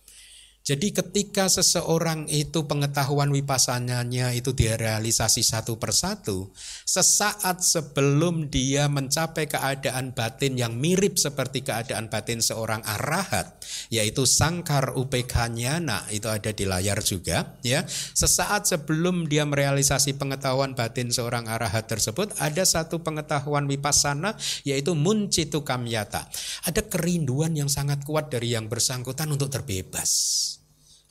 Jadi 0.64 0.96
ketika 0.96 1.52
seseorang 1.52 2.24
itu 2.32 2.64
pengetahuan 2.64 3.28
wipasananya 3.36 4.32
itu 4.32 4.56
direalisasi 4.56 5.44
satu 5.44 5.76
persatu, 5.76 6.56
sesaat 6.88 7.60
sebelum 7.60 8.48
dia 8.48 8.88
mencapai 8.88 9.52
keadaan 9.52 10.16
batin 10.16 10.56
yang 10.56 10.80
mirip 10.80 11.20
seperti 11.20 11.68
keadaan 11.68 12.08
batin 12.08 12.40
seorang 12.40 12.80
arahat, 12.88 13.60
yaitu 13.92 14.24
sangkar 14.24 14.96
upekanyana 14.96 16.08
itu 16.16 16.32
ada 16.32 16.56
di 16.56 16.64
layar 16.64 17.04
juga, 17.04 17.60
ya. 17.60 17.84
Sesaat 18.16 18.64
sebelum 18.64 19.28
dia 19.28 19.44
merealisasi 19.44 20.16
pengetahuan 20.16 20.80
batin 20.80 21.12
seorang 21.12 21.44
arahat 21.52 21.92
tersebut, 21.92 22.40
ada 22.40 22.64
satu 22.64 23.04
pengetahuan 23.04 23.68
wipasana 23.68 24.40
yaitu 24.64 24.96
muncitu 24.96 25.68
kamyata. 25.68 26.24
Ada 26.64 26.88
kerinduan 26.88 27.52
yang 27.52 27.68
sangat 27.68 28.08
kuat 28.08 28.32
dari 28.32 28.56
yang 28.56 28.72
bersangkutan 28.72 29.28
untuk 29.28 29.52
terbebas. 29.52 30.53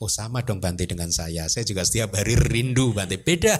Oh 0.01 0.09
sama 0.09 0.41
dong 0.41 0.63
Bante 0.63 0.87
dengan 0.89 1.11
saya. 1.13 1.45
Saya 1.47 1.67
juga 1.67 1.85
setiap 1.85 2.17
hari 2.17 2.33
rindu 2.37 2.93
Bante. 2.95 3.19
Beda. 3.21 3.59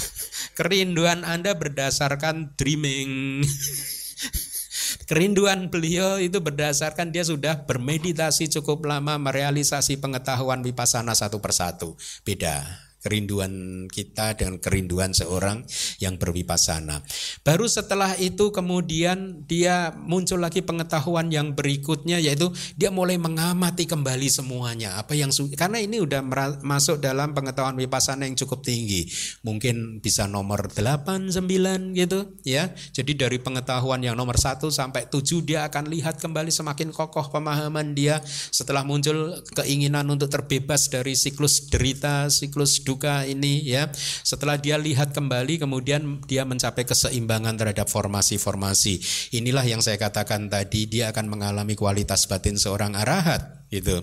Kerinduan 0.58 1.24
Anda 1.24 1.56
berdasarkan 1.56 2.58
dreaming. 2.58 3.40
Kerinduan 5.08 5.70
beliau 5.70 6.18
itu 6.22 6.38
berdasarkan 6.38 7.10
dia 7.10 7.26
sudah 7.26 7.66
bermeditasi 7.66 8.50
cukup 8.60 8.86
lama 8.86 9.18
merealisasi 9.18 9.98
pengetahuan 9.98 10.62
wipasana 10.62 11.14
satu 11.14 11.42
persatu. 11.42 11.98
Beda. 12.22 12.89
Kerinduan 13.00 13.84
kita 13.88 14.36
dengan 14.36 14.60
kerinduan 14.60 15.16
seorang 15.16 15.64
yang 15.98 16.20
berwipasana. 16.20 17.00
Baru 17.42 17.64
setelah 17.66 18.16
itu 18.20 18.52
kemudian 18.52 19.44
dia 19.48 19.92
muncul 19.96 20.40
lagi 20.40 20.60
pengetahuan 20.60 21.32
yang 21.32 21.56
berikutnya 21.56 22.20
yaitu 22.20 22.52
dia 22.76 22.92
mulai 22.92 23.16
mengamati 23.16 23.88
kembali 23.88 24.28
semuanya 24.28 25.00
apa 25.00 25.16
yang 25.16 25.32
karena 25.56 25.80
ini 25.80 26.04
udah 26.04 26.20
masuk 26.60 27.00
dalam 27.00 27.32
pengetahuan 27.32 27.76
wipasana 27.80 28.28
yang 28.28 28.36
cukup 28.36 28.60
tinggi. 28.60 29.08
Mungkin 29.40 30.04
bisa 30.04 30.28
nomor 30.28 30.68
8 30.68 31.32
9 31.32 31.96
gitu 31.96 32.36
ya. 32.44 32.68
Jadi 32.92 33.16
dari 33.16 33.40
pengetahuan 33.40 34.04
yang 34.04 34.14
nomor 34.14 34.36
1 34.36 34.60
sampai 34.68 35.08
7 35.08 35.40
dia 35.40 35.64
akan 35.66 35.88
lihat 35.88 36.20
kembali 36.20 36.52
semakin 36.52 36.92
kokoh 36.92 37.32
pemahaman 37.32 37.96
dia 37.96 38.20
setelah 38.52 38.84
muncul 38.84 39.40
keinginan 39.56 40.04
untuk 40.12 40.28
terbebas 40.28 40.92
dari 40.92 41.16
siklus 41.16 41.70
derita, 41.72 42.28
siklus 42.28 42.82
duka 42.90 43.22
ini 43.22 43.62
ya. 43.62 43.86
Setelah 44.26 44.58
dia 44.58 44.74
lihat 44.74 45.14
kembali 45.14 45.62
kemudian 45.62 46.18
dia 46.26 46.42
mencapai 46.42 46.82
keseimbangan 46.82 47.54
terhadap 47.54 47.86
formasi-formasi. 47.86 48.98
Inilah 49.38 49.62
yang 49.62 49.78
saya 49.78 49.94
katakan 49.94 50.50
tadi 50.50 50.90
dia 50.90 51.14
akan 51.14 51.30
mengalami 51.30 51.78
kualitas 51.78 52.26
batin 52.26 52.58
seorang 52.58 52.98
arahat 52.98 53.70
gitu. 53.70 54.02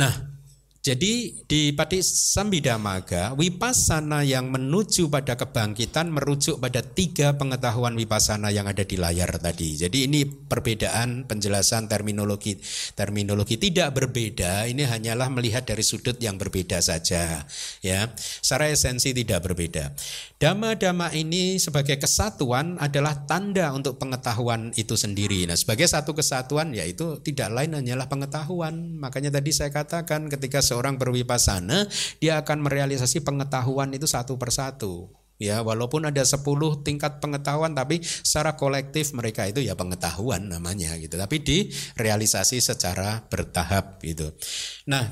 Nah, 0.00 0.39
jadi 0.80 1.44
di 1.44 1.76
Pati 1.76 2.00
Sambidamaga, 2.00 3.36
wipasana 3.36 4.24
yang 4.24 4.48
menuju 4.48 5.12
pada 5.12 5.36
kebangkitan 5.36 6.08
merujuk 6.08 6.56
pada 6.56 6.80
tiga 6.80 7.36
pengetahuan 7.36 7.92
wipasana 8.00 8.48
yang 8.48 8.64
ada 8.64 8.80
di 8.80 8.96
layar 8.96 9.28
tadi. 9.36 9.76
Jadi 9.76 10.08
ini 10.08 10.24
perbedaan 10.24 11.28
penjelasan 11.28 11.84
terminologi 11.84 12.56
terminologi 12.96 13.60
tidak 13.60 13.92
berbeda. 13.92 14.64
Ini 14.72 14.88
hanyalah 14.88 15.28
melihat 15.28 15.68
dari 15.68 15.84
sudut 15.84 16.16
yang 16.16 16.40
berbeda 16.40 16.80
saja, 16.80 17.44
ya. 17.84 18.08
Secara 18.40 18.72
esensi 18.72 19.12
tidak 19.12 19.52
berbeda. 19.52 19.92
Dhamma-dhamma 20.40 21.12
ini 21.12 21.60
sebagai 21.60 22.00
kesatuan 22.00 22.80
adalah 22.80 23.28
tanda 23.28 23.68
untuk 23.76 24.00
pengetahuan 24.00 24.72
itu 24.80 24.96
sendiri. 24.96 25.44
Nah, 25.44 25.60
sebagai 25.60 25.84
satu 25.84 26.16
kesatuan 26.16 26.72
yaitu 26.72 27.20
tidak 27.20 27.52
lain 27.52 27.76
hanyalah 27.76 28.08
pengetahuan. 28.08 28.96
Makanya 28.96 29.36
tadi 29.36 29.52
saya 29.52 29.68
katakan 29.68 30.32
ketika 30.32 30.69
seorang 30.70 30.94
berwipasana, 30.94 31.90
dia 32.22 32.38
akan 32.38 32.62
merealisasi 32.62 33.26
pengetahuan 33.26 33.90
itu 33.90 34.06
satu 34.06 34.38
persatu. 34.38 35.10
Ya, 35.40 35.64
walaupun 35.64 36.04
ada 36.04 36.20
10 36.20 36.84
tingkat 36.84 37.16
pengetahuan 37.16 37.72
tapi 37.72 38.04
secara 38.04 38.60
kolektif 38.60 39.16
mereka 39.16 39.48
itu 39.48 39.64
ya 39.64 39.72
pengetahuan 39.72 40.52
namanya 40.52 40.94
gitu. 41.00 41.16
Tapi 41.16 41.40
direalisasi 41.40 42.60
secara 42.60 43.24
bertahap 43.24 44.04
gitu. 44.04 44.36
Nah, 44.84 45.08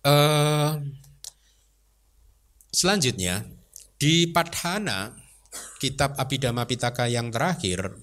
eh, 0.00 0.70
selanjutnya 2.72 3.44
di 4.00 4.32
Padhana, 4.32 5.12
kitab 5.76 6.16
Abhidhamma 6.16 6.64
Pitaka 6.64 7.04
yang 7.04 7.28
terakhir, 7.28 8.01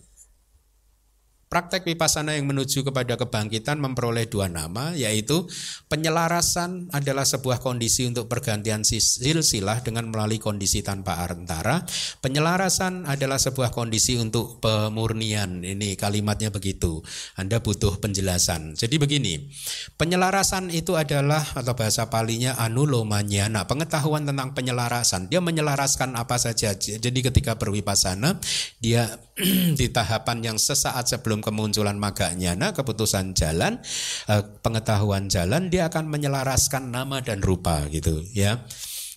Praktek 1.49 1.89
wipasana 1.89 2.37
yang 2.37 2.45
menuju 2.45 2.85
kepada 2.85 3.17
kebangkitan 3.17 3.81
memperoleh 3.81 4.29
dua 4.29 4.45
nama, 4.45 4.93
yaitu 4.93 5.49
penyelarasan 5.89 6.93
adalah 6.93 7.25
sebuah 7.25 7.57
kondisi 7.57 8.05
untuk 8.05 8.29
pergantian 8.29 8.85
silsilah 8.85 9.81
dengan 9.81 10.13
melalui 10.13 10.37
kondisi 10.37 10.85
tanpa 10.85 11.25
antara. 11.25 11.81
Penyelarasan 12.21 13.09
adalah 13.09 13.41
sebuah 13.41 13.73
kondisi 13.73 14.21
untuk 14.21 14.61
pemurnian. 14.61 15.65
Ini 15.65 15.97
kalimatnya 15.97 16.53
begitu. 16.53 17.01
Anda 17.33 17.57
butuh 17.57 17.97
penjelasan. 17.97 18.77
Jadi 18.77 19.01
begini, 19.01 19.49
penyelarasan 19.97 20.69
itu 20.69 21.01
adalah 21.01 21.41
atau 21.57 21.73
bahasa 21.73 22.13
palinya 22.13 22.61
anulomanya. 22.61 23.49
Nah, 23.49 23.65
pengetahuan 23.65 24.21
tentang 24.21 24.53
penyelarasan, 24.53 25.33
dia 25.33 25.41
menyelaraskan 25.41 26.13
apa 26.13 26.37
saja. 26.37 26.77
Jadi 26.77 27.19
ketika 27.25 27.57
berwipasana, 27.57 28.37
dia 28.77 29.09
di 29.79 29.87
tahapan 29.89 30.53
yang 30.53 30.57
sesaat 30.59 31.07
sebelum 31.07 31.39
kemunculan 31.39 31.95
maganya. 31.95 32.55
Nah 32.55 32.71
keputusan 32.75 33.33
jalan 33.35 33.79
eh, 34.27 34.43
pengetahuan 34.59 35.31
jalan 35.31 35.71
dia 35.71 35.87
akan 35.87 36.07
menyelaraskan 36.11 36.91
nama 36.91 37.23
dan 37.23 37.39
rupa 37.39 37.87
gitu 37.91 38.23
ya. 38.35 38.63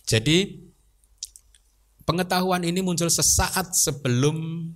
Jadi 0.07 0.69
pengetahuan 2.03 2.67
ini 2.67 2.83
muncul 2.83 3.09
sesaat 3.09 3.75
sebelum 3.75 4.67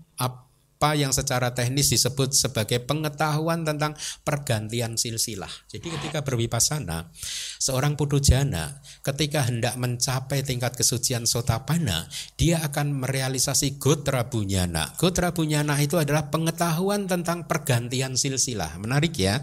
apa 0.87 0.95
yang 0.95 1.11
secara 1.11 1.51
teknis 1.51 1.91
disebut 1.91 2.31
sebagai 2.31 2.79
pengetahuan 2.79 3.67
tentang 3.67 3.99
pergantian 4.23 4.95
silsilah. 4.95 5.51
Jadi 5.67 5.91
ketika 5.91 6.23
berwipasana, 6.23 7.11
seorang 7.59 7.99
pudujana 7.99 8.79
ketika 9.03 9.43
hendak 9.51 9.75
mencapai 9.83 10.47
tingkat 10.47 10.79
kesucian 10.79 11.27
sotapana, 11.27 12.07
dia 12.39 12.63
akan 12.63 13.03
merealisasi 13.03 13.83
gotra 13.83 14.31
bunyana. 14.31 14.95
Gotra 14.95 15.35
bunyana 15.35 15.75
itu 15.83 15.99
adalah 15.99 16.31
pengetahuan 16.31 17.11
tentang 17.11 17.51
pergantian 17.51 18.15
silsilah. 18.15 18.79
Menarik 18.79 19.19
ya. 19.19 19.43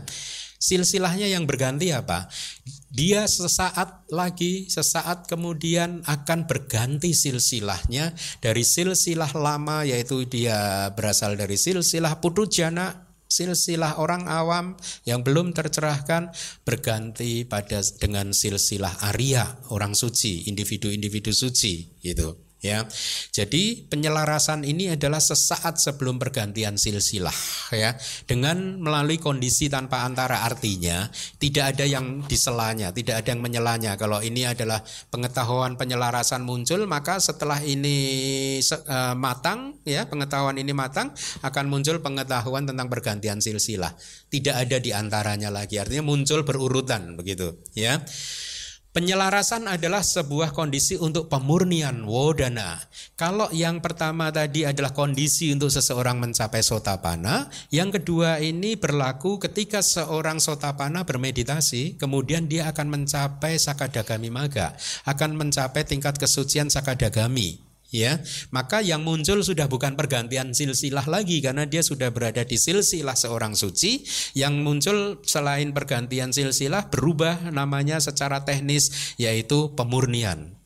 Silsilahnya 0.64 1.28
yang 1.28 1.44
berganti 1.44 1.92
apa? 1.92 2.32
Dia 2.94 3.26
sesaat 3.26 4.06
lagi, 4.14 4.70
sesaat 4.70 5.26
kemudian 5.26 6.06
akan 6.06 6.46
berganti 6.46 7.18
silsilahnya 7.18 8.14
dari 8.38 8.62
silsilah 8.62 9.34
lama 9.34 9.82
yaitu 9.82 10.30
dia 10.30 10.94
berasal 10.94 11.34
dari 11.34 11.58
silsilah 11.58 12.22
putujana 12.22 13.10
silsilah 13.26 13.98
orang 13.98 14.30
awam 14.30 14.78
yang 15.10 15.26
belum 15.26 15.58
tercerahkan 15.58 16.30
berganti 16.62 17.50
pada 17.50 17.82
dengan 17.98 18.30
silsilah 18.30 19.10
Arya 19.10 19.74
orang 19.74 19.98
suci 19.98 20.46
individu-individu 20.46 21.34
suci 21.34 21.98
gitu 21.98 22.53
ya. 22.64 22.88
Jadi 23.36 23.86
penyelarasan 23.92 24.64
ini 24.64 24.96
adalah 24.96 25.20
sesaat 25.20 25.78
sebelum 25.78 26.18
pergantian 26.18 26.80
silsilah 26.80 27.36
ya. 27.76 27.94
Dengan 28.24 28.80
melalui 28.80 29.20
kondisi 29.20 29.68
tanpa 29.68 30.08
antara 30.08 30.48
artinya 30.48 31.12
tidak 31.38 31.76
ada 31.76 31.86
yang 31.86 32.24
diselanya, 32.26 32.96
tidak 32.96 33.22
ada 33.22 33.36
yang 33.36 33.44
menyelanya. 33.44 34.00
Kalau 34.00 34.24
ini 34.24 34.48
adalah 34.48 34.80
pengetahuan 35.12 35.76
penyelarasan 35.76 36.42
muncul, 36.48 36.88
maka 36.88 37.20
setelah 37.20 37.60
ini 37.60 38.58
uh, 38.64 39.14
matang 39.20 39.76
ya, 39.84 40.08
pengetahuan 40.08 40.56
ini 40.56 40.72
matang 40.72 41.12
akan 41.44 41.66
muncul 41.68 42.00
pengetahuan 42.00 42.64
tentang 42.64 42.88
pergantian 42.88 43.44
silsilah. 43.44 43.92
Tidak 44.32 44.56
ada 44.56 44.80
di 44.80 44.96
antaranya 44.96 45.52
lagi. 45.52 45.78
Artinya 45.78 46.08
muncul 46.08 46.48
berurutan 46.48 47.20
begitu 47.20 47.60
ya. 47.76 48.00
Penyelarasan 48.94 49.66
adalah 49.66 50.06
sebuah 50.06 50.54
kondisi 50.54 50.94
untuk 51.02 51.26
pemurnian 51.26 52.06
wodana. 52.06 52.78
Kalau 53.18 53.50
yang 53.50 53.82
pertama 53.82 54.30
tadi 54.30 54.70
adalah 54.70 54.94
kondisi 54.94 55.50
untuk 55.50 55.74
seseorang 55.74 56.22
mencapai 56.22 56.62
sotapana, 56.62 57.50
yang 57.74 57.90
kedua 57.90 58.38
ini 58.38 58.78
berlaku 58.78 59.42
ketika 59.42 59.82
seorang 59.82 60.38
sotapana 60.38 61.10
bermeditasi, 61.10 61.98
kemudian 61.98 62.46
dia 62.46 62.70
akan 62.70 62.94
mencapai 62.94 63.58
sakadagami 63.58 64.30
maga, 64.30 64.78
akan 65.10 65.42
mencapai 65.42 65.90
tingkat 65.90 66.22
kesucian 66.22 66.70
sakadagami 66.70 67.73
ya 67.94 68.18
maka 68.50 68.82
yang 68.82 69.06
muncul 69.06 69.46
sudah 69.46 69.70
bukan 69.70 69.94
pergantian 69.94 70.52
silsilah 70.52 71.06
lagi 71.06 71.40
karena 71.46 71.70
dia 71.70 71.86
sudah 71.86 72.10
berada 72.10 72.42
di 72.42 72.58
silsilah 72.58 73.14
seorang 73.14 73.54
suci. 73.54 74.02
Yang 74.34 74.54
muncul 74.66 74.98
selain 75.24 75.70
pergantian 75.72 76.34
silsilah 76.34 76.90
berubah 76.90 77.54
namanya 77.54 78.02
secara 78.02 78.42
teknis 78.42 79.16
yaitu 79.22 79.72
pemurnian. 79.78 80.58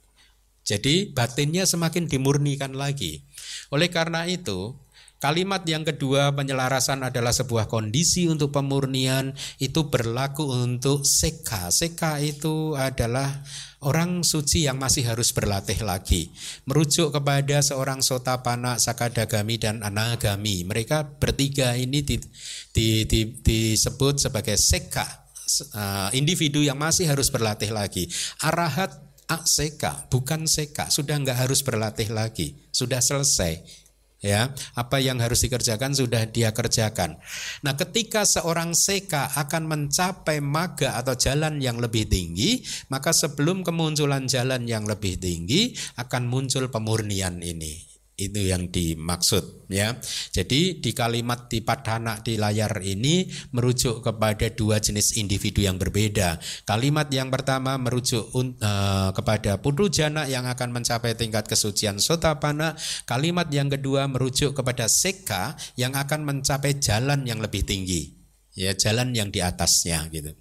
Jadi 0.67 1.11
batinnya 1.11 1.63
semakin 1.63 2.07
dimurnikan 2.11 2.75
lagi. 2.75 3.23
Oleh 3.71 3.87
karena 3.87 4.27
itu 4.27 4.75
Kalimat 5.17 5.65
yang 5.65 5.81
kedua 5.81 6.29
penyelarasan 6.37 7.01
adalah 7.01 7.33
sebuah 7.33 7.65
kondisi 7.65 8.29
untuk 8.29 8.53
pemurnian 8.53 9.33
itu 9.57 9.89
berlaku 9.89 10.45
untuk 10.45 11.09
seka. 11.09 11.73
Seka 11.73 12.21
itu 12.21 12.77
adalah 12.77 13.41
orang 13.81 14.21
suci 14.21 14.69
yang 14.69 14.77
masih 14.77 15.09
harus 15.09 15.33
berlatih 15.33 15.81
lagi. 15.81 16.29
Merujuk 16.69 17.09
kepada 17.09 17.65
seorang 17.65 18.05
sotapana, 18.05 18.77
sakadagami 18.77 19.57
dan 19.57 19.81
anagami. 19.81 20.61
Mereka 20.61 21.17
bertiga 21.17 21.73
ini 21.73 22.05
di, 22.05 22.21
di, 22.69 23.09
di, 23.09 23.41
disebut 23.41 24.21
sebagai 24.21 24.53
seka. 24.53 25.25
Uh, 25.73 26.13
individu 26.13 26.61
yang 26.61 26.77
masih 26.77 27.09
harus 27.09 27.33
berlatih 27.33 27.73
lagi. 27.73 28.05
Arahat 28.45 28.93
aseka, 29.25 30.05
bukan 30.13 30.45
seka, 30.45 30.93
sudah 30.93 31.17
nggak 31.17 31.47
harus 31.47 31.65
berlatih 31.65 32.13
lagi, 32.13 32.69
sudah 32.69 33.01
selesai 33.01 33.86
ya 34.21 34.51
apa 34.75 34.97
yang 34.99 35.21
harus 35.23 35.45
dikerjakan 35.45 35.95
sudah 35.95 36.27
dia 36.27 36.51
kerjakan. 36.51 37.17
Nah 37.63 37.73
ketika 37.79 38.27
seorang 38.27 38.75
seka 38.75 39.31
akan 39.37 39.69
mencapai 39.69 40.43
maga 40.43 40.99
atau 40.99 41.15
jalan 41.15 41.63
yang 41.63 41.79
lebih 41.79 42.09
tinggi 42.09 42.61
maka 42.91 43.15
sebelum 43.15 43.63
kemunculan 43.63 44.27
jalan 44.27 44.67
yang 44.67 44.83
lebih 44.83 45.15
tinggi 45.17 45.71
akan 45.95 46.27
muncul 46.27 46.67
pemurnian 46.67 47.39
ini 47.41 47.86
itu 48.17 48.49
yang 48.49 48.73
dimaksud 48.73 49.69
ya. 49.69 49.93
Jadi 50.33 50.81
di 50.81 50.91
kalimat 50.97 51.45
di 51.45 51.61
padana 51.61 52.17
di 52.17 52.33
layar 52.33 52.81
ini 52.81 53.29
merujuk 53.53 54.01
kepada 54.01 54.49
dua 54.49 54.81
jenis 54.81 55.21
individu 55.21 55.61
yang 55.61 55.77
berbeda. 55.77 56.41
Kalimat 56.65 57.13
yang 57.13 57.29
pertama 57.29 57.77
merujuk 57.77 58.33
uh, 58.33 59.13
kepada 59.13 59.61
jana 59.93 60.25
yang 60.25 60.49
akan 60.49 60.73
mencapai 60.73 61.13
tingkat 61.13 61.45
kesucian 61.45 62.01
sotapana. 62.01 62.73
Kalimat 63.05 63.53
yang 63.53 63.69
kedua 63.69 64.09
merujuk 64.09 64.57
kepada 64.57 64.89
seka 64.89 65.53
yang 65.77 65.93
akan 65.93 66.25
mencapai 66.25 66.81
jalan 66.81 67.21
yang 67.21 67.37
lebih 67.37 67.61
tinggi. 67.61 68.17
Ya, 68.57 68.73
jalan 68.73 69.13
yang 69.13 69.29
di 69.29 69.45
atasnya 69.45 70.09
gitu. 70.09 70.33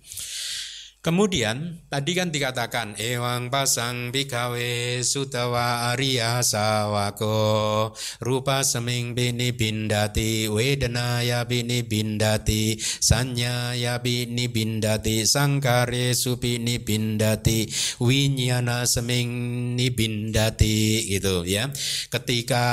Kemudian 1.06 1.86
tadi 1.86 2.18
kan 2.18 2.34
dikatakan 2.34 2.98
ewang 2.98 3.46
pasang 3.46 4.10
bikawe 4.10 4.98
sutawa 5.06 5.94
arya 5.94 6.42
sawako 6.42 7.94
rupa 8.18 8.66
seming 8.66 9.14
bini 9.14 9.54
bindati 9.54 10.50
wedana 10.50 11.22
ya 11.22 11.46
bini 11.46 11.86
bindati 11.86 12.82
sanya 12.82 13.78
ya 13.78 14.02
bini 14.02 14.50
bindati 14.50 15.22
sangkare 15.22 16.10
supini 16.10 16.82
bindati 16.82 17.70
winyana 18.02 18.82
seming 18.82 19.30
ni 19.78 19.94
bindati 19.94 21.06
gitu 21.06 21.46
ya. 21.46 21.70
Ketika 22.10 22.66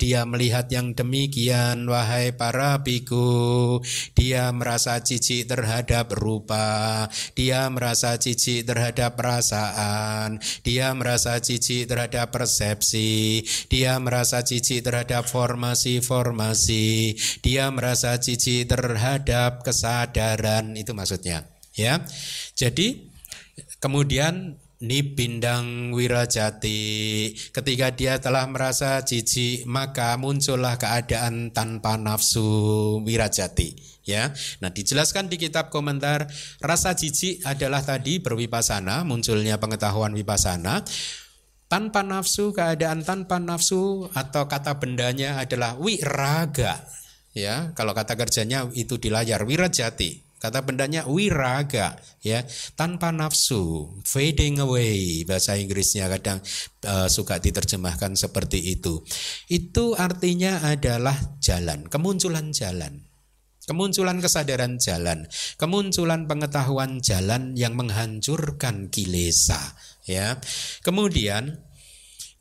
dia 0.00 0.24
melihat 0.24 0.72
yang 0.72 0.96
demikian 0.96 1.84
wahai 1.92 2.32
para 2.32 2.80
biku 2.80 3.84
dia 4.16 4.48
merasa 4.48 4.96
jijik 5.04 5.44
terhadap 5.44 6.08
rupa 6.16 7.04
dia 7.34 7.66
merasa 7.66 8.14
jijik 8.14 8.64
terhadap 8.64 9.18
perasaan, 9.18 10.38
dia 10.62 10.94
merasa 10.94 11.42
jijik 11.42 11.90
terhadap 11.90 12.30
persepsi, 12.30 13.42
dia 13.66 13.98
merasa 13.98 14.40
jijik 14.46 14.86
terhadap 14.86 15.26
formasi-formasi, 15.26 17.18
dia 17.42 17.68
merasa 17.74 18.16
jijik 18.16 18.70
terhadap 18.70 19.66
kesadaran. 19.66 20.78
Itu 20.78 20.94
maksudnya, 20.94 21.50
ya. 21.74 22.00
Jadi 22.54 23.10
kemudian 23.82 24.62
Nibindang 24.84 25.96
wirajati 25.96 26.82
Ketika 27.54 27.94
dia 27.94 28.20
telah 28.20 28.44
merasa 28.50 29.00
jijik 29.00 29.64
Maka 29.70 30.18
muncullah 30.20 30.76
keadaan 30.76 31.54
tanpa 31.56 31.96
nafsu 31.96 33.00
wirajati 33.00 33.93
ya. 34.04 34.30
Nah, 34.60 34.70
dijelaskan 34.70 35.26
di 35.32 35.40
kitab 35.40 35.72
komentar 35.72 36.28
rasa 36.60 36.94
jijik 36.94 37.42
adalah 37.42 37.82
tadi 37.82 38.20
berwipasana, 38.20 39.02
munculnya 39.02 39.58
pengetahuan 39.58 40.14
wipasana. 40.14 40.84
Tanpa 41.64 42.04
nafsu, 42.06 42.54
keadaan 42.54 43.02
tanpa 43.02 43.40
nafsu 43.40 44.06
atau 44.14 44.46
kata 44.46 44.78
bendanya 44.78 45.42
adalah 45.42 45.74
wiraga. 45.80 46.86
Ya, 47.34 47.74
kalau 47.74 47.96
kata 47.96 48.14
kerjanya 48.14 48.70
itu 48.78 48.94
di 49.00 49.10
layar 49.10 49.42
wirajati. 49.42 50.22
Kata 50.38 50.60
bendanya 50.60 51.08
wiraga 51.08 51.96
ya, 52.20 52.44
tanpa 52.76 53.08
nafsu, 53.08 53.96
fading 54.04 54.60
away 54.60 55.24
bahasa 55.24 55.56
Inggrisnya 55.56 56.04
kadang 56.12 56.44
uh, 56.84 57.08
suka 57.08 57.40
diterjemahkan 57.40 58.12
seperti 58.12 58.76
itu. 58.76 59.00
Itu 59.48 59.96
artinya 59.96 60.60
adalah 60.68 61.16
jalan, 61.40 61.88
kemunculan 61.88 62.52
jalan. 62.52 63.13
Kemunculan 63.64 64.20
kesadaran 64.20 64.76
jalan, 64.76 65.24
kemunculan 65.56 66.28
pengetahuan 66.28 67.00
jalan 67.00 67.56
yang 67.56 67.74
menghancurkan 67.74 68.92
kilesa, 68.92 69.76
ya. 70.04 70.36
Kemudian 70.84 71.64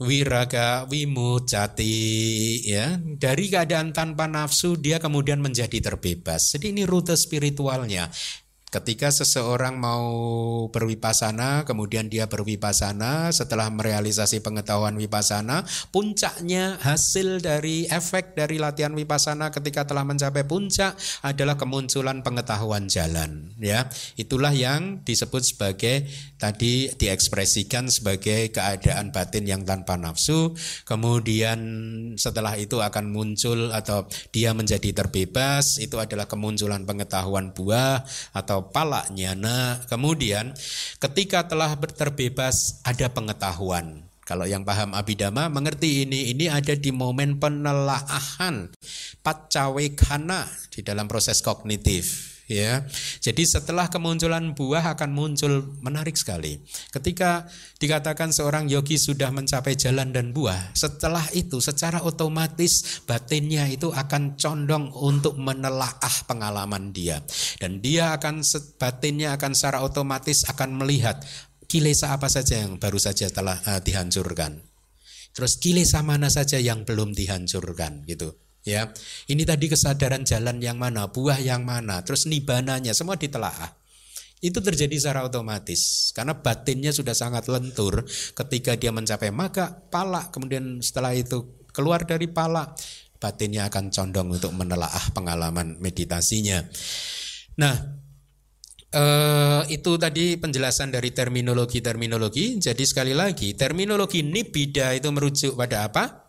wiraga 0.04 0.84
wimucati 0.90 1.96
ya. 2.66 3.00
Dari 3.00 3.46
keadaan 3.48 3.96
tanpa 3.96 4.28
nafsu 4.28 4.76
dia 4.76 5.00
kemudian 5.00 5.40
menjadi 5.40 5.80
terbebas. 5.80 6.54
Jadi 6.54 6.76
ini 6.76 6.84
rute 6.84 7.16
spiritualnya 7.16 8.12
Ketika 8.74 9.14
seseorang 9.14 9.78
mau 9.78 10.10
berwipasana, 10.74 11.62
kemudian 11.62 12.10
dia 12.10 12.26
berwipasana 12.26 13.30
setelah 13.30 13.70
merealisasi 13.70 14.42
pengetahuan 14.42 14.98
wipasana, 14.98 15.62
puncaknya 15.94 16.82
hasil 16.82 17.38
dari 17.46 17.86
efek 17.86 18.34
dari 18.34 18.58
latihan 18.58 18.98
wipasana 18.98 19.54
ketika 19.54 19.86
telah 19.86 20.02
mencapai 20.02 20.42
puncak 20.50 20.98
adalah 21.22 21.54
kemunculan 21.54 22.26
pengetahuan 22.26 22.90
jalan, 22.90 23.54
ya. 23.62 23.86
Itulah 24.18 24.58
yang 24.58 25.06
disebut 25.06 25.46
sebagai 25.46 26.10
tadi 26.42 26.90
diekspresikan 26.98 27.94
sebagai 27.94 28.50
keadaan 28.50 29.14
batin 29.14 29.46
yang 29.46 29.62
tanpa 29.70 30.02
nafsu, 30.02 30.58
kemudian 30.90 31.62
setelah 32.18 32.58
itu 32.58 32.82
akan 32.82 33.14
muncul 33.14 33.70
atau 33.70 34.10
dia 34.34 34.50
menjadi 34.58 34.98
terbebas, 34.98 35.78
itu 35.78 36.02
adalah 36.02 36.26
kemunculan 36.26 36.90
pengetahuan 36.90 37.54
buah 37.54 38.02
atau 38.34 38.63
palaknya. 38.72 39.36
Nah, 39.36 39.84
kemudian 39.88 40.56
ketika 41.02 41.46
telah 41.48 41.76
terbebas 41.76 42.80
ada 42.88 43.12
pengetahuan. 43.12 44.08
Kalau 44.24 44.48
yang 44.48 44.64
paham 44.64 44.96
abidama 44.96 45.52
mengerti 45.52 46.08
ini, 46.08 46.32
ini 46.32 46.48
ada 46.48 46.80
di 46.80 46.96
momen 46.96 47.44
penelaahan 47.44 48.72
pacawekana 49.20 50.48
di 50.72 50.80
dalam 50.80 51.12
proses 51.12 51.44
kognitif 51.44 52.33
ya. 52.54 52.86
Jadi 53.18 53.44
setelah 53.50 53.90
kemunculan 53.90 54.54
buah 54.54 54.94
akan 54.94 55.10
muncul 55.10 55.74
menarik 55.82 56.14
sekali. 56.14 56.62
Ketika 56.94 57.50
dikatakan 57.82 58.30
seorang 58.30 58.70
yogi 58.70 59.02
sudah 59.02 59.34
mencapai 59.34 59.74
jalan 59.74 60.14
dan 60.14 60.30
buah, 60.30 60.78
setelah 60.78 61.26
itu 61.34 61.58
secara 61.58 62.06
otomatis 62.06 63.02
batinnya 63.10 63.66
itu 63.74 63.90
akan 63.90 64.38
condong 64.38 64.94
untuk 64.94 65.42
menelaah 65.42 66.16
pengalaman 66.30 66.94
dia 66.94 67.26
dan 67.58 67.82
dia 67.82 68.14
akan 68.14 68.46
batinnya 68.78 69.34
akan 69.34 69.58
secara 69.58 69.82
otomatis 69.82 70.46
akan 70.46 70.78
melihat 70.78 71.18
kilesa 71.66 72.14
apa 72.14 72.30
saja 72.30 72.62
yang 72.62 72.78
baru 72.78 73.02
saja 73.02 73.34
telah 73.34 73.58
uh, 73.66 73.82
dihancurkan. 73.82 74.62
Terus 75.34 75.58
kilesa 75.58 76.06
mana 76.06 76.30
saja 76.30 76.62
yang 76.62 76.86
belum 76.86 77.18
dihancurkan 77.18 78.06
gitu 78.06 78.43
ya 78.64 78.88
ini 79.28 79.44
tadi 79.44 79.68
kesadaran 79.68 80.24
jalan 80.24 80.60
yang 80.64 80.80
mana 80.80 81.12
buah 81.12 81.40
yang 81.44 81.68
mana 81.68 82.00
terus 82.02 82.26
nibananya 82.26 82.96
semua 82.96 83.20
ditelaah 83.20 83.76
itu 84.44 84.60
terjadi 84.60 84.96
secara 85.00 85.24
otomatis 85.24 86.12
karena 86.16 86.36
batinnya 86.36 86.92
sudah 86.92 87.16
sangat 87.16 87.48
lentur 87.48 88.04
ketika 88.36 88.76
dia 88.76 88.92
mencapai 88.92 89.32
maka 89.32 89.72
pala 89.92 90.32
kemudian 90.32 90.80
setelah 90.80 91.16
itu 91.16 91.64
keluar 91.76 92.04
dari 92.08 92.28
pala 92.32 92.72
batinnya 93.20 93.68
akan 93.72 93.92
condong 93.92 94.36
untuk 94.36 94.52
menelaah 94.56 95.12
pengalaman 95.12 95.80
meditasinya 95.80 96.64
nah 97.60 98.04
Uh, 98.94 99.66
itu 99.74 99.98
tadi 99.98 100.38
penjelasan 100.38 100.94
dari 100.94 101.10
terminologi-terminologi. 101.10 102.62
Jadi 102.62 102.86
sekali 102.86 103.18
lagi, 103.18 103.58
terminologi 103.58 104.22
nibida 104.22 104.94
itu 104.94 105.10
merujuk 105.10 105.58
pada 105.58 105.90
apa? 105.90 106.23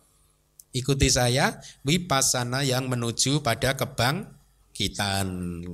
Ikuti 0.75 1.07
saya 1.07 1.57
wipasana 1.87 2.67
yang 2.67 2.91
menuju 2.91 3.41
pada 3.41 3.79
kebangkitan. 3.79 5.29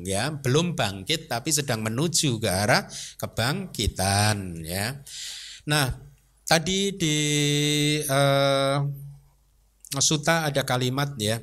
Ya 0.05 0.31
belum 0.31 0.77
bangkit 0.77 1.27
tapi 1.27 1.51
sedang 1.51 1.81
menuju 1.81 2.37
ke 2.39 2.47
arah 2.47 2.85
kebangkitan 3.17 4.61
ya. 4.63 5.01
Nah 5.65 5.89
tadi 6.45 6.93
di 6.95 7.17
uh, 8.05 8.85
suta 9.99 10.47
ada 10.53 10.63
kalimat 10.63 11.17
ya 11.19 11.41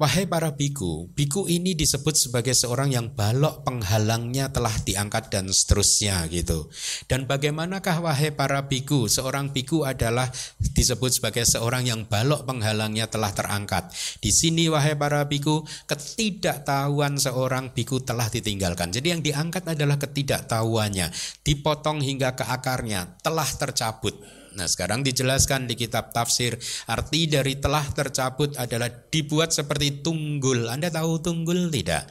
Wahai 0.00 0.24
para 0.24 0.56
biku, 0.56 1.12
biku 1.12 1.44
ini 1.44 1.76
disebut 1.76 2.16
sebagai 2.16 2.56
seorang 2.56 2.88
yang 2.88 3.12
balok 3.12 3.68
penghalangnya 3.68 4.48
telah 4.48 4.72
diangkat 4.80 5.28
dan 5.28 5.52
seterusnya 5.52 6.24
gitu. 6.32 6.72
Dan 7.04 7.28
bagaimanakah 7.28 8.00
wahai 8.00 8.32
para 8.32 8.64
biku, 8.64 9.12
seorang 9.12 9.52
biku 9.52 9.84
adalah 9.84 10.32
disebut 10.56 11.20
sebagai 11.20 11.44
seorang 11.44 11.84
yang 11.84 12.08
balok 12.08 12.48
penghalangnya 12.48 13.12
telah 13.12 13.28
terangkat. 13.36 13.92
Di 14.24 14.32
sini 14.32 14.72
wahai 14.72 14.96
para 14.96 15.28
biku, 15.28 15.68
ketidaktahuan 15.84 17.20
seorang 17.20 17.76
biku 17.76 18.00
telah 18.00 18.32
ditinggalkan. 18.32 18.96
Jadi 18.96 19.12
yang 19.12 19.20
diangkat 19.20 19.68
adalah 19.68 20.00
ketidaktahuannya, 20.00 21.12
dipotong 21.44 22.00
hingga 22.00 22.32
ke 22.40 22.48
akarnya, 22.48 23.20
telah 23.20 23.52
tercabut. 23.52 24.39
Nah 24.54 24.66
sekarang 24.66 25.06
dijelaskan 25.06 25.70
di 25.70 25.78
kitab 25.78 26.10
tafsir 26.10 26.58
arti 26.90 27.30
dari 27.30 27.58
telah 27.58 27.86
tercabut 27.94 28.56
adalah 28.58 28.90
dibuat 28.90 29.54
seperti 29.54 30.02
tunggul. 30.02 30.66
Anda 30.66 30.90
tahu 30.90 31.22
tunggul 31.22 31.70
tidak? 31.70 32.10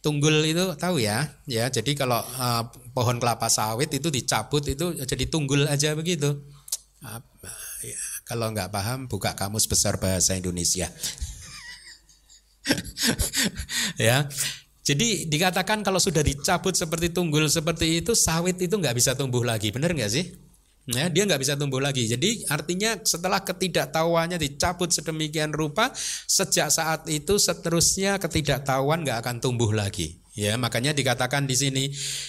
Tunggul 0.00 0.40
itu 0.48 0.64
tahu 0.80 0.96
ya, 1.02 1.28
ya. 1.44 1.68
Jadi 1.68 1.92
kalau 1.92 2.16
uh, 2.16 2.64
pohon 2.96 3.20
kelapa 3.20 3.52
sawit 3.52 3.92
itu 3.92 4.08
dicabut 4.08 4.64
itu 4.64 4.96
jadi 5.04 5.24
tunggul 5.28 5.68
aja 5.68 5.92
begitu. 5.92 6.40
Uh, 7.04 7.20
ya, 7.84 8.00
kalau 8.24 8.48
nggak 8.48 8.72
paham 8.72 9.04
buka 9.12 9.36
kamus 9.36 9.68
besar 9.68 10.00
bahasa 10.00 10.32
Indonesia. 10.32 10.88
ya. 14.00 14.24
Jadi 14.80 15.28
dikatakan 15.28 15.84
kalau 15.84 16.00
sudah 16.00 16.24
dicabut 16.24 16.72
seperti 16.72 17.12
tunggul 17.12 17.44
seperti 17.52 18.00
itu 18.00 18.16
sawit 18.16 18.56
itu 18.56 18.72
nggak 18.80 18.96
bisa 18.96 19.12
tumbuh 19.12 19.44
lagi, 19.44 19.68
benar 19.68 19.92
nggak 19.92 20.08
sih? 20.08 20.32
Ya, 20.88 21.12
dia 21.12 21.28
nggak 21.28 21.42
bisa 21.44 21.54
tumbuh 21.54 21.78
lagi. 21.78 22.08
Jadi 22.08 22.48
artinya 22.48 22.96
setelah 23.04 23.44
ketidaktahuannya 23.44 24.40
dicabut 24.40 24.90
sedemikian 24.90 25.52
rupa, 25.52 25.92
sejak 26.26 26.72
saat 26.72 27.04
itu 27.06 27.36
seterusnya 27.36 28.16
ketidaktahuan 28.16 29.04
nggak 29.04 29.20
akan 29.22 29.36
tumbuh 29.38 29.70
lagi. 29.70 30.20
Ya, 30.40 30.54
makanya 30.56 30.94
dikatakan 30.94 31.44
di 31.44 31.58
sini 31.58 31.84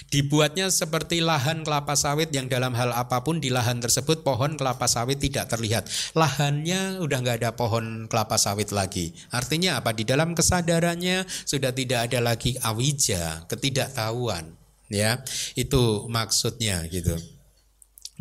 dibuatnya 0.10 0.68
seperti 0.74 1.22
lahan 1.22 1.62
kelapa 1.62 1.93
sawit 1.93 2.34
yang 2.34 2.49
dalam 2.49 2.74
hal 2.74 2.91
apa 2.91 3.22
pun 3.22 3.38
di 3.38 3.54
lahan 3.54 3.78
tersebut 3.78 4.26
pohon 4.26 4.58
kelapa 4.58 4.89
sawit 4.89 5.22
tidak 5.22 5.47
terlihat. 5.47 5.86
Lahannya 6.18 6.99
udah 6.99 7.18
nggak 7.22 7.38
ada 7.45 7.52
pohon 7.54 8.10
kelapa 8.10 8.41
sawit 8.41 8.74
lagi. 8.74 9.16
Artinya 9.32 9.80
apa? 9.80 9.93
Di 9.93 10.04
dalam 10.04 10.34
kesadarannya 10.34 11.24
sudah 11.45 11.72
tidak 11.72 12.10
ada 12.10 12.20
lagi 12.20 12.58
awija, 12.60 13.47
ketidaktahuan. 13.47 14.60
Ya, 14.91 15.24
itu 15.56 16.10
maksudnya 16.12 16.84
gitu. 16.91 17.16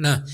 Nah, 0.01 0.25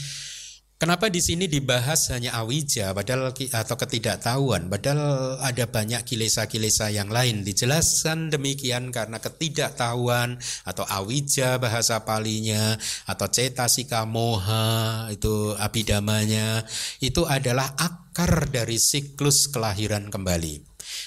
Kenapa 0.76 1.08
di 1.08 1.24
sini 1.24 1.48
dibahas 1.48 2.12
hanya 2.12 2.36
awija 2.36 2.92
padahal 2.92 3.32
atau 3.32 3.76
ketidaktahuan? 3.80 4.68
Padahal 4.68 5.40
ada 5.40 5.64
banyak 5.64 6.04
kilesa-kilesa 6.04 6.92
yang 6.92 7.08
lain. 7.08 7.48
Dijelaskan 7.48 8.28
demikian 8.28 8.92
karena 8.92 9.16
ketidaktahuan 9.16 10.36
atau 10.68 10.84
awija 10.84 11.56
bahasa 11.56 12.04
palinya 12.04 12.76
atau 13.08 13.24
cetasika 13.24 14.04
moha 14.04 15.08
itu 15.08 15.56
abidamanya 15.56 16.68
itu 17.00 17.24
adalah 17.24 17.72
akar 17.80 18.52
dari 18.52 18.76
siklus 18.76 19.48
kelahiran 19.48 20.12
kembali. 20.12 20.60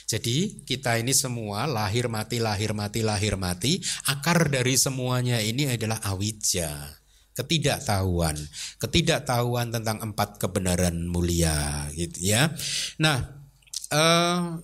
Jadi 0.10 0.66
kita 0.66 0.98
ini 0.98 1.14
semua 1.14 1.70
lahir 1.70 2.10
mati 2.10 2.42
lahir 2.42 2.74
mati 2.74 3.06
lahir 3.06 3.38
mati 3.38 3.78
akar 4.10 4.50
dari 4.50 4.74
semuanya 4.82 5.38
ini 5.46 5.70
adalah 5.70 6.02
awija 6.10 6.99
ketidaktahuan, 7.40 8.36
ketidaktahuan 8.84 9.72
tentang 9.72 10.04
empat 10.04 10.36
kebenaran 10.36 11.08
mulia, 11.08 11.88
gitu 11.96 12.36
ya. 12.36 12.52
Nah, 13.00 13.24
uh, 13.96 14.60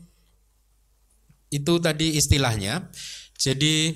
itu 1.55 1.73
tadi 1.79 2.19
istilahnya. 2.19 2.91
Jadi 3.35 3.95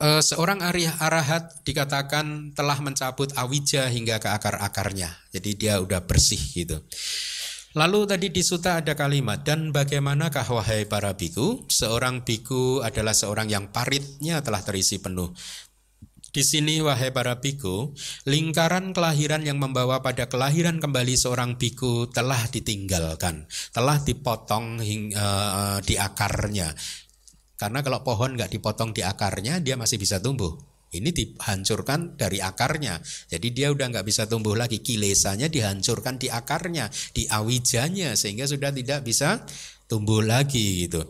uh, 0.00 0.22
seorang 0.24 0.64
arih 0.64 0.88
arahat 0.96 1.60
dikatakan 1.68 2.56
telah 2.56 2.80
mencabut 2.80 3.32
awija 3.36 3.88
hingga 3.92 4.16
ke 4.16 4.28
akar-akarnya. 4.32 5.12
Jadi 5.32 5.50
dia 5.56 5.76
udah 5.80 6.00
bersih 6.04 6.40
gitu. 6.40 6.80
Lalu 7.72 8.04
tadi 8.04 8.28
di 8.28 8.44
suta 8.44 8.84
ada 8.84 8.92
kalimat 8.92 9.40
dan 9.40 9.72
bagaimanakah 9.72 10.44
wahai 10.52 10.84
para 10.84 11.16
biku 11.16 11.64
seorang 11.72 12.20
biku 12.20 12.84
adalah 12.84 13.16
seorang 13.16 13.48
yang 13.48 13.72
paritnya 13.72 14.44
telah 14.44 14.60
terisi 14.60 15.00
penuh 15.00 15.32
di 16.32 16.40
sini 16.40 16.80
wahai 16.80 17.12
para 17.12 17.44
biku, 17.44 17.92
lingkaran 18.24 18.96
kelahiran 18.96 19.44
yang 19.44 19.60
membawa 19.60 20.00
pada 20.00 20.32
kelahiran 20.32 20.80
kembali 20.80 21.12
seorang 21.12 21.60
biku 21.60 22.08
telah 22.08 22.48
ditinggalkan, 22.48 23.44
telah 23.68 24.00
dipotong 24.00 24.80
hing, 24.80 25.12
uh, 25.12 25.76
di 25.84 26.00
akarnya. 26.00 26.72
Karena 27.60 27.84
kalau 27.84 28.00
pohon 28.00 28.32
nggak 28.32 28.48
dipotong 28.48 28.96
di 28.96 29.04
akarnya, 29.04 29.60
dia 29.60 29.76
masih 29.76 30.00
bisa 30.00 30.24
tumbuh. 30.24 30.56
Ini 30.92 31.08
dihancurkan 31.12 32.20
dari 32.20 32.40
akarnya, 32.40 33.00
jadi 33.28 33.48
dia 33.52 33.68
udah 33.72 33.92
nggak 33.92 34.04
bisa 34.08 34.24
tumbuh 34.24 34.56
lagi. 34.56 34.80
Kilesanya 34.80 35.52
dihancurkan 35.52 36.16
di 36.16 36.32
akarnya, 36.32 36.88
di 37.12 37.28
awijanya, 37.28 38.16
sehingga 38.16 38.44
sudah 38.44 38.72
tidak 38.72 39.04
bisa 39.04 39.40
tumbuh 39.84 40.24
lagi 40.24 40.88
gitu. 40.88 41.04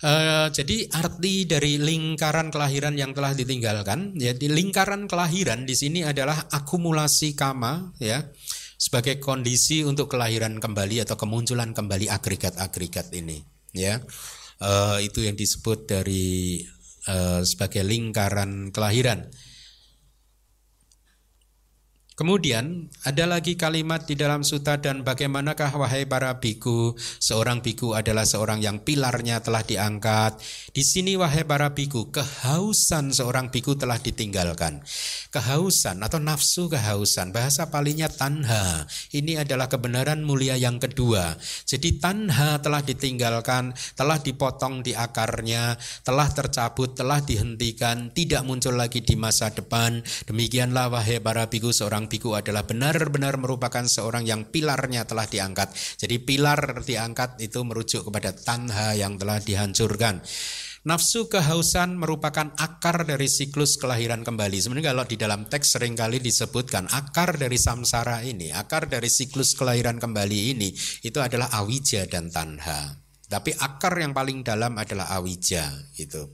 Uh, 0.00 0.48
jadi 0.48 0.88
arti 0.96 1.44
dari 1.44 1.76
lingkaran 1.76 2.48
kelahiran 2.48 2.96
yang 2.96 3.12
telah 3.12 3.36
ditinggalkan, 3.36 4.16
jadi 4.16 4.48
lingkaran 4.48 5.04
kelahiran 5.04 5.68
di 5.68 5.76
sini 5.76 6.00
adalah 6.00 6.48
akumulasi 6.48 7.36
kama, 7.36 7.92
ya, 8.00 8.24
sebagai 8.80 9.20
kondisi 9.20 9.84
untuk 9.84 10.08
kelahiran 10.08 10.56
kembali 10.56 11.04
atau 11.04 11.20
kemunculan 11.20 11.76
kembali 11.76 12.08
agregat-agregat 12.08 13.12
ini, 13.12 13.44
ya, 13.76 14.00
uh, 14.64 14.96
itu 15.04 15.20
yang 15.20 15.36
disebut 15.36 15.84
dari 15.84 16.64
uh, 17.04 17.44
sebagai 17.44 17.84
lingkaran 17.84 18.72
kelahiran. 18.72 19.28
Kemudian 22.20 22.92
ada 23.08 23.24
lagi 23.24 23.56
kalimat 23.56 24.04
di 24.04 24.12
dalam 24.12 24.44
suta 24.44 24.76
dan 24.76 25.00
bagaimanakah 25.00 25.72
wahai 25.72 26.04
para 26.04 26.36
biku 26.36 26.92
seorang 27.16 27.64
biku 27.64 27.96
adalah 27.96 28.28
seorang 28.28 28.60
yang 28.60 28.84
pilarnya 28.84 29.40
telah 29.40 29.64
diangkat. 29.64 30.36
Di 30.68 30.84
sini 30.84 31.16
wahai 31.16 31.48
para 31.48 31.72
biku 31.72 32.12
kehausan 32.12 33.16
seorang 33.16 33.48
biku 33.48 33.72
telah 33.72 33.96
ditinggalkan. 33.96 34.84
Kehausan 35.32 36.04
atau 36.04 36.20
nafsu 36.20 36.68
kehausan 36.68 37.32
bahasa 37.32 37.72
palingnya 37.72 38.12
tanha. 38.12 38.84
Ini 39.16 39.40
adalah 39.40 39.72
kebenaran 39.72 40.20
mulia 40.20 40.60
yang 40.60 40.76
kedua. 40.76 41.40
Jadi 41.64 42.04
tanha 42.04 42.60
telah 42.60 42.84
ditinggalkan, 42.84 43.72
telah 43.96 44.20
dipotong 44.20 44.84
di 44.84 44.92
akarnya, 44.92 45.80
telah 46.04 46.28
tercabut, 46.28 46.92
telah 46.92 47.24
dihentikan, 47.24 48.12
tidak 48.12 48.44
muncul 48.44 48.76
lagi 48.76 49.00
di 49.00 49.16
masa 49.16 49.48
depan. 49.48 50.04
Demikianlah 50.28 50.92
wahai 50.92 51.16
para 51.16 51.48
biku 51.48 51.72
seorang 51.72 52.09
biku 52.10 52.34
adalah 52.34 52.66
benar-benar 52.66 53.38
merupakan 53.38 53.86
seorang 53.86 54.26
yang 54.26 54.50
pilarnya 54.50 55.06
telah 55.06 55.30
diangkat. 55.30 55.70
Jadi 56.02 56.18
pilar 56.18 56.82
diangkat 56.82 57.38
itu 57.38 57.62
merujuk 57.62 58.10
kepada 58.10 58.34
tanha 58.34 58.98
yang 58.98 59.14
telah 59.14 59.38
dihancurkan. 59.38 60.18
Nafsu 60.80 61.28
kehausan 61.28 62.00
merupakan 62.00 62.56
akar 62.56 63.04
dari 63.04 63.28
siklus 63.28 63.76
kelahiran 63.76 64.24
kembali. 64.24 64.56
Sebenarnya 64.64 64.96
kalau 64.96 65.04
di 65.04 65.20
dalam 65.20 65.44
teks 65.44 65.76
sering 65.76 65.92
kali 65.92 66.24
disebutkan 66.24 66.88
akar 66.88 67.36
dari 67.36 67.60
samsara 67.60 68.24
ini, 68.24 68.48
akar 68.48 68.88
dari 68.88 69.12
siklus 69.12 69.52
kelahiran 69.60 70.00
kembali 70.00 70.56
ini 70.56 70.72
itu 71.04 71.20
adalah 71.20 71.52
awija 71.52 72.08
dan 72.08 72.32
tanha. 72.32 72.96
Tapi 73.28 73.54
akar 73.60 74.00
yang 74.00 74.16
paling 74.16 74.40
dalam 74.40 74.74
adalah 74.80 75.12
awija 75.20 75.68
itu. 76.00 76.32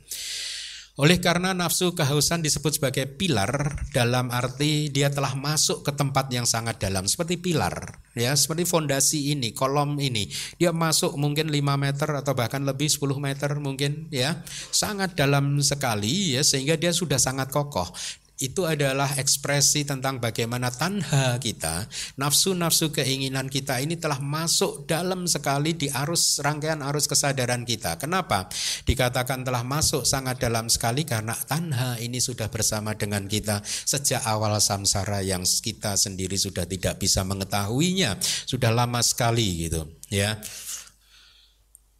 Oleh 0.96 1.20
karena 1.20 1.52
nafsu 1.52 1.92
kehausan 1.92 2.40
disebut 2.40 2.80
sebagai 2.80 3.04
pilar 3.04 3.84
dalam 3.92 4.32
arti 4.32 4.88
dia 4.88 5.12
telah 5.12 5.36
masuk 5.36 5.84
ke 5.84 5.92
tempat 5.92 6.32
yang 6.32 6.48
sangat 6.48 6.80
dalam. 6.80 7.04
Seperti 7.04 7.36
pilar 7.36 8.00
ya 8.16 8.32
seperti 8.32 8.64
fondasi 8.64 9.36
ini 9.36 9.52
kolom 9.52 10.00
ini. 10.00 10.24
Dia 10.56 10.72
masuk 10.72 11.20
mungkin 11.20 11.52
5 11.52 11.76
meter 11.76 12.08
atau 12.16 12.32
bahkan 12.32 12.64
lebih 12.64 12.88
10 12.88 13.12
meter 13.20 13.60
mungkin 13.60 14.08
ya. 14.08 14.40
Sangat 14.72 15.12
dalam 15.20 15.60
sekali 15.60 16.32
ya 16.32 16.40
sehingga 16.40 16.80
dia 16.80 16.96
sudah 16.96 17.20
sangat 17.20 17.52
kokoh 17.52 17.92
itu 18.36 18.68
adalah 18.68 19.16
ekspresi 19.16 19.88
tentang 19.88 20.20
bagaimana 20.20 20.68
tanha 20.68 21.40
kita, 21.40 21.88
nafsu-nafsu 22.20 22.92
keinginan 22.92 23.48
kita 23.48 23.80
ini 23.80 23.96
telah 23.96 24.20
masuk 24.20 24.84
dalam 24.84 25.24
sekali 25.24 25.72
di 25.72 25.88
arus 25.88 26.44
rangkaian 26.44 26.84
arus 26.84 27.08
kesadaran 27.08 27.64
kita. 27.64 27.96
Kenapa? 27.96 28.44
Dikatakan 28.84 29.40
telah 29.40 29.64
masuk 29.64 30.04
sangat 30.04 30.36
dalam 30.36 30.68
sekali 30.68 31.08
karena 31.08 31.32
tanha 31.32 31.96
ini 31.96 32.20
sudah 32.20 32.52
bersama 32.52 32.92
dengan 32.92 33.24
kita 33.24 33.64
sejak 33.64 34.20
awal 34.28 34.52
samsara 34.60 35.24
yang 35.24 35.44
kita 35.44 35.96
sendiri 35.96 36.36
sudah 36.36 36.68
tidak 36.68 37.00
bisa 37.00 37.24
mengetahuinya, 37.24 38.20
sudah 38.20 38.68
lama 38.68 39.00
sekali 39.00 39.68
gitu, 39.68 39.88
ya. 40.12 40.36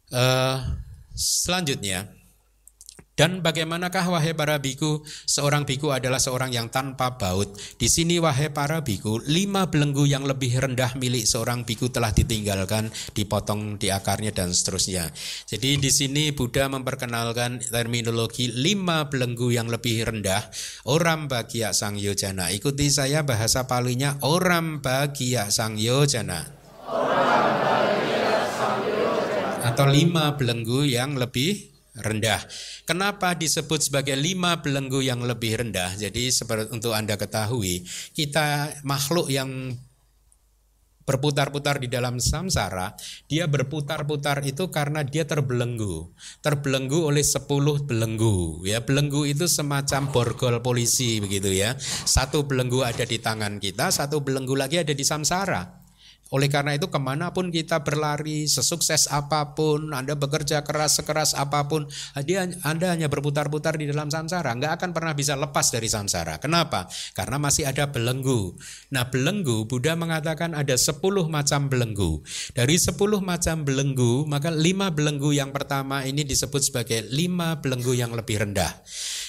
Uh, 0.07 0.61
selanjutnya 1.17 2.16
dan 3.17 3.41
bagaimanakah 3.41 4.13
wahai 4.13 4.37
para 4.37 4.61
biku? 4.61 5.01
Seorang 5.25 5.65
biku 5.65 5.89
adalah 5.89 6.21
seorang 6.21 6.53
yang 6.53 6.69
tanpa 6.69 7.17
baut. 7.17 7.49
Di 7.81 7.89
sini 7.89 8.21
wahai 8.21 8.53
para 8.53 8.85
biku, 8.85 9.17
lima 9.25 9.65
belenggu 9.65 10.05
yang 10.05 10.21
lebih 10.21 10.53
rendah 10.61 10.93
milik 11.01 11.25
seorang 11.25 11.65
biku 11.65 11.89
telah 11.89 12.13
ditinggalkan, 12.13 12.93
dipotong 13.17 13.81
di 13.81 13.89
akarnya 13.89 14.29
dan 14.37 14.53
seterusnya. 14.53 15.09
Jadi 15.49 15.81
di 15.81 15.89
sini 15.89 16.29
Buddha 16.29 16.69
memperkenalkan 16.69 17.57
terminologi 17.73 18.53
lima 18.53 19.09
belenggu 19.09 19.49
yang 19.49 19.65
lebih 19.65 20.13
rendah. 20.13 20.53
Orang 20.85 21.25
bagia 21.25 21.73
sang 21.73 21.97
yojana. 21.97 22.53
Ikuti 22.53 22.85
saya 22.93 23.25
bahasa 23.25 23.65
palinya 23.65 24.13
orang 24.21 24.77
bagia 24.77 25.49
sang 25.49 25.81
yojana. 25.81 26.53
Atau 29.65 29.89
lima 29.89 30.37
belenggu 30.37 30.85
yang 30.85 31.17
lebih 31.17 31.76
rendah. 32.01 32.41
Kenapa 32.85 33.33
disebut 33.33 33.89
sebagai 33.89 34.15
lima 34.15 34.61
belenggu 34.61 35.01
yang 35.01 35.23
lebih 35.25 35.61
rendah? 35.61 35.97
Jadi 35.97 36.29
seperti 36.29 36.69
untuk 36.73 36.93
Anda 36.93 37.17
ketahui, 37.17 37.85
kita 38.13 38.79
makhluk 38.85 39.27
yang 39.33 39.73
berputar-putar 41.07 41.79
di 41.79 41.87
dalam 41.87 42.19
samsara, 42.19 42.91
dia 43.31 43.47
berputar-putar 43.47 44.43
itu 44.43 44.67
karena 44.67 45.07
dia 45.07 45.23
terbelenggu. 45.23 46.11
Terbelenggu 46.43 47.07
oleh 47.07 47.23
sepuluh 47.23 47.79
belenggu. 47.79 48.67
Ya, 48.67 48.83
belenggu 48.83 49.23
itu 49.23 49.47
semacam 49.47 50.11
borgol 50.11 50.59
polisi 50.59 51.23
begitu 51.23 51.47
ya. 51.55 51.79
Satu 51.79 52.43
belenggu 52.43 52.83
ada 52.83 53.07
di 53.07 53.23
tangan 53.23 53.63
kita, 53.63 53.87
satu 53.87 54.19
belenggu 54.19 54.59
lagi 54.59 54.83
ada 54.83 54.91
di 54.91 55.07
samsara. 55.07 55.86
Oleh 56.33 56.51
karena 56.51 56.75
itu 56.75 56.91
ke 56.91 56.99
mana 56.99 57.31
pun 57.31 57.47
kita 57.47 57.81
berlari, 57.87 58.51
sesukses 58.51 59.07
apa 59.07 59.55
pun, 59.55 59.95
Anda 59.95 60.19
bekerja 60.19 60.63
keras 60.67 60.99
sekeras 60.99 61.31
apa 61.37 61.67
pun, 61.71 61.87
Anda 62.67 62.87
hanya 62.91 63.07
berputar-putar 63.07 63.79
di 63.79 63.87
dalam 63.87 64.11
samsara, 64.11 64.51
nggak 64.55 64.81
akan 64.81 64.89
pernah 64.91 65.13
bisa 65.15 65.39
lepas 65.39 65.71
dari 65.71 65.87
samsara. 65.87 66.39
Kenapa? 66.41 66.91
Karena 67.15 67.39
masih 67.39 67.67
ada 67.69 67.87
belenggu. 67.87 68.59
Nah 68.91 69.07
belenggu, 69.07 69.63
Buddha 69.67 69.95
mengatakan 69.95 70.51
ada 70.51 70.75
10 70.75 70.99
macam 71.31 71.71
belenggu. 71.71 72.19
Dari 72.51 72.75
10 72.75 73.23
macam 73.23 73.63
belenggu, 73.63 74.27
maka 74.27 74.51
lima 74.51 74.91
belenggu 74.91 75.31
yang 75.31 75.55
pertama 75.55 76.03
ini 76.03 76.27
disebut 76.27 76.59
sebagai 76.59 77.07
lima 77.07 77.59
belenggu 77.63 77.95
yang 77.95 78.11
lebih 78.11 78.43
rendah. 78.43 78.83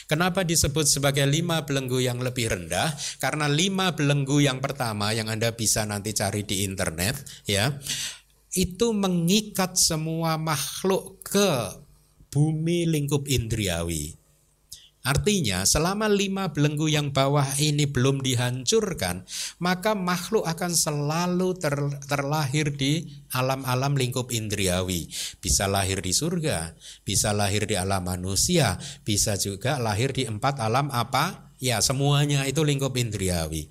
Kenapa 0.09 0.41
disebut 0.41 0.89
sebagai 0.89 1.29
lima 1.29 1.63
belenggu 1.69 2.01
yang 2.01 2.19
lebih 2.25 2.49
rendah? 2.49 2.97
Karena 3.21 3.45
lima 3.45 3.93
belenggu 3.93 4.41
yang 4.41 4.59
pertama 4.59 5.13
yang 5.13 5.29
Anda 5.29 5.53
bisa 5.53 5.85
nanti 5.85 6.17
cari 6.17 6.49
di 6.49 6.65
internet 6.65 7.45
ya, 7.45 7.77
itu 8.57 8.97
mengikat 8.97 9.77
semua 9.77 10.41
makhluk 10.41 11.23
ke 11.23 11.77
bumi 12.33 12.89
lingkup 12.91 13.29
indriawi. 13.31 14.18
Artinya 15.09 15.65
selama 15.65 16.05
lima 16.05 16.53
belenggu 16.53 16.85
yang 16.93 17.17
bawah 17.17 17.49
ini 17.57 17.89
belum 17.89 18.21
dihancurkan, 18.21 19.25
maka 19.57 19.97
makhluk 19.97 20.45
akan 20.45 20.77
selalu 20.77 21.57
ter, 21.57 21.73
terlahir 22.05 22.77
di 22.77 23.25
alam-alam 23.33 23.97
lingkup 23.97 24.29
indriawi. 24.29 25.09
Bisa 25.41 25.65
lahir 25.65 26.05
di 26.05 26.13
surga, 26.13 26.77
bisa 27.09 27.33
lahir 27.33 27.65
di 27.65 27.81
alam 27.81 28.05
manusia, 28.05 28.77
bisa 29.01 29.41
juga 29.41 29.81
lahir 29.81 30.13
di 30.13 30.29
empat 30.29 30.61
alam 30.61 30.93
apa? 30.93 31.49
Ya 31.57 31.81
semuanya 31.81 32.45
itu 32.45 32.61
lingkup 32.61 32.93
indriawi. 32.95 33.67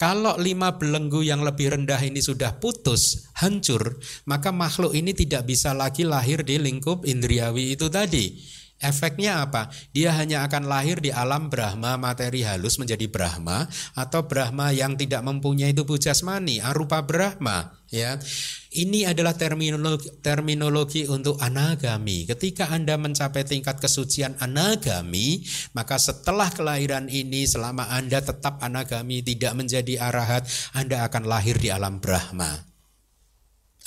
Kalau 0.00 0.40
lima 0.40 0.74
belenggu 0.74 1.20
yang 1.20 1.44
lebih 1.44 1.70
rendah 1.70 2.00
ini 2.00 2.24
sudah 2.24 2.56
putus, 2.58 3.28
hancur, 3.36 4.00
maka 4.24 4.56
makhluk 4.56 4.96
ini 4.96 5.12
tidak 5.12 5.44
bisa 5.44 5.76
lagi 5.76 6.08
lahir 6.08 6.42
di 6.42 6.56
lingkup 6.56 7.04
indriawi 7.04 7.76
itu 7.76 7.92
tadi. 7.92 8.56
Efeknya 8.78 9.42
apa? 9.42 9.74
Dia 9.90 10.14
hanya 10.14 10.46
akan 10.46 10.70
lahir 10.70 11.02
di 11.02 11.10
alam 11.10 11.50
Brahma 11.50 11.98
materi 11.98 12.46
halus 12.46 12.78
menjadi 12.78 13.10
Brahma 13.10 13.66
atau 13.98 14.22
Brahma 14.22 14.70
yang 14.70 14.94
tidak 14.94 15.26
mempunyai 15.26 15.74
tubuh 15.74 15.98
jasmani, 15.98 16.62
arupa 16.62 17.02
Brahma, 17.02 17.74
ya. 17.90 18.22
Ini 18.70 19.10
adalah 19.10 19.34
terminologi, 19.34 20.22
terminologi 20.22 21.10
untuk 21.10 21.42
anagami. 21.42 22.22
Ketika 22.30 22.70
Anda 22.70 22.94
mencapai 22.94 23.42
tingkat 23.42 23.82
kesucian 23.82 24.38
anagami, 24.38 25.42
maka 25.74 25.98
setelah 25.98 26.46
kelahiran 26.54 27.10
ini 27.10 27.50
selama 27.50 27.90
Anda 27.90 28.22
tetap 28.22 28.62
anagami 28.62 29.26
tidak 29.26 29.58
menjadi 29.58 30.06
arahat, 30.06 30.46
Anda 30.70 31.02
akan 31.10 31.26
lahir 31.26 31.58
di 31.58 31.74
alam 31.74 31.98
Brahma. 31.98 32.67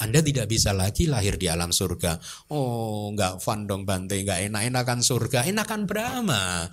Anda 0.01 0.25
tidak 0.25 0.49
bisa 0.49 0.73
lagi 0.73 1.05
lahir 1.05 1.37
di 1.37 1.45
alam 1.45 1.69
surga. 1.69 2.17
Oh, 2.49 3.13
nggak 3.13 3.37
fun 3.37 3.69
dong 3.69 3.85
Bante, 3.85 4.17
nggak 4.17 4.49
enak-enakan 4.49 4.99
surga, 5.05 5.45
enakan 5.45 5.85
Brahma. 5.85 6.65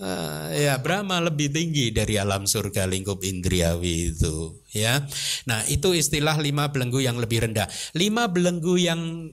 uh, 0.00 0.48
ya 0.64 0.80
Brahma 0.80 1.20
lebih 1.20 1.52
tinggi 1.52 1.92
dari 1.92 2.16
alam 2.16 2.48
surga 2.48 2.88
lingkup 2.88 3.20
indriawi 3.22 4.16
itu 4.16 4.64
ya 4.72 5.04
nah 5.44 5.60
itu 5.68 5.92
istilah 5.92 6.40
lima 6.40 6.72
belenggu 6.72 7.04
yang 7.04 7.20
lebih 7.20 7.44
rendah 7.46 7.68
lima 7.94 8.26
belenggu 8.32 8.74
yang 8.80 9.28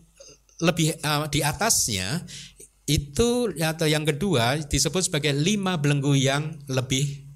lebih 0.60 1.00
uh, 1.02 1.26
di 1.32 1.40
atasnya 1.40 2.28
itu 2.90 3.54
atau 3.62 3.86
yang 3.86 4.04
kedua 4.04 4.58
disebut 4.66 5.08
sebagai 5.08 5.32
lima 5.32 5.78
belenggu 5.78 6.18
yang 6.18 6.58
lebih 6.68 7.29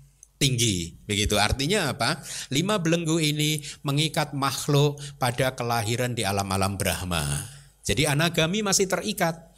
tinggi. 0.43 0.91
Begitu 1.07 1.39
artinya 1.39 1.95
apa? 1.95 2.19
Lima 2.51 2.75
belenggu 2.83 3.23
ini 3.23 3.63
mengikat 3.87 4.35
makhluk 4.35 4.99
pada 5.15 5.55
kelahiran 5.55 6.11
di 6.11 6.27
alam-alam 6.27 6.75
Brahma. 6.75 7.47
Jadi 7.87 8.03
anagami 8.03 8.59
masih 8.59 8.91
terikat. 8.91 9.55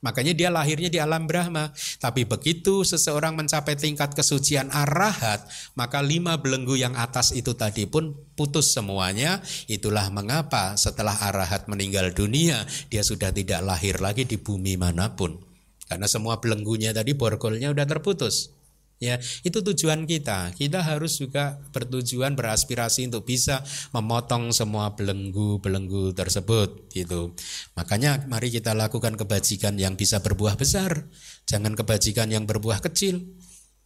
Makanya 0.00 0.32
dia 0.32 0.48
lahirnya 0.48 0.88
di 0.88 0.96
alam 0.96 1.28
Brahma. 1.28 1.72
Tapi 2.00 2.24
begitu 2.24 2.84
seseorang 2.88 3.36
mencapai 3.36 3.76
tingkat 3.76 4.16
kesucian 4.16 4.72
arahat, 4.72 5.44
maka 5.76 6.00
lima 6.00 6.40
belenggu 6.40 6.76
yang 6.76 6.96
atas 6.96 7.36
itu 7.36 7.52
tadi 7.52 7.84
pun 7.84 8.16
putus 8.32 8.72
semuanya. 8.72 9.44
Itulah 9.68 10.08
mengapa 10.08 10.76
setelah 10.80 11.16
arahat 11.28 11.68
meninggal 11.68 12.16
dunia, 12.16 12.64
dia 12.88 13.04
sudah 13.04 13.28
tidak 13.28 13.60
lahir 13.60 14.00
lagi 14.00 14.24
di 14.24 14.40
bumi 14.40 14.80
mana 14.80 15.12
pun. 15.12 15.36
Karena 15.84 16.08
semua 16.08 16.40
belenggunya 16.40 16.96
tadi 16.96 17.12
borgolnya 17.12 17.76
sudah 17.76 17.84
terputus. 17.84 18.59
Ya, 19.00 19.16
itu 19.48 19.64
tujuan 19.64 20.04
kita. 20.04 20.52
Kita 20.52 20.84
harus 20.84 21.16
juga 21.16 21.56
bertujuan 21.72 22.36
beraspirasi 22.36 23.08
untuk 23.08 23.24
bisa 23.24 23.64
memotong 23.96 24.52
semua 24.52 24.92
belenggu-belenggu 24.92 26.12
tersebut 26.12 26.92
gitu. 26.92 27.32
Makanya 27.80 28.28
mari 28.28 28.52
kita 28.52 28.76
lakukan 28.76 29.16
kebajikan 29.16 29.80
yang 29.80 29.96
bisa 29.96 30.20
berbuah 30.20 30.60
besar, 30.60 31.08
jangan 31.48 31.72
kebajikan 31.72 32.28
yang 32.28 32.44
berbuah 32.44 32.84
kecil. 32.84 33.24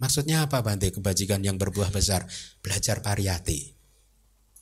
Maksudnya 0.03 0.51
apa 0.51 0.67
Bante? 0.67 0.91
Kebajikan 0.91 1.47
yang 1.47 1.62
berbuah 1.62 1.95
besar, 1.95 2.27
belajar 2.59 2.99
pariyati. 2.99 3.71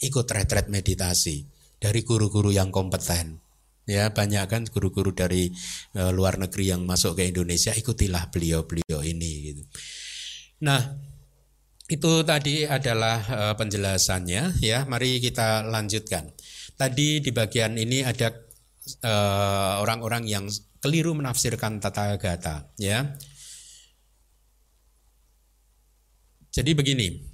Ikut 0.05 0.29
retret 0.29 0.69
meditasi 0.69 1.49
dari 1.81 2.05
guru-guru 2.05 2.53
yang 2.53 2.69
kompeten. 2.69 3.41
Ya, 3.83 4.15
banyak 4.15 4.47
kan 4.47 4.63
guru-guru 4.71 5.11
dari 5.11 5.51
e, 5.97 6.03
luar 6.15 6.39
negeri 6.39 6.71
yang 6.71 6.87
masuk 6.87 7.19
ke 7.19 7.27
Indonesia, 7.35 7.75
ikutilah 7.75 8.31
beliau-beliau 8.31 9.03
ini 9.03 9.33
gitu. 9.51 9.63
Nah, 10.63 10.83
itu 11.91 12.23
tadi 12.23 12.63
adalah 12.63 13.19
uh, 13.27 13.55
penjelasannya 13.59 14.63
ya. 14.63 14.87
Mari 14.87 15.19
kita 15.19 15.67
lanjutkan. 15.67 16.31
Tadi 16.79 17.21
di 17.21 17.31
bagian 17.31 17.79
ini 17.79 18.03
ada 18.03 18.33
eh, 19.05 19.75
orang-orang 19.79 20.27
yang 20.27 20.51
keliru 20.83 21.15
menafsirkan 21.15 21.79
tata 21.79 22.19
gata 22.19 22.75
ya. 22.75 23.07
Jadi 26.51 26.71
begini, 26.75 27.32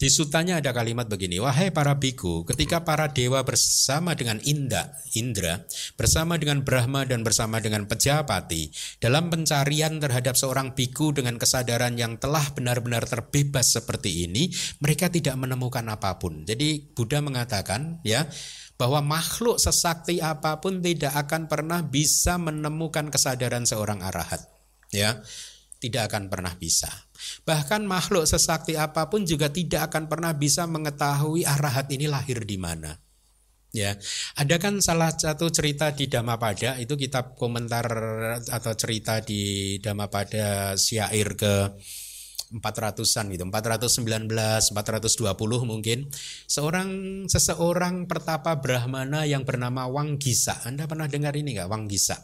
di 0.00 0.08
sutanya 0.08 0.64
ada 0.64 0.72
kalimat 0.72 1.04
begini, 1.12 1.36
wahai 1.44 1.68
para 1.68 1.92
biku, 1.92 2.40
ketika 2.48 2.80
para 2.88 3.12
dewa 3.12 3.44
bersama 3.44 4.16
dengan 4.16 4.40
Inda, 4.48 4.96
Indra, 5.12 5.60
bersama 6.00 6.40
dengan 6.40 6.64
Brahma 6.64 7.04
dan 7.04 7.20
bersama 7.20 7.60
dengan 7.60 7.84
Pejapati, 7.84 8.72
dalam 8.96 9.28
pencarian 9.28 10.00
terhadap 10.00 10.40
seorang 10.40 10.72
biku 10.72 11.12
dengan 11.12 11.36
kesadaran 11.36 12.00
yang 12.00 12.16
telah 12.16 12.48
benar-benar 12.56 13.04
terbebas 13.04 13.76
seperti 13.76 14.24
ini, 14.24 14.48
mereka 14.80 15.12
tidak 15.12 15.36
menemukan 15.36 15.84
apa 15.92 16.16
pun. 16.16 16.48
Jadi 16.48 16.80
Buddha 16.96 17.20
mengatakan, 17.20 18.00
ya, 18.00 18.24
bahwa 18.80 19.04
makhluk 19.04 19.60
sesakti 19.60 20.24
apa 20.24 20.64
pun 20.64 20.80
tidak 20.80 21.12
akan 21.12 21.44
pernah 21.44 21.84
bisa 21.84 22.40
menemukan 22.40 23.12
kesadaran 23.12 23.68
seorang 23.68 24.00
arahat. 24.00 24.48
Ya, 24.96 25.20
tidak 25.80 26.12
akan 26.12 26.28
pernah 26.28 26.52
bisa. 26.54 26.92
Bahkan 27.48 27.88
makhluk 27.88 28.28
sesakti 28.28 28.76
apa 28.76 29.08
pun 29.08 29.24
juga 29.24 29.48
tidak 29.48 29.90
akan 29.90 30.06
pernah 30.06 30.36
bisa 30.36 30.68
mengetahui 30.68 31.48
arahat 31.48 31.88
ini 31.90 32.06
lahir 32.06 32.44
di 32.44 32.60
mana. 32.60 32.94
Ya, 33.70 33.94
ada 34.34 34.58
kan 34.58 34.82
salah 34.82 35.14
satu 35.14 35.46
cerita 35.46 35.94
di 35.94 36.10
Dhammapada 36.10 36.74
itu 36.82 36.98
kitab 36.98 37.38
komentar 37.38 37.86
atau 38.42 38.72
cerita 38.74 39.22
di 39.22 39.78
Dhammapada 39.78 40.74
syair 40.74 41.38
ke 41.38 41.70
400-an 42.50 43.30
gitu, 43.30 43.46
419, 43.46 44.74
420 44.74 45.70
mungkin. 45.70 46.10
Seorang 46.50 46.90
seseorang 47.30 48.10
pertapa 48.10 48.58
Brahmana 48.58 49.22
yang 49.22 49.46
bernama 49.46 49.86
Wanggisa. 49.86 50.66
Anda 50.66 50.90
pernah 50.90 51.06
dengar 51.06 51.30
ini 51.38 51.54
nggak 51.54 51.70
Wanggisa? 51.70 52.18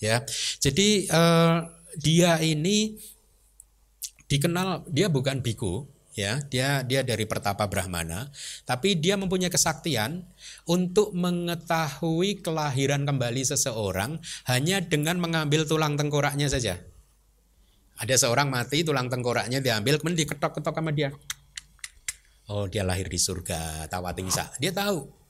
Ya. 0.00 0.24
Jadi 0.56 1.04
eh, 1.04 1.56
dia 1.98 2.40
ini 2.40 2.96
dikenal 4.30 4.88
dia 4.88 5.12
bukan 5.12 5.44
biku 5.44 5.84
ya. 6.16 6.40
Dia 6.48 6.84
dia 6.84 7.00
dari 7.04 7.24
pertapa 7.24 7.68
brahmana. 7.68 8.28
Tapi 8.64 8.96
dia 8.96 9.16
mempunyai 9.16 9.52
kesaktian 9.52 10.24
untuk 10.68 11.12
mengetahui 11.12 12.40
kelahiran 12.44 13.04
kembali 13.04 13.42
seseorang 13.44 14.20
hanya 14.48 14.80
dengan 14.80 15.20
mengambil 15.20 15.64
tulang 15.68 15.96
tengkoraknya 15.96 16.48
saja. 16.48 16.80
Ada 18.00 18.18
seorang 18.18 18.48
mati 18.50 18.82
tulang 18.82 19.06
tengkoraknya 19.12 19.62
diambil 19.62 20.00
kemudian 20.00 20.26
diketok-ketok 20.26 20.74
sama 20.74 20.90
dia. 20.90 21.12
Oh 22.50 22.66
dia 22.66 22.82
lahir 22.82 23.06
di 23.06 23.16
surga 23.16 23.86
tawatingsa 23.86 24.58
dia 24.58 24.74
tahu 24.74 25.21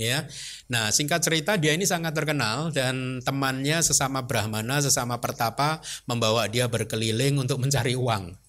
ya. 0.00 0.24
Nah, 0.70 0.92
singkat 0.92 1.24
cerita 1.24 1.56
dia 1.60 1.72
ini 1.74 1.84
sangat 1.84 2.12
terkenal 2.14 2.70
dan 2.72 3.20
temannya 3.24 3.82
sesama 3.82 4.24
brahmana, 4.24 4.80
sesama 4.80 5.18
pertapa 5.20 5.80
membawa 6.08 6.46
dia 6.48 6.68
berkeliling 6.70 7.36
untuk 7.40 7.60
mencari 7.60 7.96
uang. 7.98 8.45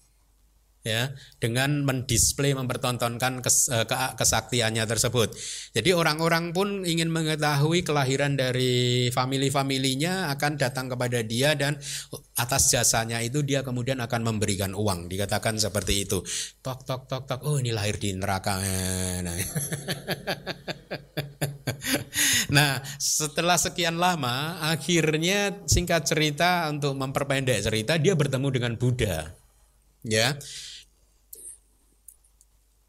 Ya 0.88 1.12
dengan 1.36 1.84
mendisplay 1.84 2.56
mempertontonkan 2.56 3.44
kes, 3.44 3.68
uh, 3.68 3.84
kesaktiannya 4.16 4.88
tersebut. 4.88 5.36
Jadi 5.76 5.92
orang-orang 5.92 6.56
pun 6.56 6.88
ingin 6.88 7.12
mengetahui 7.12 7.84
kelahiran 7.84 8.34
dari 8.34 9.12
family-familinya 9.12 10.32
akan 10.32 10.56
datang 10.56 10.88
kepada 10.88 11.20
dia 11.20 11.52
dan 11.52 11.76
atas 12.40 12.72
jasanya 12.72 13.20
itu 13.20 13.44
dia 13.44 13.60
kemudian 13.60 14.00
akan 14.00 14.24
memberikan 14.24 14.72
uang. 14.72 15.12
Dikatakan 15.12 15.60
seperti 15.60 16.08
itu. 16.08 16.24
Tok 16.64 16.88
tok 16.88 17.04
tok 17.06 17.22
tok. 17.28 17.40
Oh 17.44 17.60
ini 17.60 17.70
lahir 17.70 18.00
di 18.00 18.16
neraka. 18.16 18.58
Nah, 18.58 19.36
nah 22.56 22.80
setelah 22.96 23.60
sekian 23.60 24.00
lama 24.00 24.62
akhirnya 24.64 25.66
singkat 25.68 26.08
cerita 26.08 26.66
untuk 26.72 26.96
memperpendek 26.96 27.60
cerita 27.60 28.00
dia 28.00 28.16
bertemu 28.16 28.48
dengan 28.48 28.72
Buddha. 28.74 29.34
Ya. 30.06 30.38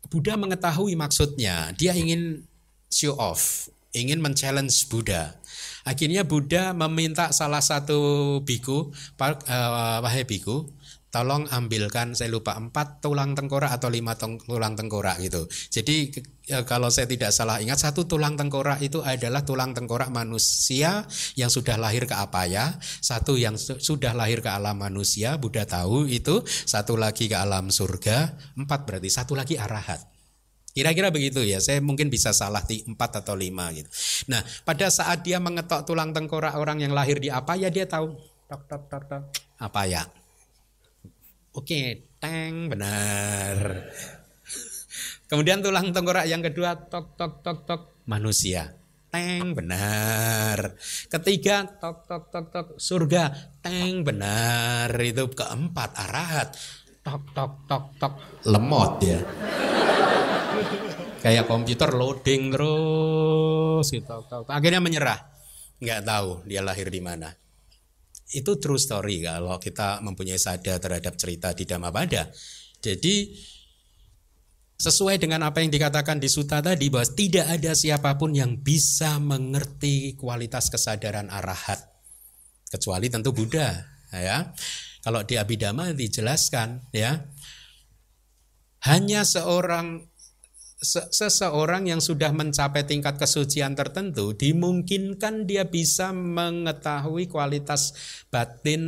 Buddha 0.09 0.33
mengetahui 0.35 0.97
maksudnya. 0.97 1.73
Dia 1.77 1.93
ingin 1.93 2.43
show 2.89 3.13
off, 3.15 3.69
ingin 3.93 4.19
men-challenge 4.19 4.89
Buddha. 4.89 5.37
Akhirnya 5.85 6.25
Buddha 6.25 6.73
meminta 6.73 7.29
salah 7.33 7.61
satu 7.61 8.41
biku, 8.41 8.89
uh, 9.21 9.97
wahai 10.01 10.25
biku, 10.25 10.69
tolong 11.09 11.49
ambilkan 11.49 12.13
saya 12.13 12.29
lupa 12.29 12.53
empat 12.53 13.01
tulang 13.01 13.33
tengkorak 13.33 13.73
atau 13.73 13.89
lima 13.89 14.13
tulang 14.17 14.77
tengkorak 14.77 15.17
gitu. 15.21 15.49
Jadi 15.73 16.13
ya, 16.49 16.65
kalau 16.65 16.89
saya 16.89 17.05
tidak 17.05 17.29
salah 17.29 17.61
ingat 17.61 17.77
satu 17.77 18.09
tulang 18.09 18.33
tengkorak 18.33 18.81
itu 18.81 19.05
adalah 19.05 19.45
tulang 19.45 19.77
tengkorak 19.77 20.09
manusia 20.09 21.05
yang 21.37 21.53
sudah 21.53 21.77
lahir 21.77 22.09
ke 22.09 22.17
apa 22.17 22.49
ya, 22.49 22.73
satu 22.81 23.37
yang 23.37 23.53
su 23.55 23.77
sudah 23.77 24.17
lahir 24.17 24.41
ke 24.41 24.49
alam 24.49 24.81
manusia, 24.81 25.37
Buddha 25.37 25.69
tahu 25.69 26.09
itu, 26.09 26.41
satu 26.45 26.97
lagi 26.97 27.29
ke 27.29 27.37
alam 27.37 27.69
surga, 27.69 28.33
empat 28.57 28.79
berarti 28.89 29.09
satu 29.13 29.37
lagi 29.37 29.61
arahat. 29.61 30.01
Kira-kira 30.73 31.13
begitu 31.13 31.45
ya, 31.45 31.61
saya 31.61 31.81
mungkin 31.81 32.09
bisa 32.09 32.33
salah 32.33 32.61
di 32.65 32.81
empat 32.85 33.21
atau 33.21 33.37
lima 33.37 33.69
gitu. 33.73 33.89
Nah, 34.29 34.41
pada 34.65 34.89
saat 34.89 35.21
dia 35.21 35.37
mengetok 35.37 35.85
tulang 35.85 36.13
tengkorak 36.13 36.57
orang 36.57 36.81
yang 36.81 36.93
lahir 36.93 37.21
di 37.21 37.29
apa 37.29 37.57
ya 37.57 37.69
dia 37.69 37.85
tahu 37.85 38.17
tok 38.49 38.61
tok 38.65 38.83
tok 38.89 39.03
tok 39.05 39.23
apa 39.61 39.81
ya. 39.85 40.03
Oke, 41.53 42.13
teng 42.21 42.69
benar. 42.69 43.89
Kemudian 45.29 45.61
tulang 45.61 45.93
tengkorak 45.93 46.25
yang 46.25 46.41
kedua 46.41 46.89
tok 46.89 47.13
tok 47.13 47.45
tok 47.45 47.59
tok 47.69 47.81
manusia. 48.09 48.73
Teng 49.09 49.53
benar. 49.53 50.73
Ketiga 51.09 51.69
tok 51.69 52.09
tok 52.09 52.23
tok 52.33 52.45
tok 52.49 52.67
surga. 52.81 53.29
Teng 53.61 54.01
benar. 54.01 54.89
Itu 54.97 55.29
keempat 55.29 55.89
arahat. 55.95 56.57
Tok 57.05 57.23
tok 57.37 57.53
tok 57.69 57.85
tok 58.01 58.13
lemot 58.49 59.01
ya 59.05 59.21
kayak 61.19 61.45
komputer 61.51 61.91
loading 61.91 62.51
terus 62.51 63.85
gitu 63.91 64.17
akhirnya 64.47 64.79
menyerah 64.79 65.19
nggak 65.79 66.01
tahu 66.03 66.29
dia 66.47 66.63
lahir 66.63 66.87
di 66.87 67.01
mana 67.03 67.31
itu 68.29 68.55
true 68.61 68.79
story 68.79 69.23
kalau 69.23 69.59
kita 69.59 69.99
mempunyai 69.99 70.39
sadar 70.39 70.79
terhadap 70.79 71.19
cerita 71.19 71.51
di 71.51 71.67
Dhammapada 71.67 72.31
jadi 72.79 73.15
sesuai 74.79 75.19
dengan 75.19 75.43
apa 75.43 75.59
yang 75.59 75.69
dikatakan 75.69 76.23
di 76.23 76.31
Suta 76.31 76.63
tadi 76.63 76.87
bahwa 76.87 77.03
tidak 77.11 77.45
ada 77.51 77.75
siapa 77.75 78.15
pun 78.15 78.31
yang 78.31 78.55
bisa 78.63 79.19
mengerti 79.19 80.15
kualitas 80.15 80.71
kesadaran 80.71 81.27
arahat. 81.27 81.83
Kecuali 82.71 83.11
tentu 83.11 83.35
Buddha 83.35 83.75
ya. 84.15 84.55
Kalau 85.03 85.23
di 85.27 85.35
Abhidhamma 85.35 85.91
dijelaskan 85.91 86.95
ya 86.95 87.27
hanya 88.87 89.27
seorang 89.27 90.08
seseorang 90.81 91.91
yang 91.91 91.99
sudah 91.99 92.31
mencapai 92.31 92.87
tingkat 92.87 93.19
kesucian 93.19 93.75
tertentu 93.75 94.31
dimungkinkan 94.31 95.43
dia 95.43 95.67
bisa 95.67 96.15
mengetahui 96.15 97.27
kualitas 97.27 97.91
batin 98.31 98.79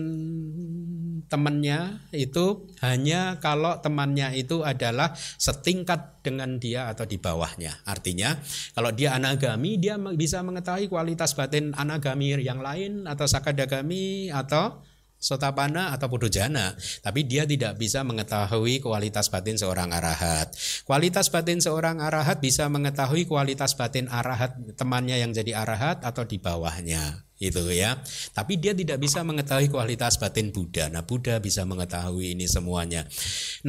temannya 1.28 2.08
itu 2.16 2.72
hanya 2.80 3.44
kalau 3.44 3.84
temannya 3.84 4.32
itu 4.40 4.64
adalah 4.64 5.12
setingkat 5.36 6.24
dengan 6.24 6.56
dia 6.62 6.88
atau 6.88 7.04
di 7.04 7.20
bawahnya. 7.20 7.84
Artinya 7.84 8.40
kalau 8.72 8.96
dia 8.96 9.12
anagami 9.12 9.76
dia 9.76 10.00
bisa 10.16 10.40
mengetahui 10.48 10.88
kualitas 10.88 11.36
batin 11.36 11.76
anagami 11.76 12.40
yang 12.40 12.64
lain 12.64 13.04
atau 13.04 13.28
sakadagami 13.28 14.32
atau 14.32 14.80
sotapana 15.22 15.94
atau 15.94 16.10
pudujana, 16.10 16.74
tapi 17.06 17.30
dia 17.30 17.46
tidak 17.46 17.78
bisa 17.78 18.02
mengetahui 18.02 18.82
kualitas 18.82 19.30
batin 19.30 19.54
seorang 19.54 19.94
arahat. 19.94 20.50
Kualitas 20.82 21.30
batin 21.30 21.62
seorang 21.62 22.02
arahat 22.02 22.42
bisa 22.42 22.66
mengetahui 22.66 23.30
kualitas 23.30 23.78
batin 23.78 24.10
arahat 24.10 24.58
temannya 24.74 25.22
yang 25.22 25.30
jadi 25.30 25.62
arahat 25.62 26.02
atau 26.02 26.26
di 26.26 26.42
bawahnya 26.42 27.22
itu 27.38 27.62
ya. 27.70 28.02
Tapi 28.34 28.58
dia 28.58 28.74
tidak 28.74 28.98
bisa 28.98 29.22
mengetahui 29.22 29.70
kualitas 29.70 30.18
batin 30.18 30.50
Buddha. 30.50 30.90
Nah, 30.90 31.06
Buddha 31.06 31.38
bisa 31.38 31.70
mengetahui 31.70 32.34
ini 32.34 32.50
semuanya. 32.50 33.06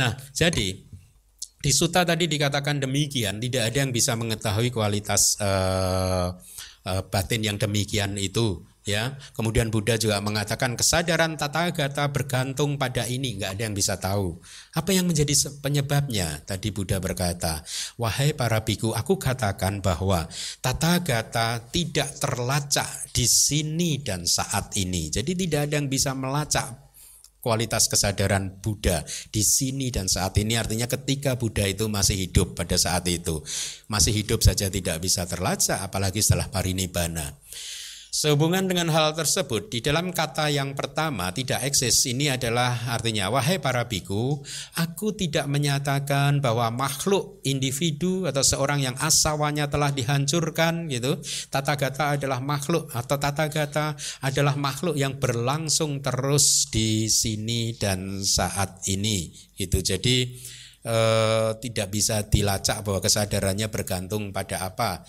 Nah, 0.00 0.16
jadi 0.32 0.72
di 1.62 1.70
suta 1.70 2.02
tadi 2.02 2.26
dikatakan 2.26 2.82
demikian, 2.82 3.38
tidak 3.38 3.70
ada 3.70 3.76
yang 3.86 3.92
bisa 3.94 4.16
mengetahui 4.18 4.74
kualitas 4.74 5.36
uh, 5.38 6.34
uh, 6.88 7.02
batin 7.06 7.44
yang 7.44 7.56
demikian 7.60 8.18
itu 8.18 8.66
ya 8.82 9.14
kemudian 9.38 9.70
Buddha 9.70 9.94
juga 9.94 10.18
mengatakan 10.18 10.74
kesadaran 10.74 11.38
tata 11.38 11.70
gata 11.70 12.10
bergantung 12.10 12.74
pada 12.74 13.06
ini 13.06 13.38
nggak 13.38 13.58
ada 13.58 13.62
yang 13.70 13.76
bisa 13.76 13.98
tahu. 13.98 14.38
Apa 14.74 14.90
yang 14.90 15.06
menjadi 15.06 15.32
penyebabnya? 15.62 16.42
Tadi 16.42 16.74
Buddha 16.74 16.98
berkata 16.98 17.62
wahai 17.98 18.34
para 18.34 18.62
biku 18.66 18.90
aku 18.90 19.18
katakan 19.18 19.78
bahwa 19.78 20.26
tata 20.58 20.98
gata 21.02 21.62
tidak 21.70 22.18
terlacak 22.18 22.88
di 23.14 23.26
sini 23.26 24.02
dan 24.02 24.26
saat 24.26 24.74
ini. 24.78 25.10
Jadi 25.10 25.32
tidak 25.38 25.70
ada 25.70 25.74
yang 25.78 25.86
bisa 25.86 26.14
melacak 26.18 26.92
kualitas 27.42 27.90
kesadaran 27.90 28.62
Buddha 28.62 29.02
di 29.34 29.42
sini 29.42 29.90
dan 29.90 30.06
saat 30.06 30.38
ini. 30.38 30.54
Artinya 30.54 30.86
ketika 30.86 31.34
Buddha 31.34 31.66
itu 31.66 31.90
masih 31.90 32.14
hidup 32.14 32.54
pada 32.54 32.78
saat 32.78 33.02
itu 33.10 33.42
masih 33.90 34.14
hidup 34.14 34.40
saja 34.40 34.72
tidak 34.72 35.02
bisa 35.02 35.28
terlacak 35.28 35.82
apalagi 35.84 36.24
setelah 36.24 36.48
parinibbana 36.48 37.36
Sehubungan 38.12 38.68
dengan 38.68 38.92
hal 38.92 39.16
tersebut, 39.16 39.72
di 39.72 39.80
dalam 39.80 40.12
kata 40.12 40.52
yang 40.52 40.76
pertama 40.76 41.32
tidak 41.32 41.64
eksis 41.64 42.12
ini 42.12 42.28
adalah 42.28 42.92
artinya 42.92 43.32
wahai 43.32 43.56
para 43.56 43.88
biku, 43.88 44.36
aku 44.76 45.16
tidak 45.16 45.48
menyatakan 45.48 46.44
bahwa 46.44 46.68
makhluk 46.68 47.40
individu 47.40 48.28
atau 48.28 48.44
seorang 48.44 48.84
yang 48.84 48.92
asawanya 49.00 49.72
telah 49.72 49.96
dihancurkan 49.96 50.92
gitu. 50.92 51.24
Tata 51.48 51.72
gata 51.72 52.20
adalah 52.20 52.44
makhluk 52.44 52.92
atau 52.92 53.16
tata 53.16 53.48
gata 53.48 53.96
adalah 54.20 54.60
makhluk 54.60 54.92
yang 54.92 55.16
berlangsung 55.16 56.04
terus 56.04 56.68
di 56.68 57.08
sini 57.08 57.80
dan 57.80 58.20
saat 58.20 58.84
ini 58.92 59.32
gitu. 59.56 59.80
Jadi 59.80 60.36
eh, 60.84 61.50
tidak 61.64 61.88
bisa 61.88 62.28
dilacak 62.28 62.84
bahwa 62.84 63.00
kesadarannya 63.00 63.72
bergantung 63.72 64.36
pada 64.36 64.68
apa 64.68 65.00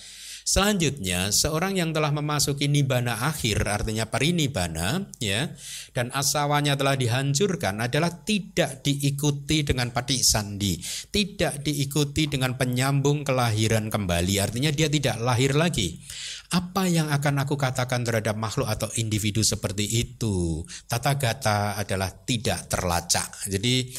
Selanjutnya, 0.43 1.31
seorang 1.31 1.79
yang 1.79 1.95
telah 1.95 2.11
memasuki 2.11 2.67
nibana 2.67 3.15
akhir 3.31 3.63
artinya 3.63 4.11
parinibana 4.11 5.07
ya 5.23 5.55
dan 5.95 6.11
asawanya 6.11 6.75
telah 6.75 6.99
dihancurkan 6.99 7.79
adalah 7.79 8.11
tidak 8.27 8.83
diikuti 8.83 9.63
dengan 9.63 9.95
pati 9.95 10.19
sandi, 10.19 10.75
tidak 11.09 11.63
diikuti 11.63 12.27
dengan 12.27 12.59
penyambung 12.59 13.23
kelahiran 13.23 13.87
kembali. 13.87 14.35
Artinya 14.43 14.71
dia 14.75 14.91
tidak 14.91 15.23
lahir 15.23 15.55
lagi. 15.55 15.95
Apa 16.53 16.85
yang 16.85 17.09
akan 17.09 17.47
aku 17.47 17.57
katakan 17.57 18.05
terhadap 18.05 18.37
makhluk 18.37 18.69
atau 18.69 18.85
individu 18.99 19.41
seperti 19.41 19.89
itu? 19.89 20.61
Tata 20.85 21.17
gata 21.17 21.79
adalah 21.79 22.11
tidak 22.11 22.69
terlacak. 22.69 23.49
Jadi 23.49 23.89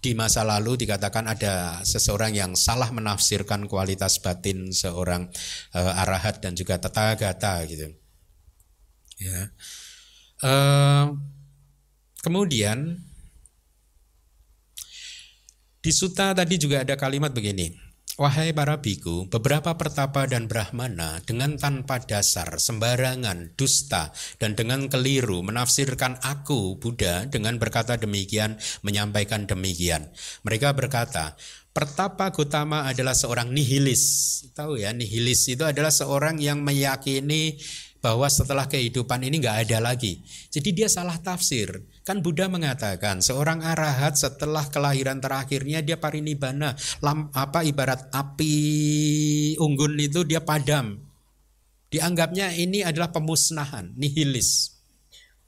di 0.00 0.16
masa 0.16 0.40
lalu 0.40 0.80
dikatakan 0.80 1.28
ada 1.28 1.84
seseorang 1.84 2.32
yang 2.32 2.52
salah 2.56 2.88
menafsirkan 2.88 3.68
kualitas 3.68 4.16
batin 4.24 4.72
seorang 4.72 5.28
uh, 5.76 6.00
arahat 6.00 6.40
dan 6.40 6.56
juga 6.56 6.80
gata 7.20 7.68
gitu. 7.68 7.92
Ya. 9.20 9.52
Uh, 10.40 11.20
kemudian 12.24 13.04
di 15.84 15.92
suta 15.92 16.32
tadi 16.32 16.56
juga 16.56 16.80
ada 16.80 16.96
kalimat 16.96 17.32
begini. 17.32 17.89
Wahai 18.18 18.50
para 18.50 18.82
biku, 18.82 19.30
beberapa 19.30 19.78
pertapa 19.78 20.26
dan 20.26 20.50
brahmana 20.50 21.22
dengan 21.22 21.54
tanpa 21.54 22.02
dasar, 22.02 22.58
sembarangan, 22.58 23.54
dusta, 23.54 24.10
dan 24.42 24.58
dengan 24.58 24.90
keliru 24.90 25.46
menafsirkan 25.46 26.18
aku, 26.18 26.74
Buddha, 26.82 27.30
dengan 27.30 27.62
berkata 27.62 27.94
demikian, 27.94 28.58
menyampaikan 28.82 29.46
demikian. 29.46 30.10
Mereka 30.42 30.74
berkata, 30.74 31.38
Pertapa 31.70 32.34
Gotama 32.34 32.90
adalah 32.90 33.14
seorang 33.14 33.54
nihilis. 33.54 34.02
Tahu 34.58 34.82
ya, 34.82 34.90
nihilis 34.90 35.46
itu 35.46 35.62
adalah 35.62 35.94
seorang 35.94 36.42
yang 36.42 36.66
meyakini 36.66 37.62
bahwa 38.02 38.26
setelah 38.26 38.66
kehidupan 38.66 39.22
ini 39.22 39.38
nggak 39.38 39.70
ada 39.70 39.78
lagi. 39.78 40.18
Jadi 40.50 40.74
dia 40.74 40.88
salah 40.90 41.20
tafsir. 41.22 41.70
Kan 42.10 42.26
Buddha 42.26 42.50
mengatakan 42.50 43.22
seorang 43.22 43.62
arahat 43.62 44.18
setelah 44.18 44.66
kelahiran 44.66 45.22
terakhirnya 45.22 45.78
dia 45.78 45.94
parinibbana, 45.94 46.74
lam, 47.06 47.30
apa 47.30 47.62
ibarat 47.62 48.10
api 48.10 49.54
unggun 49.54 49.94
itu 49.94 50.26
dia 50.26 50.42
padam. 50.42 50.98
Dianggapnya 51.86 52.50
ini 52.58 52.82
adalah 52.82 53.14
pemusnahan, 53.14 53.94
nihilis. 53.94 54.74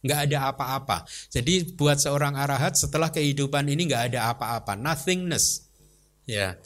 Nggak 0.07 0.21
ada 0.31 0.55
apa-apa. 0.55 1.03
Jadi 1.35 1.75
buat 1.75 1.99
seorang 1.99 2.39
arahat 2.39 2.79
setelah 2.79 3.11
kehidupan 3.11 3.67
ini 3.67 3.91
nggak 3.91 4.15
ada 4.15 4.31
apa-apa, 4.31 4.79
nothingness. 4.79 5.67
Ya. 6.31 6.63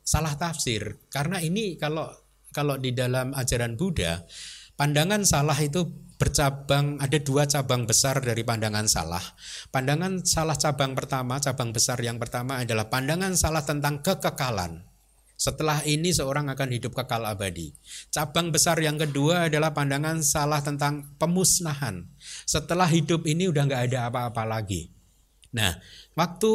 Salah 0.00 0.32
tafsir. 0.32 0.96
Karena 1.12 1.44
ini 1.44 1.76
kalau 1.76 2.08
kalau 2.56 2.80
di 2.80 2.96
dalam 2.96 3.36
ajaran 3.36 3.76
Buddha, 3.76 4.24
pandangan 4.80 5.28
salah 5.28 5.60
itu 5.60 5.92
bercabang 6.24 6.96
ada 7.04 7.20
dua 7.20 7.44
cabang 7.44 7.84
besar 7.84 8.24
dari 8.24 8.40
pandangan 8.40 8.88
salah. 8.88 9.20
Pandangan 9.68 10.24
salah 10.24 10.56
cabang 10.56 10.96
pertama, 10.96 11.36
cabang 11.36 11.76
besar 11.76 12.00
yang 12.00 12.16
pertama 12.16 12.64
adalah 12.64 12.88
pandangan 12.88 13.36
salah 13.36 13.60
tentang 13.60 14.00
kekekalan. 14.00 14.88
Setelah 15.36 15.84
ini 15.84 16.16
seorang 16.16 16.48
akan 16.48 16.72
hidup 16.72 16.96
kekal 16.96 17.28
abadi. 17.28 17.76
Cabang 18.08 18.48
besar 18.48 18.80
yang 18.80 18.96
kedua 18.96 19.52
adalah 19.52 19.76
pandangan 19.76 20.24
salah 20.24 20.64
tentang 20.64 21.12
pemusnahan. 21.20 22.08
Setelah 22.48 22.88
hidup 22.88 23.28
ini 23.28 23.52
udah 23.52 23.68
nggak 23.68 23.92
ada 23.92 24.08
apa-apa 24.08 24.48
lagi. 24.48 24.88
Nah, 25.52 25.76
waktu 26.16 26.52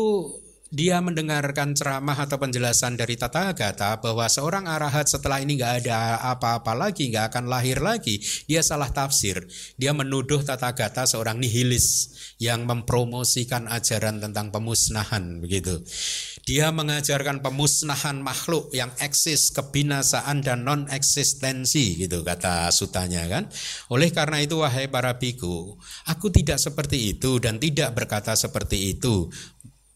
dia 0.70 1.02
mendengarkan 1.02 1.74
ceramah 1.74 2.14
atau 2.14 2.38
penjelasan 2.38 2.94
dari 2.94 3.18
Tata 3.18 3.50
Gata 3.58 3.98
bahwa 3.98 4.30
seorang 4.30 4.70
arahat 4.70 5.10
setelah 5.10 5.42
ini 5.42 5.58
nggak 5.58 5.86
ada 5.86 6.22
apa-apa 6.30 6.78
lagi, 6.78 7.10
nggak 7.10 7.34
akan 7.34 7.50
lahir 7.50 7.82
lagi, 7.82 8.22
dia 8.46 8.62
salah 8.62 8.94
tafsir. 8.94 9.50
Dia 9.82 9.98
menuduh 9.98 10.46
Tata 10.46 10.70
Gata 10.78 11.10
seorang 11.10 11.42
nihilis 11.42 12.14
yang 12.38 12.70
mempromosikan 12.70 13.66
ajaran 13.66 14.22
tentang 14.22 14.54
pemusnahan 14.54 15.42
begitu. 15.42 15.82
Dia 16.46 16.70
mengajarkan 16.70 17.42
pemusnahan 17.42 18.22
makhluk 18.22 18.70
yang 18.70 18.94
eksis, 19.02 19.50
kebinasaan 19.54 20.46
dan 20.46 20.66
non 20.66 20.86
eksistensi 20.90 21.98
gitu 21.98 22.22
kata 22.22 22.70
sutanya 22.70 23.26
kan. 23.26 23.50
Oleh 23.90 24.14
karena 24.14 24.38
itu 24.42 24.62
wahai 24.62 24.86
para 24.86 25.18
biku, 25.18 25.78
aku 26.06 26.30
tidak 26.30 26.62
seperti 26.62 27.18
itu 27.18 27.42
dan 27.42 27.58
tidak 27.58 27.98
berkata 27.98 28.38
seperti 28.38 28.98
itu. 28.98 29.30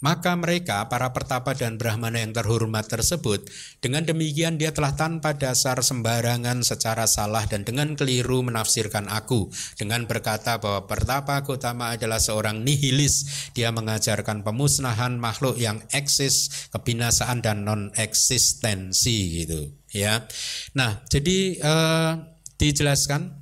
Maka 0.03 0.35
mereka, 0.35 0.91
para 0.91 1.15
pertapa 1.15 1.55
dan 1.55 1.79
brahmana 1.79 2.19
yang 2.19 2.35
terhormat 2.35 2.91
tersebut, 2.91 3.47
dengan 3.79 4.03
demikian 4.03 4.59
dia 4.59 4.75
telah 4.75 4.99
tanpa 4.99 5.31
dasar 5.39 5.79
sembarangan 5.79 6.59
secara 6.59 7.07
salah 7.07 7.47
dan 7.47 7.63
dengan 7.63 7.95
keliru 7.95 8.43
menafsirkan 8.43 9.07
aku. 9.07 9.47
Dengan 9.79 10.03
berkata 10.03 10.59
bahwa 10.59 10.91
pertapa 10.91 11.39
Gautama 11.47 11.95
adalah 11.95 12.19
seorang 12.19 12.67
nihilis, 12.67 13.47
dia 13.55 13.71
mengajarkan 13.71 14.43
pemusnahan 14.43 15.15
makhluk 15.15 15.55
yang 15.55 15.79
eksis, 15.95 16.67
kebinasaan 16.75 17.39
dan 17.39 17.63
non-eksistensi 17.63 19.17
gitu. 19.39 19.71
ya. 19.95 20.27
Nah, 20.75 20.99
jadi 21.07 21.63
eh, 21.63 22.11
dijelaskan 22.59 23.39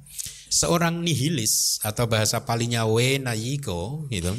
seorang 0.53 1.01
nihilis 1.01 1.81
atau 1.81 2.05
bahasa 2.05 2.45
palingnya 2.45 2.85
we 2.85 3.17
nayiko 3.17 4.05
gitu 4.13 4.37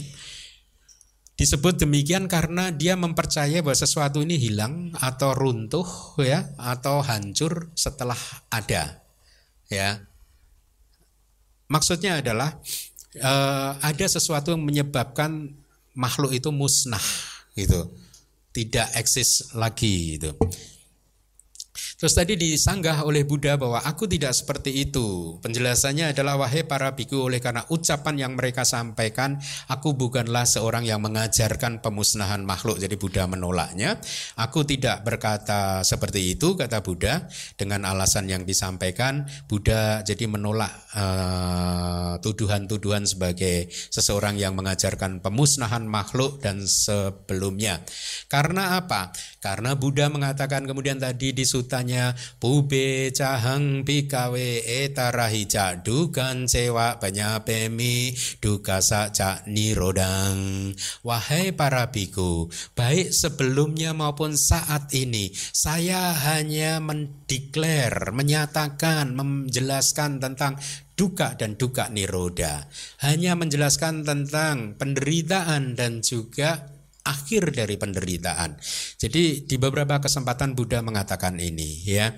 Disebut 1.32 1.80
demikian 1.80 2.28
karena 2.28 2.68
dia 2.68 2.92
mempercaya 2.94 3.64
bahwa 3.64 3.74
sesuatu 3.74 4.20
ini 4.20 4.36
hilang 4.36 4.92
atau 5.00 5.32
runtuh 5.32 5.88
ya 6.20 6.52
atau 6.60 7.00
hancur 7.00 7.72
setelah 7.72 8.18
ada. 8.52 9.00
Ya. 9.72 10.04
Maksudnya 11.72 12.20
adalah 12.20 12.60
uh, 13.16 13.72
ada 13.80 14.06
sesuatu 14.06 14.52
yang 14.52 14.60
menyebabkan 14.60 15.56
makhluk 15.96 16.36
itu 16.36 16.52
musnah 16.52 17.02
gitu. 17.56 17.88
Tidak 18.52 19.00
eksis 19.00 19.56
lagi 19.56 20.20
gitu. 20.20 20.36
Terus 22.02 22.18
tadi 22.18 22.34
disanggah 22.34 23.06
oleh 23.06 23.22
Buddha 23.22 23.54
bahwa 23.54 23.78
aku 23.78 24.10
tidak 24.10 24.34
seperti 24.34 24.74
itu. 24.74 25.38
Penjelasannya 25.38 26.10
adalah 26.10 26.34
wahai 26.34 26.66
para 26.66 26.98
biku 26.98 27.30
oleh 27.30 27.38
karena 27.38 27.62
ucapan 27.70 28.26
yang 28.26 28.34
mereka 28.34 28.66
sampaikan, 28.66 29.38
aku 29.70 29.94
bukanlah 29.94 30.42
seorang 30.42 30.82
yang 30.82 30.98
mengajarkan 30.98 31.78
pemusnahan 31.78 32.42
makhluk. 32.42 32.82
Jadi 32.82 32.98
Buddha 32.98 33.30
menolaknya. 33.30 34.02
Aku 34.34 34.66
tidak 34.66 35.06
berkata 35.06 35.86
seperti 35.86 36.34
itu 36.34 36.58
kata 36.58 36.82
Buddha 36.82 37.30
dengan 37.54 37.86
alasan 37.86 38.26
yang 38.26 38.42
disampaikan. 38.42 39.22
Buddha 39.46 40.02
jadi 40.02 40.26
menolak 40.26 40.74
tuduhan 40.90 41.91
tuduhan-tuduhan 42.22 43.04
sebagai 43.04 43.66
seseorang 43.90 44.38
yang 44.38 44.54
mengajarkan 44.54 45.18
pemusnahan 45.18 45.84
makhluk 45.84 46.38
dan 46.38 46.62
sebelumnya. 46.64 47.82
Karena 48.30 48.78
apa? 48.78 49.10
Karena 49.42 49.74
Buddha 49.74 50.06
mengatakan 50.06 50.62
kemudian 50.64 51.02
tadi 51.02 51.34
di 51.34 51.42
sutanya 51.42 52.14
Bube 52.38 53.10
cahang 53.10 53.82
bikawe 53.82 54.48
etarahi 54.62 55.50
dukan 55.82 56.46
cewa 56.46 57.02
pemi 57.42 58.14
duka 58.38 58.78
cak 58.78 59.50
nirodang 59.50 60.70
Wahai 61.02 61.50
para 61.50 61.90
biku 61.90 62.46
Baik 62.78 63.10
sebelumnya 63.10 63.90
maupun 63.90 64.38
saat 64.38 64.92
ini 64.94 65.34
Saya 65.34 66.14
hanya 66.14 66.78
mendeklar 66.78 68.14
Menyatakan, 68.14 69.16
menjelaskan 69.16 70.22
tentang 70.22 70.54
duka 70.96 71.36
dan 71.36 71.60
duka 71.60 71.92
niroda. 71.92 72.66
Hanya 73.04 73.36
menjelaskan 73.36 74.04
tentang 74.08 74.76
penderitaan 74.80 75.76
dan 75.76 76.00
juga 76.00 76.71
akhir 77.02 77.54
dari 77.54 77.74
penderitaan. 77.74 78.58
Jadi 78.98 79.44
di 79.46 79.56
beberapa 79.58 79.98
kesempatan 79.98 80.54
Buddha 80.54 80.80
mengatakan 80.80 81.34
ini 81.38 81.82
ya. 81.82 82.14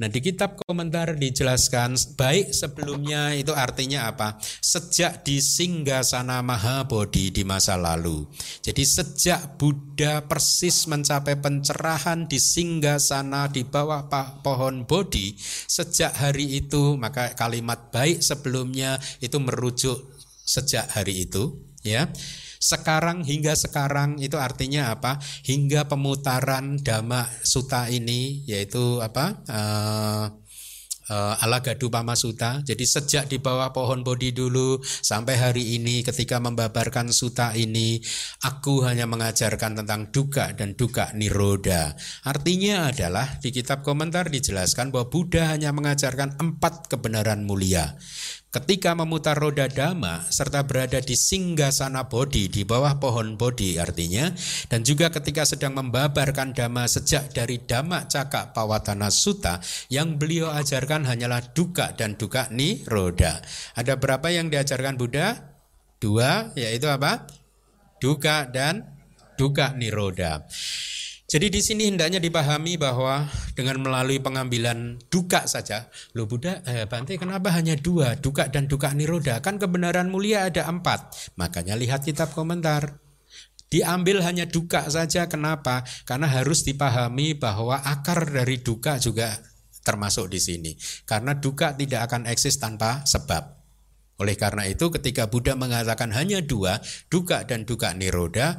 Nah 0.00 0.08
di 0.12 0.20
kitab 0.20 0.60
komentar 0.60 1.16
dijelaskan 1.16 1.96
baik 2.16 2.52
sebelumnya 2.52 3.32
itu 3.32 3.56
artinya 3.56 4.12
apa? 4.12 4.36
Sejak 4.40 5.24
di 5.24 5.40
Singgasana 5.40 6.44
Mahabodhi 6.44 7.32
di 7.32 7.42
masa 7.48 7.80
lalu. 7.80 8.28
Jadi 8.60 8.84
sejak 8.84 9.56
Buddha 9.56 10.28
persis 10.28 10.84
mencapai 10.84 11.40
pencerahan 11.40 12.28
di 12.28 12.36
Singgasana 12.36 13.48
di 13.48 13.64
bawah 13.64 14.08
pohon 14.44 14.84
Bodhi, 14.84 15.34
sejak 15.66 16.12
hari 16.12 16.60
itu 16.60 17.00
maka 17.00 17.32
kalimat 17.32 17.88
baik 17.88 18.20
sebelumnya 18.20 19.00
itu 19.24 19.40
merujuk 19.40 20.16
sejak 20.46 20.86
hari 20.94 21.26
itu 21.26 21.58
ya 21.82 22.06
sekarang 22.58 23.22
hingga 23.22 23.54
sekarang 23.54 24.18
itu 24.22 24.36
artinya 24.40 24.92
apa? 24.94 25.18
Hingga 25.44 25.88
pemutaran 25.90 26.80
Dhamma 26.80 27.26
Suta 27.44 27.88
ini 27.92 28.44
yaitu 28.46 29.00
apa? 29.00 29.42
Uh, 29.46 30.26
uh, 31.10 31.42
ala 31.42 31.62
gadu 31.62 31.90
pamasuta. 31.90 32.62
Jadi 32.62 32.84
sejak 32.86 33.30
di 33.30 33.38
bawah 33.38 33.70
pohon 33.70 34.02
bodhi 34.02 34.34
dulu 34.34 34.78
sampai 34.82 35.38
hari 35.38 35.78
ini 35.78 36.02
ketika 36.02 36.42
membabarkan 36.42 37.10
suta 37.14 37.54
ini, 37.54 37.98
aku 38.42 38.82
hanya 38.86 39.06
mengajarkan 39.06 39.82
tentang 39.82 40.10
duka 40.10 40.54
dan 40.54 40.74
duka 40.74 41.10
niroda. 41.14 41.94
Artinya 42.26 42.90
adalah 42.90 43.38
di 43.38 43.50
kitab 43.54 43.82
komentar 43.82 44.28
dijelaskan 44.30 44.90
bahwa 44.90 45.08
Buddha 45.10 45.54
hanya 45.54 45.70
mengajarkan 45.70 46.38
empat 46.38 46.90
kebenaran 46.90 47.46
mulia. 47.46 47.94
Ketika 48.56 48.96
memutar 48.96 49.36
roda 49.36 49.68
dhamma 49.68 50.24
serta 50.32 50.64
berada 50.64 50.96
di 50.96 51.12
singgasana 51.12 52.08
bodhi 52.08 52.48
di 52.48 52.64
bawah 52.64 52.96
pohon 52.96 53.36
bodhi 53.36 53.76
artinya 53.76 54.32
dan 54.72 54.80
juga 54.80 55.12
ketika 55.12 55.44
sedang 55.44 55.76
membabarkan 55.76 56.56
dhamma 56.56 56.88
sejak 56.88 57.36
dari 57.36 57.60
dhamma 57.60 58.08
cakak 58.08 58.56
pawatana 58.56 59.12
sutta 59.12 59.60
yang 59.92 60.16
beliau 60.16 60.48
ajarkan 60.56 61.04
hanyalah 61.04 61.52
duka 61.52 61.92
dan 62.00 62.16
duka 62.16 62.48
ni 62.48 62.80
roda. 62.88 63.44
Ada 63.76 64.00
berapa 64.00 64.32
yang 64.32 64.48
diajarkan 64.48 64.96
Buddha? 64.96 65.36
Dua, 66.00 66.48
yaitu 66.56 66.88
apa? 66.88 67.28
Duka 68.00 68.48
dan 68.48 68.88
duka 69.36 69.76
niroda. 69.76 70.48
Jadi 71.26 71.50
di 71.50 71.58
sini 71.58 71.90
hendaknya 71.90 72.22
dipahami 72.22 72.78
bahwa 72.78 73.26
dengan 73.58 73.82
melalui 73.82 74.22
pengambilan 74.22 75.02
duka 75.10 75.50
saja, 75.50 75.90
lo 76.14 76.30
Buddha, 76.30 76.62
eh, 76.62 76.86
Bante 76.86 77.18
kenapa 77.18 77.50
hanya 77.50 77.74
dua, 77.74 78.14
duka 78.14 78.46
dan 78.46 78.70
duka 78.70 78.94
niroda? 78.94 79.42
Kan 79.42 79.58
kebenaran 79.58 80.06
mulia 80.06 80.46
ada 80.46 80.70
empat. 80.70 81.34
Makanya 81.34 81.74
lihat 81.74 82.06
kitab 82.06 82.30
komentar. 82.30 83.02
Diambil 83.66 84.22
hanya 84.22 84.46
duka 84.46 84.86
saja, 84.86 85.26
kenapa? 85.26 85.82
Karena 86.06 86.30
harus 86.30 86.62
dipahami 86.62 87.34
bahwa 87.34 87.82
akar 87.82 88.30
dari 88.30 88.62
duka 88.62 89.02
juga 89.02 89.34
termasuk 89.82 90.30
di 90.30 90.38
sini. 90.38 90.72
Karena 91.02 91.34
duka 91.34 91.74
tidak 91.74 92.06
akan 92.06 92.30
eksis 92.30 92.62
tanpa 92.62 93.02
sebab. 93.02 93.56
Oleh 94.22 94.38
karena 94.38 94.64
itu 94.70 94.88
ketika 94.94 95.26
Buddha 95.26 95.58
mengatakan 95.58 96.14
hanya 96.14 96.38
dua, 96.38 96.78
duka 97.10 97.42
dan 97.44 97.66
duka 97.68 97.92
niroda, 97.92 98.56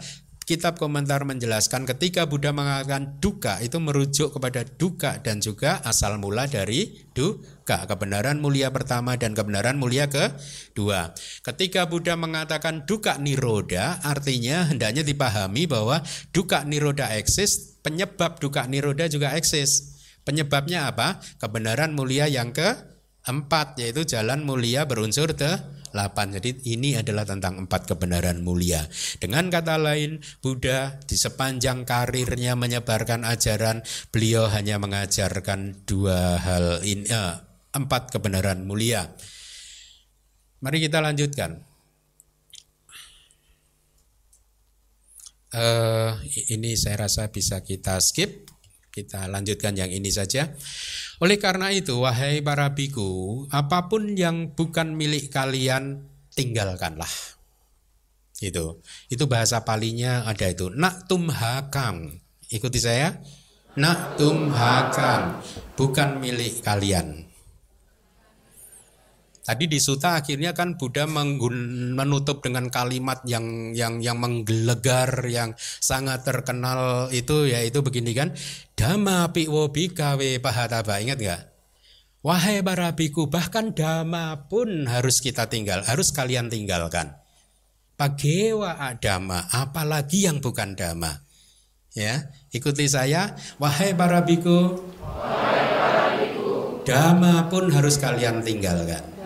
kitab 0.47 0.79
komentar 0.79 1.27
menjelaskan 1.27 1.83
ketika 1.83 2.23
Buddha 2.23 2.55
mengatakan 2.55 3.19
duka 3.19 3.59
itu 3.59 3.83
merujuk 3.83 4.31
kepada 4.31 4.63
duka 4.63 5.19
dan 5.19 5.43
juga 5.43 5.83
asal 5.83 6.15
mula 6.23 6.47
dari 6.47 7.03
duka. 7.11 7.83
Kebenaran 7.83 8.39
mulia 8.39 8.71
pertama 8.71 9.19
dan 9.19 9.35
kebenaran 9.35 9.75
mulia 9.75 10.07
kedua. 10.07 11.11
Ketika 11.43 11.91
Buddha 11.91 12.15
mengatakan 12.15 12.87
duka 12.87 13.19
niroda 13.19 13.99
artinya 14.07 14.71
hendaknya 14.71 15.03
dipahami 15.03 15.67
bahwa 15.67 15.99
duka 16.31 16.63
niroda 16.63 17.11
eksis, 17.11 17.77
penyebab 17.83 18.39
duka 18.39 18.63
niroda 18.71 19.11
juga 19.11 19.35
eksis. 19.35 19.99
Penyebabnya 20.23 20.87
apa? 20.87 21.19
Kebenaran 21.43 21.91
mulia 21.91 22.31
yang 22.31 22.55
keempat 23.27 23.75
yaitu 23.83 24.07
jalan 24.07 24.47
mulia 24.47 24.87
berunsur 24.87 25.35
te 25.35 25.51
8. 25.91 26.39
Jadi 26.39 26.63
ini 26.71 26.95
adalah 26.95 27.27
tentang 27.27 27.67
empat 27.67 27.91
kebenaran 27.91 28.39
mulia. 28.39 28.87
Dengan 29.19 29.51
kata 29.51 29.75
lain, 29.75 30.23
Buddha 30.39 30.95
di 31.03 31.19
sepanjang 31.19 31.83
karirnya 31.83 32.55
menyebarkan 32.55 33.27
ajaran, 33.27 33.83
beliau 34.13 34.47
hanya 34.47 34.79
mengajarkan 34.79 35.83
dua 35.83 36.39
hal 36.39 36.85
ini, 36.87 37.03
eh, 37.09 37.35
empat 37.75 38.15
kebenaran 38.15 38.63
mulia. 38.63 39.11
Mari 40.63 40.77
kita 40.87 41.03
lanjutkan. 41.03 41.65
Uh, 45.47 46.13
ini 46.51 46.75
saya 46.75 47.07
rasa 47.07 47.31
bisa 47.31 47.63
kita 47.63 47.97
skip. 48.03 48.51
Kita 48.97 49.29
lanjutkan 49.29 49.77
yang 49.77 49.93
ini 49.93 50.09
saja. 50.09 50.57
Oleh 51.21 51.37
karena 51.37 51.69
itu, 51.69 52.01
wahai 52.01 52.41
para 52.41 52.73
biku, 52.73 53.45
apa 53.53 53.85
pun 53.85 54.17
yang 54.17 54.57
bukan 54.57 54.97
milik 54.97 55.29
kalian, 55.29 56.09
tinggalkanlah. 56.33 57.37
Itu, 58.41 58.81
itu 59.13 59.29
bahasa 59.29 59.61
palinya 59.61 60.25
ada 60.25 60.49
itu. 60.49 60.73
Nak 60.73 61.05
tum 61.05 61.29
hakam. 61.29 62.09
Ikuti 62.49 62.81
saya. 62.81 63.21
Nak 63.77 64.17
tum 64.17 64.49
hakam. 64.49 65.45
Bukan 65.77 66.17
milik 66.17 66.65
kalian. 66.65 67.26
Tadi 69.47 69.63
di 69.63 69.79
suta 69.79 70.19
akhirnya 70.19 70.51
kan 70.51 70.75
Buddha 70.75 71.07
menutup 71.07 72.43
dengan 72.43 72.67
kalimat 72.67 73.23
yang 73.23 73.71
yang 73.71 74.03
yang 74.03 74.19
menggelegar 74.19 75.23
yang 75.23 75.55
sangat 75.79 76.27
terkenal 76.27 77.07
itu 77.15 77.47
yaitu 77.47 77.79
begini 77.79 78.11
kan 78.11 78.35
Dhamma 78.75 79.31
piwo 79.31 79.71
bikawe 79.71 80.43
pahataba 80.43 80.99
ingat 80.99 81.23
nggak? 81.23 81.41
Wahai 82.27 82.59
para 82.59 82.91
biku 82.91 83.31
bahkan 83.31 83.71
dhamma 83.71 84.51
pun 84.51 84.83
harus 84.83 85.23
kita 85.23 85.47
tinggal 85.47 85.79
harus 85.87 86.11
kalian 86.11 86.51
tinggalkan. 86.51 87.15
Pagewa 87.95 88.83
adama 88.83 89.47
apalagi 89.47 90.27
yang 90.27 90.43
bukan 90.43 90.75
dhamma. 90.75 91.23
Ya, 91.95 92.35
ikuti 92.51 92.91
saya. 92.91 93.31
Wahai 93.63 93.95
para 93.95 94.27
biku. 94.27 94.75
Wahai 94.99 95.63
para 95.71 96.05
biku. 96.19 96.83
Dhamma 96.83 97.47
pun 97.47 97.71
harus 97.71 97.95
kalian 97.95 98.43
tinggalkan 98.43 99.16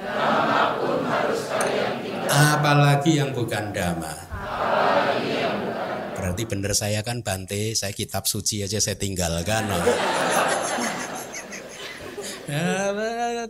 apalagi 2.31 3.19
yang 3.19 3.35
bukan 3.35 3.75
dhamma. 3.75 4.13
Berarti 6.15 6.43
benar 6.45 6.77
saya 6.77 7.01
kan 7.01 7.25
Bante, 7.25 7.73
saya 7.73 7.91
kitab 7.91 8.29
suci 8.29 8.61
aja 8.61 8.77
saya 8.77 8.95
tinggalkan. 8.95 9.65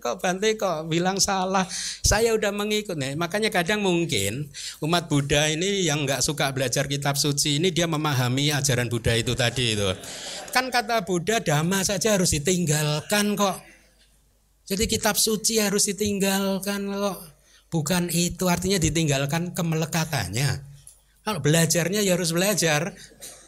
Kok 0.02 0.18
Bante 0.18 0.56
kok 0.58 0.90
bilang 0.90 1.20
salah 1.22 1.68
saya 2.02 2.34
udah 2.34 2.50
mengikut 2.50 2.98
nih 2.98 3.14
makanya 3.14 3.54
kadang 3.54 3.86
mungkin 3.86 4.50
umat 4.82 5.10
Buddha 5.12 5.52
ini 5.52 5.86
yang 5.86 6.06
nggak 6.06 6.26
suka 6.26 6.50
belajar 6.56 6.90
kitab 6.90 7.18
suci 7.18 7.62
ini 7.62 7.70
dia 7.70 7.86
memahami 7.86 8.50
ajaran 8.56 8.90
Buddha 8.90 9.14
itu 9.14 9.34
tadi 9.38 9.78
itu 9.78 9.90
kan 10.54 10.74
kata 10.74 11.06
Buddha 11.06 11.38
dhamma 11.42 11.86
saja 11.86 12.18
harus 12.18 12.34
ditinggalkan 12.34 13.38
kok 13.38 13.71
jadi 14.72 14.88
kitab 14.88 15.20
suci 15.20 15.60
harus 15.60 15.92
ditinggalkan 15.92 16.88
kok 16.88 17.20
Bukan 17.72 18.12
itu 18.12 18.52
artinya 18.52 18.76
ditinggalkan 18.76 19.56
kemelekatannya. 19.56 20.50
Kalau 21.24 21.40
belajarnya 21.40 22.04
ya 22.04 22.20
harus 22.20 22.36
belajar. 22.36 22.92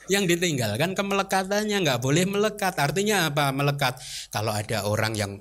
Yang 0.07 0.35
ditinggalkan 0.35 0.95
kemelekatannya 0.95 1.83
nggak 1.83 1.99
boleh 1.99 2.23
melekat. 2.23 2.79
Artinya 2.79 3.27
apa 3.27 3.51
melekat? 3.51 3.99
Kalau 4.31 4.55
ada 4.55 4.87
orang 4.87 5.13
yang 5.19 5.31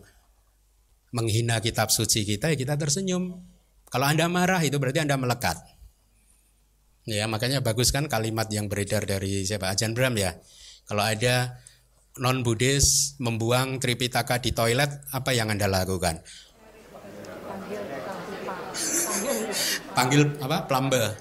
menghina 1.14 1.62
kitab 1.62 1.94
suci 1.94 2.26
kita 2.26 2.50
ya 2.50 2.56
kita 2.58 2.74
tersenyum. 2.74 3.38
Kalau 3.86 4.06
Anda 4.10 4.26
marah 4.26 4.58
itu 4.66 4.82
berarti 4.82 5.06
Anda 5.06 5.14
melekat. 5.14 5.62
Ya, 7.06 7.26
makanya 7.26 7.62
bagus 7.62 7.94
kan 7.94 8.06
kalimat 8.10 8.50
yang 8.50 8.66
beredar 8.66 9.06
dari 9.06 9.46
siapa? 9.46 9.70
Ajan 9.70 9.94
Bram 9.94 10.14
ya. 10.18 10.38
Kalau 10.86 11.06
ada 11.06 11.58
non 12.20 12.44
Buddhis 12.44 13.16
membuang 13.22 13.80
Tripitaka 13.80 14.42
di 14.42 14.52
toilet, 14.52 14.90
apa 15.12 15.32
yang 15.32 15.48
Anda 15.48 15.70
lakukan? 15.70 16.20
panggil 19.92 20.40
apa? 20.40 20.64
Plumber. 20.64 21.12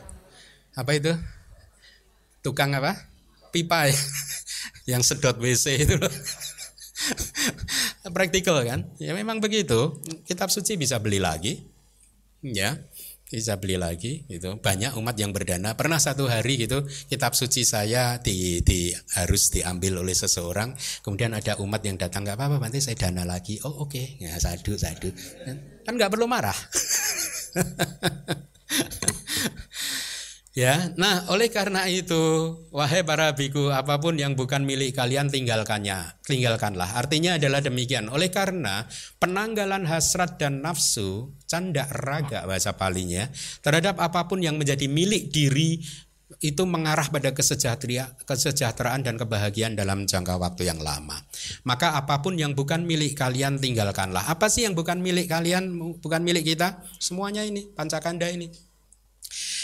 Apa 0.75 0.91
itu? 0.95 1.11
Tukang 2.41 2.71
apa? 2.75 2.95
Pipa 3.51 3.91
ya? 3.91 3.97
Yang 4.97 5.13
sedot 5.13 5.37
WC 5.37 5.85
itu 5.85 5.95
loh. 5.99 6.09
Praktikal 8.15 8.63
kan? 8.63 8.87
Ya 8.97 9.11
memang 9.13 9.43
begitu. 9.43 9.99
Kitab 10.25 10.49
suci 10.49 10.79
bisa 10.79 10.97
beli 10.97 11.19
lagi. 11.21 11.61
Ya 12.41 12.81
bisa 13.31 13.55
beli 13.55 13.79
lagi 13.79 14.27
itu 14.27 14.59
banyak 14.59 14.99
umat 14.99 15.15
yang 15.15 15.31
berdana. 15.31 15.79
Pernah 15.79 16.03
satu 16.03 16.27
hari 16.27 16.67
gitu 16.67 16.83
kitab 17.07 17.31
suci 17.31 17.63
saya 17.63 18.19
di, 18.19 18.59
di 18.59 18.91
harus 19.15 19.47
diambil 19.55 20.03
oleh 20.03 20.11
seseorang. 20.11 20.75
Kemudian 20.99 21.31
ada 21.31 21.55
umat 21.63 21.79
yang 21.87 21.95
datang 21.95 22.27
nggak 22.27 22.35
apa-apa 22.35 22.59
nanti 22.59 22.83
saya 22.83 22.99
dana 22.99 23.23
lagi. 23.23 23.63
Oh 23.63 23.87
oke. 23.87 23.95
Okay. 23.95 24.19
ya 24.19 24.35
sadu 24.35 24.75
sadu. 24.75 25.15
Kan 25.87 25.95
nggak 25.95 26.11
perlu 26.13 26.27
marah 26.29 26.53
Ya, 30.51 30.91
nah 30.99 31.31
oleh 31.31 31.47
karena 31.47 31.87
itu, 31.87 32.19
wahai 32.75 33.07
para 33.07 33.31
biku, 33.31 33.71
apa 33.71 34.03
pun 34.03 34.19
yang 34.19 34.35
bukan 34.35 34.67
milik 34.67 34.91
kalian 34.91 35.31
tinggalkannya, 35.31 36.19
tinggalkanlah. 36.27 36.91
Artinya 36.99 37.39
adalah 37.39 37.63
demikian. 37.63 38.11
Oleh 38.11 38.27
karena 38.27 38.83
penanggalan 39.15 39.87
hasrat 39.87 40.35
dan 40.35 40.59
nafsu, 40.59 41.31
canda 41.47 41.87
raga 41.87 42.43
bahasa 42.43 42.75
palinya, 42.75 43.31
terhadap 43.63 43.95
apa 44.03 44.27
pun 44.27 44.43
yang 44.43 44.59
menjadi 44.59 44.91
milik 44.91 45.31
diri 45.31 45.79
itu 46.43 46.63
mengarah 46.67 47.07
pada 47.07 47.31
kesejahteraan 47.31 49.07
dan 49.07 49.15
kebahagiaan 49.15 49.79
dalam 49.79 50.03
jangka 50.03 50.35
waktu 50.35 50.67
yang 50.67 50.83
lama. 50.83 51.15
Maka 51.63 51.95
apa 51.95 52.19
pun 52.19 52.35
yang 52.35 52.59
bukan 52.59 52.83
milik 52.83 53.15
kalian 53.15 53.55
tinggalkanlah. 53.55 54.27
Apa 54.27 54.51
sih 54.51 54.67
yang 54.67 54.75
bukan 54.75 54.99
milik 54.99 55.31
kalian, 55.31 55.95
bukan 56.03 56.19
milik 56.19 56.43
kita? 56.43 56.83
Semuanya 56.99 57.47
ini, 57.47 57.71
pancakanda 57.71 58.27
ini. 58.27 58.70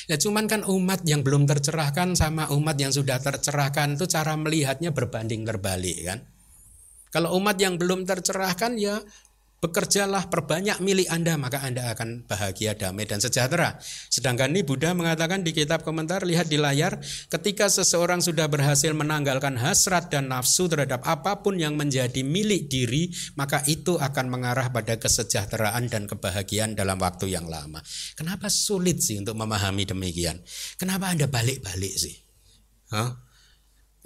Ya 0.08 0.16
cuman 0.16 0.48
kan 0.48 0.64
umat 0.64 1.04
yang 1.04 1.20
belum 1.20 1.44
tercerahkan 1.44 2.16
sama 2.16 2.48
umat 2.56 2.80
yang 2.80 2.96
sudah 2.96 3.20
tercerahkan 3.20 4.00
itu 4.00 4.08
cara 4.08 4.40
melihatnya 4.40 4.96
berbanding 4.96 5.44
terbalik 5.44 6.00
kan. 6.08 6.20
Kalau 7.12 7.36
umat 7.40 7.60
yang 7.60 7.76
belum 7.76 8.08
tercerahkan 8.08 8.80
ya 8.80 9.04
Bekerjalah 9.58 10.30
perbanyak 10.30 10.78
milik 10.86 11.10
Anda 11.10 11.34
maka 11.34 11.66
Anda 11.66 11.90
akan 11.90 12.30
bahagia, 12.30 12.78
damai 12.78 13.10
dan 13.10 13.18
sejahtera. 13.18 13.82
Sedangkan 14.06 14.54
ini 14.54 14.62
Buddha 14.62 14.94
mengatakan 14.94 15.42
di 15.42 15.50
kitab 15.50 15.82
komentar 15.82 16.22
lihat 16.30 16.46
di 16.46 16.62
layar 16.62 17.02
ketika 17.34 17.66
seseorang 17.66 18.22
sudah 18.22 18.46
berhasil 18.46 18.94
menanggalkan 18.94 19.58
hasrat 19.58 20.14
dan 20.14 20.30
nafsu 20.30 20.70
terhadap 20.70 21.02
apa 21.10 21.42
pun 21.42 21.58
yang 21.58 21.74
menjadi 21.74 22.22
milik 22.22 22.70
diri 22.70 23.10
maka 23.34 23.66
itu 23.66 23.98
akan 23.98 24.30
mengarah 24.30 24.70
pada 24.70 25.02
kesejahteraan 25.02 25.90
dan 25.90 26.06
kebahagiaan 26.06 26.78
dalam 26.78 27.02
waktu 27.02 27.34
yang 27.34 27.50
lama. 27.50 27.82
Kenapa 28.14 28.54
sulit 28.54 29.02
sih 29.02 29.18
untuk 29.18 29.34
memahami 29.42 29.90
demikian? 29.90 30.38
Kenapa 30.78 31.10
Anda 31.10 31.26
balik-balik 31.26 31.94
sih? 31.98 32.14
Huh? 32.94 33.27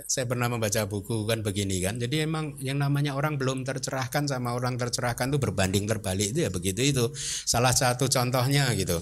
Saya 0.08 0.26
pernah 0.30 0.48
membaca 0.48 0.86
buku 0.88 1.26
kan 1.26 1.42
begini 1.46 1.82
kan. 1.82 1.98
Jadi 1.98 2.26
emang 2.26 2.58
yang 2.62 2.78
namanya 2.82 3.14
orang 3.14 3.38
belum 3.38 3.66
tercerahkan 3.66 4.30
sama 4.30 4.54
orang 4.54 4.78
tercerahkan 4.78 5.30
itu 5.30 5.40
berbanding 5.42 5.86
terbalik 5.90 6.34
itu 6.34 6.46
ya 6.46 6.50
begitu 6.54 6.82
itu. 6.82 7.06
Salah 7.46 7.74
satu 7.74 8.08
contohnya 8.08 8.70
gitu. 8.78 9.02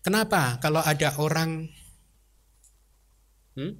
Kenapa 0.00 0.56
kalau 0.64 0.80
ada 0.80 1.12
orang 1.20 1.68
hmm? 3.56 3.72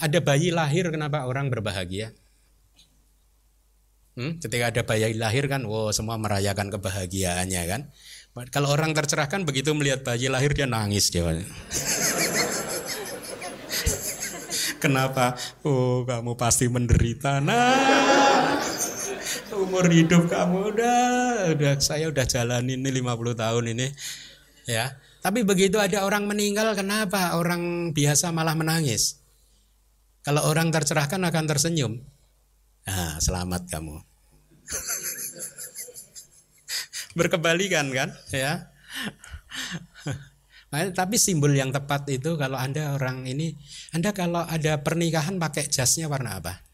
ada 0.00 0.18
bayi 0.24 0.48
lahir 0.50 0.88
kenapa 0.88 1.28
orang 1.28 1.52
berbahagia? 1.52 2.16
Hmm? 4.12 4.36
Ketika 4.40 4.68
ada 4.68 4.82
bayi 4.84 5.16
lahir 5.16 5.48
kan, 5.48 5.64
wow 5.64 5.88
semua 5.88 6.20
merayakan 6.20 6.68
kebahagiaannya 6.68 7.62
kan. 7.64 7.82
Kalau 8.48 8.72
orang 8.72 8.96
tercerahkan 8.96 9.44
begitu 9.44 9.76
melihat 9.76 10.04
bayi 10.04 10.32
lahir 10.32 10.56
dia 10.56 10.64
nangis 10.64 11.12
dia. 11.12 11.24
Kenapa? 14.82 15.38
Oh, 15.62 16.02
kamu 16.02 16.34
pasti 16.34 16.66
menderita. 16.66 17.38
Nah, 17.38 18.58
umur 19.54 19.86
hidup 19.86 20.26
kamu 20.26 20.74
udah 20.74 21.00
udah 21.54 21.72
saya 21.78 22.10
udah 22.10 22.26
jalanin 22.26 22.82
ini 22.82 22.90
50 22.98 23.38
tahun 23.38 23.64
ini. 23.78 23.86
Ya. 24.66 24.98
Tapi 25.22 25.46
begitu 25.46 25.78
ada 25.78 26.02
orang 26.02 26.26
meninggal, 26.26 26.74
kenapa 26.74 27.38
orang 27.38 27.94
biasa 27.94 28.34
malah 28.34 28.58
menangis? 28.58 29.22
Kalau 30.26 30.50
orang 30.50 30.74
tercerahkan 30.74 31.22
akan 31.22 31.44
tersenyum. 31.46 32.02
Nah, 32.82 33.22
selamat 33.22 33.70
kamu. 33.70 34.02
Berkebalikan 37.18 37.86
kan, 37.94 38.10
ya. 38.34 38.66
Nah, 40.72 40.88
tapi 40.90 41.20
simbol 41.20 41.52
yang 41.52 41.68
tepat 41.68 42.08
itu 42.08 42.34
kalau 42.40 42.56
Anda 42.56 42.96
orang 42.96 43.28
ini, 43.28 43.52
Anda 43.92 44.16
kalau 44.16 44.40
ada 44.40 44.80
pernikahan 44.80 45.36
pakai 45.36 45.68
jasnya 45.68 46.08
warna 46.08 46.40
apa? 46.40 46.64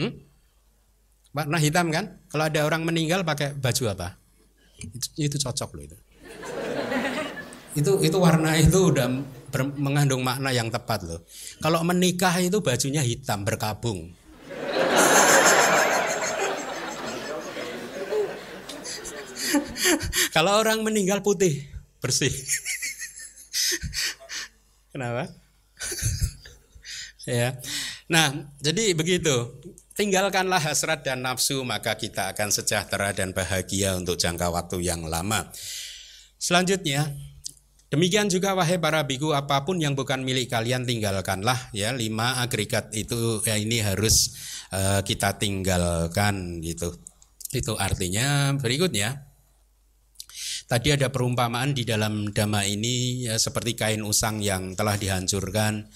Hmm? 0.00 0.16
Warna 1.36 1.60
hitam 1.60 1.92
kan? 1.92 2.24
Kalau 2.32 2.48
ada 2.48 2.64
orang 2.64 2.88
meninggal 2.88 3.20
pakai 3.20 3.52
baju 3.52 3.84
apa? 3.92 4.16
Itu, 4.80 5.06
itu 5.20 5.36
cocok 5.36 5.76
loh 5.76 5.84
itu 5.84 5.98
itu 7.78 7.92
itu 8.02 8.16
warna 8.18 8.58
itu 8.58 8.90
udah 8.90 9.06
ber, 9.54 9.60
mengandung 9.78 10.26
makna 10.26 10.50
yang 10.50 10.66
tepat 10.66 11.06
loh. 11.06 11.22
Kalau 11.62 11.86
menikah 11.86 12.34
itu 12.42 12.58
bajunya 12.58 13.00
hitam 13.06 13.46
berkabung. 13.46 14.10
Kalau 20.36 20.60
orang 20.60 20.84
meninggal 20.84 21.24
putih 21.24 21.78
bersih. 21.98 22.30
Kenapa? 24.92 25.28
ya. 27.28 27.58
Nah, 28.08 28.48
jadi 28.62 28.96
begitu. 28.96 29.60
Tinggalkanlah 29.98 30.62
hasrat 30.62 31.02
dan 31.02 31.26
nafsu, 31.26 31.66
maka 31.66 31.98
kita 31.98 32.30
akan 32.30 32.54
sejahtera 32.54 33.10
dan 33.10 33.34
bahagia 33.34 33.98
untuk 33.98 34.14
jangka 34.14 34.46
waktu 34.54 34.86
yang 34.86 35.02
lama. 35.10 35.50
Selanjutnya, 36.38 37.10
Demikian 37.88 38.28
juga 38.28 38.52
wahai 38.52 38.76
para 38.76 39.00
biku 39.00 39.32
apa 39.32 39.64
pun 39.64 39.80
yang 39.80 39.96
bukan 39.96 40.20
milik 40.20 40.52
kalian 40.52 40.84
tinggalkanlah 40.84 41.72
ya 41.72 41.88
lima 41.96 42.36
agregat 42.44 42.92
itu 42.92 43.40
ya 43.48 43.56
ini 43.56 43.80
harus 43.80 44.36
uh, 44.76 45.00
kita 45.00 45.40
tinggalkan 45.40 46.60
gitu. 46.60 46.92
Itu 47.48 47.80
artinya 47.80 48.52
berikutnya 48.60 49.27
Tadi 50.68 50.92
ada 50.92 51.08
perumpamaan 51.08 51.72
di 51.72 51.80
dalam 51.88 52.28
dhamma 52.28 52.60
ini 52.68 53.24
ya, 53.24 53.40
seperti 53.40 53.72
kain 53.72 54.04
usang 54.04 54.44
yang 54.44 54.76
telah 54.76 55.00
dihancurkan 55.00 55.88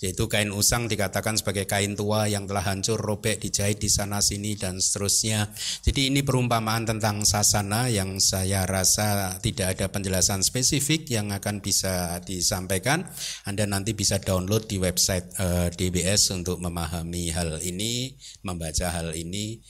yaitu 0.00 0.32
kain 0.32 0.48
usang 0.48 0.88
dikatakan 0.88 1.36
sebagai 1.36 1.68
kain 1.68 1.92
tua 1.92 2.24
yang 2.24 2.48
telah 2.48 2.64
hancur, 2.64 2.96
robek, 2.96 3.36
dijahit 3.36 3.76
di 3.76 3.92
sana 3.92 4.24
sini 4.24 4.56
dan 4.56 4.80
seterusnya. 4.80 5.52
Jadi 5.84 6.08
ini 6.08 6.24
perumpamaan 6.24 6.88
tentang 6.88 7.20
sasana 7.28 7.92
yang 7.92 8.16
saya 8.16 8.64
rasa 8.64 9.36
tidak 9.44 9.76
ada 9.76 9.92
penjelasan 9.92 10.40
spesifik 10.40 11.04
yang 11.12 11.36
akan 11.36 11.60
bisa 11.60 12.16
disampaikan. 12.24 13.04
Anda 13.44 13.68
nanti 13.68 13.92
bisa 13.92 14.16
download 14.16 14.72
di 14.72 14.80
website 14.80 15.36
uh, 15.36 15.68
eh, 15.68 15.76
DBS 15.76 16.32
untuk 16.32 16.64
memahami 16.64 17.28
hal 17.36 17.60
ini, 17.60 18.16
membaca 18.40 18.88
hal 18.88 19.12
ini. 19.12 19.60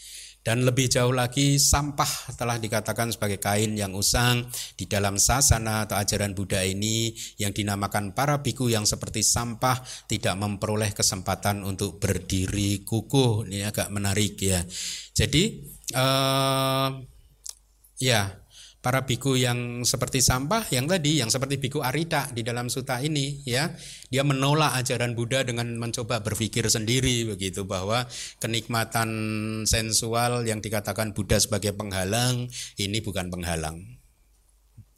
Dan 0.41 0.65
lebih 0.65 0.89
jauh 0.89 1.12
lagi 1.12 1.61
sampah 1.61 2.33
telah 2.33 2.57
dikatakan 2.57 3.12
sebagai 3.12 3.37
kain 3.37 3.77
yang 3.77 3.93
usang 3.93 4.49
di 4.73 4.89
dalam 4.89 5.21
sasana 5.21 5.85
atau 5.85 6.01
ajaran 6.01 6.33
Buddha 6.33 6.65
ini 6.65 7.12
yang 7.37 7.53
dinamakan 7.53 8.17
para 8.17 8.41
biku 8.41 8.73
yang 8.73 8.89
seperti 8.89 9.21
sampah 9.21 9.85
tidak 10.09 10.41
memperoleh 10.41 10.97
kesempatan 10.97 11.61
untuk 11.61 12.01
berdiri 12.01 12.89
kukuh. 12.89 13.45
Ini 13.53 13.69
agak 13.69 13.93
menarik 13.93 14.41
ya. 14.41 14.65
Jadi 15.12 15.61
uh, 15.93 16.89
ya 18.01 18.40
para 18.81 19.05
biku 19.05 19.36
yang 19.36 19.85
seperti 19.85 20.24
sampah 20.24 20.65
yang 20.73 20.89
tadi 20.89 21.20
yang 21.20 21.28
seperti 21.28 21.61
biku 21.61 21.85
Arita 21.85 22.32
di 22.32 22.40
dalam 22.40 22.73
suta 22.73 22.97
ini 23.05 23.44
ya 23.44 23.69
dia 24.09 24.24
menolak 24.24 24.73
ajaran 24.81 25.12
Buddha 25.12 25.44
dengan 25.44 25.77
mencoba 25.77 26.24
berpikir 26.24 26.65
sendiri 26.65 27.28
begitu 27.28 27.69
bahwa 27.69 28.09
kenikmatan 28.40 29.09
sensual 29.69 30.48
yang 30.48 30.65
dikatakan 30.65 31.12
Buddha 31.12 31.36
sebagai 31.36 31.77
penghalang 31.77 32.48
ini 32.81 32.98
bukan 33.05 33.28
penghalang. 33.28 34.01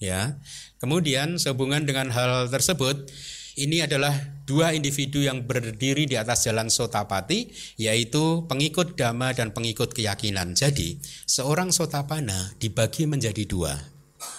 Ya. 0.02 0.42
Kemudian 0.82 1.38
sehubungan 1.38 1.86
dengan 1.86 2.10
hal 2.10 2.50
tersebut 2.50 3.06
ini 3.54 3.86
adalah 3.86 4.14
dua 4.44 4.74
individu 4.74 5.22
yang 5.22 5.46
berdiri 5.46 6.06
di 6.06 6.18
atas 6.18 6.46
jalan 6.46 6.68
sotapati, 6.68 7.50
yaitu 7.78 8.46
pengikut 8.46 8.94
dhamma 8.98 9.34
dan 9.34 9.54
pengikut 9.54 9.94
keyakinan. 9.94 10.54
Jadi, 10.54 10.98
seorang 11.26 11.70
sotapana 11.70 12.54
dibagi 12.58 13.06
menjadi 13.06 13.44
dua. 13.46 13.74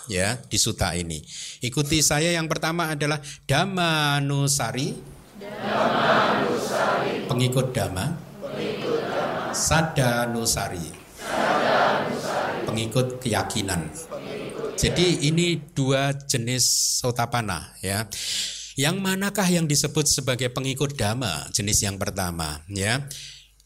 Ya, 0.08 0.40
di 0.48 0.56
suta 0.56 0.96
ini. 0.96 1.20
Ikuti 1.60 2.00
saya 2.00 2.32
yang 2.32 2.48
pertama 2.48 2.96
adalah 2.96 3.20
Dhamma 3.44 4.20
Nusari. 4.24 4.96
Pengikut 7.28 7.76
dhamma. 7.76 8.16
Sada 9.52 10.28
Nusari. 10.32 10.88
Pengikut 12.64 13.20
keyakinan. 13.20 13.92
Jadi 14.74 15.30
ini 15.30 15.62
dua 15.72 16.12
jenis 16.16 16.66
sotapana 17.00 17.76
ya. 17.80 18.10
Yang 18.74 18.96
manakah 19.06 19.46
yang 19.46 19.70
disebut 19.70 20.10
sebagai 20.10 20.50
pengikut 20.50 20.98
dhamma 20.98 21.50
jenis 21.54 21.86
yang 21.86 22.02
pertama 22.02 22.62
ya. 22.70 23.06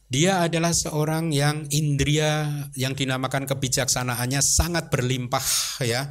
Dia 0.07 0.39
adalah 0.39 0.71
seorang 0.71 1.35
yang 1.35 1.67
indria 1.67 2.47
yang 2.79 2.95
dinamakan 2.95 3.43
kebijaksanaannya 3.43 4.39
sangat 4.39 4.87
berlimpah 4.87 5.43
ya 5.83 6.07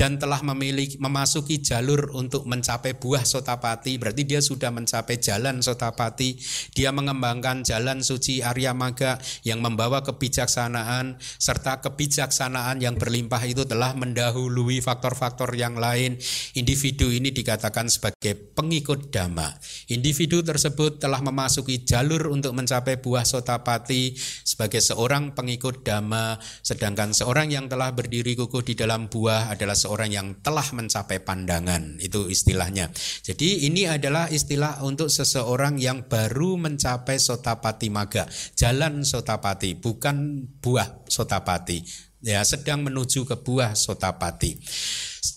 dan 0.00 0.16
telah 0.16 0.40
memiliki 0.40 0.96
memasuki 0.96 1.60
jalur 1.60 2.08
untuk 2.16 2.48
mencapai 2.48 2.96
buah 2.96 3.20
sotapati. 3.20 4.00
Berarti 4.00 4.24
dia 4.24 4.40
sudah 4.40 4.72
mencapai 4.72 5.20
jalan 5.20 5.60
sotapati. 5.60 6.40
Dia 6.72 6.88
mengembangkan 6.88 7.60
jalan 7.68 8.00
suci 8.00 8.40
Arya 8.40 8.72
Maga 8.72 9.20
yang 9.44 9.60
membawa 9.60 10.00
kebijaksanaan 10.00 11.20
serta 11.36 11.84
kebijaksanaan 11.84 12.80
yang 12.80 12.96
berlimpah 12.96 13.44
itu 13.44 13.68
telah 13.68 13.92
mendahului 13.92 14.80
faktor-faktor 14.80 15.52
yang 15.52 15.76
lain. 15.76 16.16
Individu 16.56 17.12
ini 17.12 17.28
dikatakan 17.28 17.92
sebagai 17.92 18.56
pengikut 18.56 19.12
dhamma. 19.12 19.52
Individu 19.92 20.40
tersebut 20.40 20.96
telah 20.96 21.20
memasuki 21.20 21.84
jalur 21.84 22.32
untuk 22.32 22.56
mencapai 22.56 22.96
buah 22.96 23.28
sotapati 23.28 24.16
sebagai 24.48 24.80
seorang 24.80 25.36
pengikut 25.36 25.84
dhamma. 25.84 26.40
Sedangkan 26.64 27.12
seorang 27.12 27.52
yang 27.52 27.68
telah 27.68 27.92
berdiri 27.92 28.32
kukuh 28.32 28.64
di 28.64 28.72
dalam 28.72 29.12
buah 29.12 29.52
adalah 29.52 29.76
seorang 29.76 29.89
yang 30.10 30.38
telah 30.38 30.66
mencapai 30.70 31.18
pandangan 31.24 31.98
itu 31.98 32.30
istilahnya. 32.30 32.94
Jadi 33.26 33.66
ini 33.66 33.90
adalah 33.90 34.30
istilah 34.30 34.86
untuk 34.86 35.10
seseorang 35.10 35.82
yang 35.82 36.06
baru 36.06 36.54
mencapai 36.54 37.18
sotapati 37.18 37.90
maga, 37.90 38.30
jalan 38.54 39.02
sotapati, 39.02 39.74
bukan 39.74 40.46
buah 40.62 41.02
sotapati. 41.10 41.82
Ya, 42.20 42.44
sedang 42.44 42.84
menuju 42.84 43.24
ke 43.24 43.40
buah 43.40 43.72
sotapati. 43.72 44.60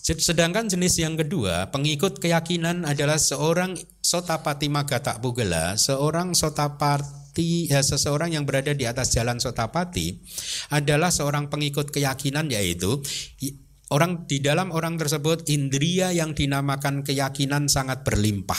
Sedangkan 0.04 0.68
jenis 0.68 1.00
yang 1.00 1.16
kedua, 1.16 1.72
pengikut 1.72 2.20
keyakinan 2.20 2.84
adalah 2.84 3.16
seorang 3.16 3.72
sotapati 4.04 4.68
maga 4.68 5.00
tak 5.00 5.24
bugela, 5.24 5.80
seorang 5.80 6.36
sotapati 6.36 7.72
ya, 7.72 7.80
seseorang 7.80 8.36
yang 8.36 8.44
berada 8.44 8.76
di 8.76 8.84
atas 8.84 9.16
jalan 9.16 9.40
sotapati 9.40 10.20
adalah 10.76 11.08
seorang 11.08 11.48
pengikut 11.48 11.88
keyakinan 11.88 12.52
yaitu 12.52 13.00
Orang 13.92 14.24
di 14.24 14.40
dalam 14.40 14.72
orang 14.72 14.96
tersebut 14.96 15.44
indria 15.52 16.08
yang 16.08 16.32
dinamakan 16.32 17.04
keyakinan 17.04 17.68
sangat 17.68 18.00
berlimpah 18.00 18.56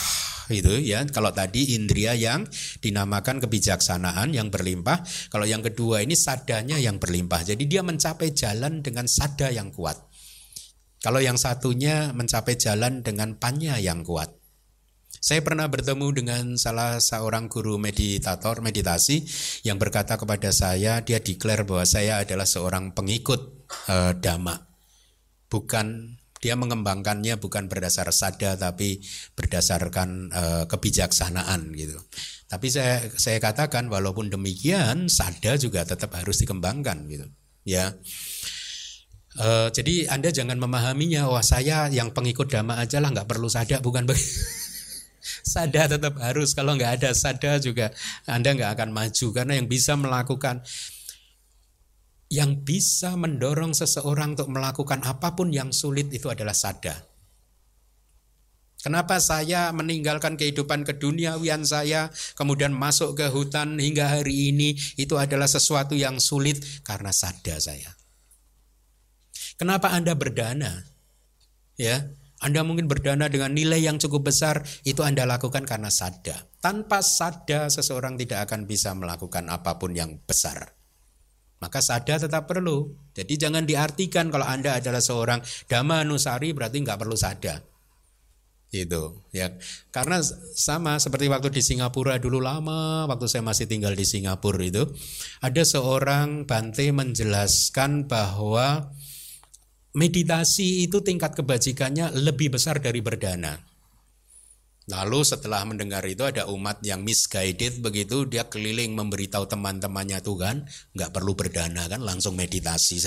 itu 0.53 0.77
ya. 0.85 1.01
Kalau 1.09 1.33
tadi 1.33 1.73
indria 1.73 2.13
yang 2.13 2.45
dinamakan 2.77 3.41
kebijaksanaan 3.41 4.29
yang 4.37 4.53
berlimpah, 4.53 5.01
kalau 5.33 5.49
yang 5.49 5.65
kedua 5.65 6.05
ini 6.05 6.13
sadanya 6.13 6.77
yang 6.77 7.01
berlimpah. 7.01 7.41
Jadi 7.41 7.65
dia 7.65 7.81
mencapai 7.81 8.37
jalan 8.37 8.85
dengan 8.85 9.09
sada 9.09 9.49
yang 9.49 9.73
kuat. 9.73 9.97
Kalau 11.01 11.21
yang 11.21 11.37
satunya 11.37 12.13
mencapai 12.13 12.57
jalan 12.57 13.01
dengan 13.01 13.37
panya 13.37 13.77
yang 13.81 14.05
kuat. 14.05 14.29
Saya 15.25 15.41
pernah 15.41 15.65
bertemu 15.65 16.07
dengan 16.13 16.43
salah 16.53 17.01
seorang 17.01 17.49
guru 17.49 17.81
meditator 17.81 18.61
meditasi 18.61 19.25
yang 19.65 19.81
berkata 19.81 20.21
kepada 20.21 20.53
saya, 20.53 21.01
dia 21.01 21.17
declare 21.17 21.65
bahwa 21.65 21.81
saya 21.81 22.21
adalah 22.21 22.45
seorang 22.45 22.93
pengikut 22.93 23.65
uh, 23.89 24.13
dhamma 24.13 24.74
bukan 25.49 26.17
dia 26.45 26.53
mengembangkannya 26.53 27.41
bukan 27.41 27.65
berdasar 27.65 28.05
sada 28.13 28.53
tapi 28.53 29.01
berdasarkan 29.33 30.09
uh, 30.29 30.63
kebijaksanaan 30.69 31.73
gitu. 31.73 31.97
Tapi 32.45 32.69
saya 32.69 33.01
saya 33.17 33.41
katakan 33.41 33.89
walaupun 33.89 34.29
demikian 34.29 35.09
sada 35.09 35.57
juga 35.57 35.81
tetap 35.81 36.13
harus 36.13 36.37
dikembangkan 36.37 37.09
gitu. 37.09 37.25
Ya. 37.65 37.97
Uh, 39.35 39.67
jadi 39.73 40.07
Anda 40.13 40.31
jangan 40.31 40.61
memahaminya 40.61 41.27
wah 41.27 41.43
saya 41.43 41.91
yang 41.91 42.13
pengikut 42.15 42.47
dhamma 42.47 42.79
aja 42.79 43.01
lah 43.01 43.11
nggak 43.11 43.27
perlu 43.27 43.49
sada 43.49 43.81
bukan 43.81 44.05
begitu. 44.05 44.29
sada 45.25 45.89
tetap 45.89 46.21
harus 46.21 46.53
kalau 46.53 46.77
nggak 46.77 47.01
ada 47.01 47.09
sada 47.17 47.57
juga 47.57 47.89
Anda 48.29 48.53
nggak 48.53 48.71
akan 48.77 48.89
maju 48.93 49.27
karena 49.33 49.57
yang 49.57 49.65
bisa 49.65 49.97
melakukan 49.97 50.61
yang 52.29 52.65
bisa 52.65 53.13
mendorong 53.13 53.77
seseorang 53.77 54.33
untuk 54.33 54.49
melakukan 54.49 55.05
apa 55.05 55.37
pun 55.37 55.53
yang 55.53 55.69
sulit 55.69 56.09
itu 56.09 56.29
adalah 56.31 56.57
sada. 56.57 57.05
Kenapa 58.85 59.17
saya 59.17 59.73
meninggalkan 59.73 60.37
kehidupan 60.37 60.85
keduniawian 60.85 61.65
saya, 61.65 62.13
kemudian 62.37 62.69
masuk 62.69 63.17
ke 63.17 63.33
hutan 63.33 63.81
hingga 63.81 64.13
hari 64.13 64.53
ini, 64.53 64.77
itu 64.93 65.17
adalah 65.17 65.49
sesuatu 65.49 65.97
yang 65.97 66.21
sulit 66.21 66.61
karena 66.85 67.09
sada 67.09 67.57
saya. 67.57 67.97
Kenapa 69.57 69.89
Anda 69.89 70.13
berdana? 70.13 70.85
Ya, 71.81 72.13
Anda 72.37 72.61
mungkin 72.61 72.85
berdana 72.85 73.25
dengan 73.25 73.57
nilai 73.57 73.81
yang 73.81 73.97
cukup 73.97 74.29
besar, 74.29 74.61
itu 74.85 75.01
Anda 75.01 75.25
lakukan 75.25 75.65
karena 75.65 75.89
sada. 75.89 76.45
Tanpa 76.61 77.01
sada 77.01 77.73
seseorang 77.73 78.21
tidak 78.21 78.45
akan 78.45 78.69
bisa 78.69 78.93
melakukan 78.93 79.49
apa 79.49 79.81
pun 79.81 79.97
yang 79.97 80.21
besar. 80.29 80.74
Maka 81.59 81.79
sada 81.79 82.19
tetap 82.19 82.45
perlu. 82.45 82.93
Jadi 83.15 83.39
jangan 83.39 83.63
diartikan 83.63 84.27
kalau 84.27 84.45
Anda 84.45 84.77
adalah 84.77 84.99
seorang 84.99 85.39
dhamma 85.71 86.03
nusari 86.03 86.51
berarti 86.51 86.83
nggak 86.83 86.99
perlu 86.99 87.15
sada 87.15 87.75
itu 88.75 89.23
ya. 89.31 89.55
Karena 89.93 90.19
sama 90.55 90.99
seperti 90.99 91.31
waktu 91.31 91.47
di 91.53 91.63
Singapura 91.63 92.19
dulu 92.19 92.43
lama 92.43 93.07
waktu 93.07 93.25
saya 93.31 93.43
masih 93.45 93.71
tinggal 93.71 93.95
di 93.95 94.03
Singapura 94.03 94.59
itu 94.59 94.83
ada 95.39 95.63
seorang 95.63 96.43
Bante 96.43 96.91
menjelaskan 96.91 98.11
bahwa 98.11 98.91
meditasi 99.95 100.83
itu 100.83 100.99
tingkat 100.99 101.33
kebajikannya 101.39 102.11
lebih 102.11 102.51
besar 102.51 102.83
dari 102.83 102.99
berdana 102.99 103.55
Lalu 104.85 105.25
setelah 105.25 105.65
mendengar 105.65 106.05
itu 106.05 106.21
ada 106.21 106.45
umat 106.45 106.77
yang 106.85 107.01
misguided 107.01 107.81
begitu 107.81 108.29
dia 108.29 108.45
keliling 108.45 108.93
memberitahu 108.93 109.49
teman-temannya 109.49 110.21
tuh 110.21 110.37
kan 110.37 110.61
nggak 110.93 111.09
perlu 111.09 111.33
berdana 111.33 111.89
kan 111.89 112.05
langsung 112.05 112.37
meditasi 112.37 113.01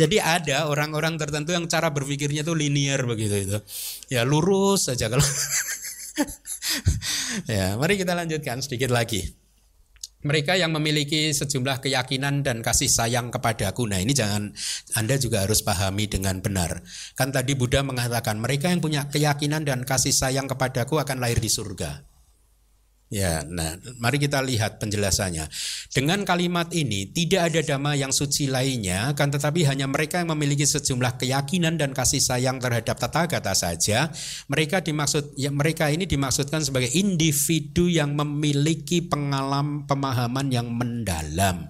Jadi 0.00 0.18
ada 0.18 0.72
orang-orang 0.72 1.20
tertentu 1.20 1.52
yang 1.52 1.68
cara 1.68 1.92
berpikirnya 1.92 2.40
itu 2.40 2.56
linear 2.56 3.04
begitu 3.04 3.44
itu. 3.44 3.58
Ya 4.08 4.24
lurus 4.24 4.88
saja 4.88 5.12
kalau. 5.12 5.20
ya, 7.52 7.76
mari 7.76 8.00
kita 8.00 8.16
lanjutkan 8.16 8.64
sedikit 8.64 8.88
lagi. 8.88 9.41
Mereka 10.22 10.54
yang 10.54 10.70
memiliki 10.70 11.34
sejumlah 11.34 11.82
keyakinan 11.82 12.46
dan 12.46 12.62
kasih 12.62 12.86
sayang 12.86 13.34
kepadaku. 13.34 13.90
Nah, 13.90 13.98
ini 13.98 14.14
jangan 14.14 14.54
Anda 14.94 15.18
juga 15.18 15.42
harus 15.42 15.66
pahami 15.66 16.06
dengan 16.06 16.38
benar. 16.38 16.86
Kan 17.18 17.34
tadi 17.34 17.58
Buddha 17.58 17.82
mengatakan 17.82 18.38
mereka 18.38 18.70
yang 18.70 18.78
punya 18.78 19.10
keyakinan 19.10 19.66
dan 19.66 19.82
kasih 19.82 20.14
sayang 20.14 20.46
kepadaku 20.46 21.02
akan 21.02 21.18
lahir 21.18 21.42
di 21.42 21.50
surga. 21.50 22.11
Ya, 23.12 23.44
nah, 23.44 23.76
mari 24.00 24.16
kita 24.16 24.40
lihat 24.40 24.80
penjelasannya. 24.80 25.44
Dengan 25.92 26.24
kalimat 26.24 26.72
ini 26.72 27.04
tidak 27.12 27.52
ada 27.52 27.60
dhamma 27.60 27.92
yang 27.92 28.08
suci 28.08 28.48
lainnya, 28.48 29.12
kan 29.12 29.28
tetapi 29.28 29.68
hanya 29.68 29.84
mereka 29.84 30.24
yang 30.24 30.32
memiliki 30.32 30.64
sejumlah 30.64 31.20
keyakinan 31.20 31.76
dan 31.76 31.92
kasih 31.92 32.24
sayang 32.24 32.56
terhadap 32.56 32.96
tata 32.96 33.28
kata 33.28 33.52
saja. 33.52 34.08
Mereka 34.48 34.80
dimaksud, 34.80 35.36
ya, 35.36 35.52
mereka 35.52 35.92
ini 35.92 36.08
dimaksudkan 36.08 36.64
sebagai 36.64 36.88
individu 36.96 37.84
yang 37.84 38.16
memiliki 38.16 39.04
pengalaman 39.04 39.84
pemahaman 39.84 40.48
yang 40.48 40.72
mendalam, 40.72 41.68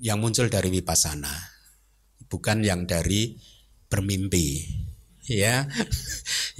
yang 0.00 0.24
muncul 0.24 0.48
dari 0.48 0.72
vipassana, 0.72 1.36
bukan 2.32 2.64
yang 2.64 2.88
dari 2.88 3.36
bermimpi 3.92 4.88
ya. 5.30 5.64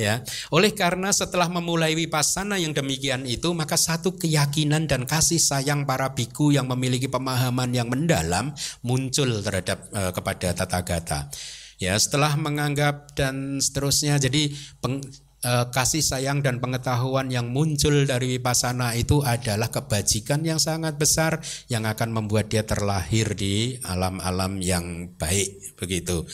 Ya. 0.00 0.24
Oleh 0.48 0.72
karena 0.72 1.12
setelah 1.12 1.52
memulai 1.52 1.92
vipassana 1.92 2.56
yang 2.56 2.72
demikian 2.72 3.28
itu 3.28 3.52
maka 3.52 3.76
satu 3.76 4.16
keyakinan 4.16 4.88
dan 4.88 5.04
kasih 5.04 5.36
sayang 5.36 5.84
para 5.84 6.16
biku 6.16 6.56
yang 6.56 6.72
memiliki 6.72 7.04
pemahaman 7.04 7.68
yang 7.76 7.92
mendalam 7.92 8.56
muncul 8.80 9.28
terhadap 9.44 9.92
uh, 9.92 10.08
kepada 10.16 10.56
tata 10.56 10.80
gata. 10.80 11.28
Ya 11.76 12.00
setelah 12.00 12.32
menganggap 12.32 13.12
dan 13.12 13.60
seterusnya 13.60 14.16
jadi 14.16 14.56
peng, 14.80 15.04
uh, 15.44 15.68
kasih 15.68 16.00
sayang 16.00 16.40
dan 16.40 16.60
pengetahuan 16.64 17.28
yang 17.28 17.52
muncul 17.52 18.08
dari 18.08 18.40
vipassana 18.40 18.96
itu 18.96 19.20
adalah 19.20 19.68
kebajikan 19.68 20.44
yang 20.44 20.56
sangat 20.56 20.96
besar 20.96 21.44
yang 21.68 21.84
akan 21.84 22.12
membuat 22.12 22.48
dia 22.48 22.64
terlahir 22.64 23.36
di 23.36 23.76
alam-alam 23.84 24.60
yang 24.64 25.12
baik 25.16 25.76
begitu. 25.76 26.24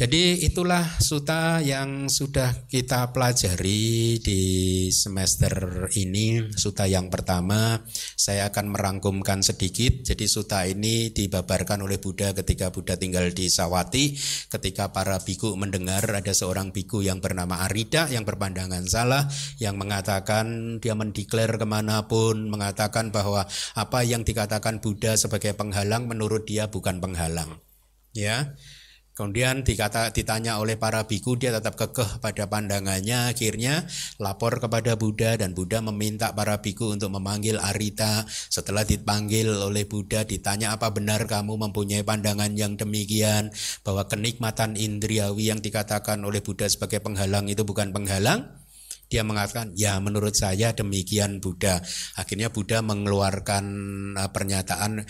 Jadi 0.00 0.48
itulah 0.48 0.96
suta 0.96 1.60
yang 1.60 2.08
sudah 2.08 2.64
kita 2.72 3.12
pelajari 3.12 4.16
di 4.16 4.40
semester 4.88 5.92
ini. 5.92 6.40
Suta 6.56 6.88
yang 6.88 7.12
pertama 7.12 7.84
saya 8.16 8.48
akan 8.48 8.72
merangkumkan 8.72 9.44
sedikit. 9.44 10.00
Jadi 10.00 10.24
suta 10.24 10.64
ini 10.64 11.12
dibabarkan 11.12 11.84
oleh 11.84 12.00
Buddha 12.00 12.32
ketika 12.32 12.72
Buddha 12.72 12.96
tinggal 12.96 13.28
di 13.36 13.52
Sawati. 13.52 14.16
Ketika 14.48 14.88
para 14.88 15.20
biku 15.20 15.52
mendengar 15.60 16.08
ada 16.08 16.32
seorang 16.32 16.72
biku 16.72 17.04
yang 17.04 17.20
bernama 17.20 17.60
Arida 17.68 18.08
yang 18.08 18.24
berpandangan 18.24 18.88
salah. 18.88 19.28
Yang 19.60 19.84
mengatakan 19.84 20.80
dia 20.80 20.96
mendeklar 20.96 21.60
ke 21.60 21.66
mana 21.68 22.08
pun. 22.08 22.48
Mengatakan 22.48 23.12
bahwa 23.12 23.44
apa 23.76 24.00
yang 24.00 24.24
dikatakan 24.24 24.80
Buddha 24.80 25.20
sebagai 25.20 25.52
penghalang 25.52 26.08
menurut 26.08 26.48
dia 26.48 26.72
bukan 26.72 27.04
penghalang. 27.04 27.60
Ya, 28.16 28.58
Kemudian 29.20 29.60
dikata, 29.60 30.16
ditanya 30.16 30.56
oleh 30.64 30.80
para 30.80 31.04
biku 31.04 31.36
dia 31.36 31.52
tetap 31.52 31.76
kekeh 31.76 32.24
pada 32.24 32.48
pandangannya. 32.48 33.28
Akhirnya 33.28 33.84
lapor 34.16 34.64
kepada 34.64 34.96
Buddha 34.96 35.36
dan 35.36 35.52
Buddha 35.52 35.84
meminta 35.84 36.32
para 36.32 36.64
biku 36.64 36.88
untuk 36.88 37.12
memanggil 37.12 37.60
Arita. 37.60 38.24
Setelah 38.24 38.88
dipanggil 38.88 39.52
oleh 39.52 39.84
Buddha 39.84 40.24
ditanya 40.24 40.72
apa 40.72 40.88
benar 40.88 41.28
kamu 41.28 41.68
mempunyai 41.68 42.00
pandangan 42.00 42.56
yang 42.56 42.80
demikian? 42.80 43.52
Bahwa 43.84 44.08
kenikmatan 44.08 44.80
indriawi 44.80 45.52
yang 45.52 45.60
dikatakan 45.60 46.24
oleh 46.24 46.40
Buddha 46.40 46.64
sebagai 46.72 47.04
penghalang 47.04 47.44
itu 47.52 47.60
bukan 47.60 47.92
penghalang. 47.92 48.56
Dia 49.10 49.26
mengatakan, 49.26 49.74
ya 49.74 49.98
menurut 49.98 50.38
saya 50.38 50.70
demikian 50.70 51.42
Buddha. 51.42 51.82
Akhirnya 52.14 52.48
Buddha 52.48 52.78
mengeluarkan 52.78 53.64
uh, 54.14 54.30
pernyataan, 54.30 55.02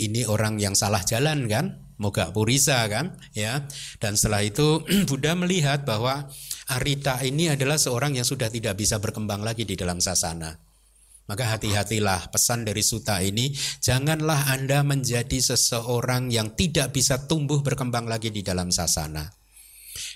ini 0.00 0.24
orang 0.24 0.56
yang 0.56 0.72
salah 0.72 1.04
jalan 1.04 1.44
kan, 1.44 1.83
moga 2.00 2.30
purisa 2.34 2.82
kan, 2.90 3.18
ya. 3.36 3.66
Dan 3.98 4.18
setelah 4.18 4.42
itu 4.46 4.82
Buddha 5.08 5.34
melihat 5.38 5.82
bahwa 5.82 6.28
Arita 6.64 7.20
ini 7.20 7.52
adalah 7.52 7.76
seorang 7.76 8.16
yang 8.16 8.24
sudah 8.24 8.48
tidak 8.48 8.80
bisa 8.80 8.96
berkembang 8.96 9.44
lagi 9.44 9.68
di 9.68 9.76
dalam 9.76 10.00
sasana. 10.00 10.56
Maka 11.24 11.56
hati-hatilah 11.56 12.28
pesan 12.28 12.68
dari 12.68 12.84
suta 12.84 13.20
ini, 13.24 13.52
janganlah 13.80 14.52
Anda 14.52 14.84
menjadi 14.84 15.40
seseorang 15.40 16.28
yang 16.28 16.52
tidak 16.52 16.92
bisa 16.92 17.24
tumbuh 17.24 17.64
berkembang 17.64 18.04
lagi 18.04 18.28
di 18.28 18.44
dalam 18.44 18.68
sasana. 18.68 19.24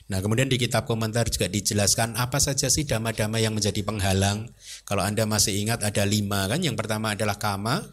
Nah 0.09 0.19
kemudian 0.25 0.49
di 0.49 0.57
kitab 0.57 0.89
komentar 0.89 1.29
juga 1.29 1.53
dijelaskan 1.53 2.17
apa 2.17 2.41
saja 2.41 2.73
sih 2.73 2.89
dama-dama 2.89 3.41
yang 3.41 3.53
menjadi 3.53 3.85
penghalang. 3.85 4.49
Kalau 4.89 5.05
Anda 5.05 5.29
masih 5.29 5.57
ingat 5.61 5.85
ada 5.85 6.05
lima 6.09 6.49
kan. 6.49 6.65
Yang 6.65 6.81
pertama 6.81 7.13
adalah 7.13 7.37
kama, 7.37 7.85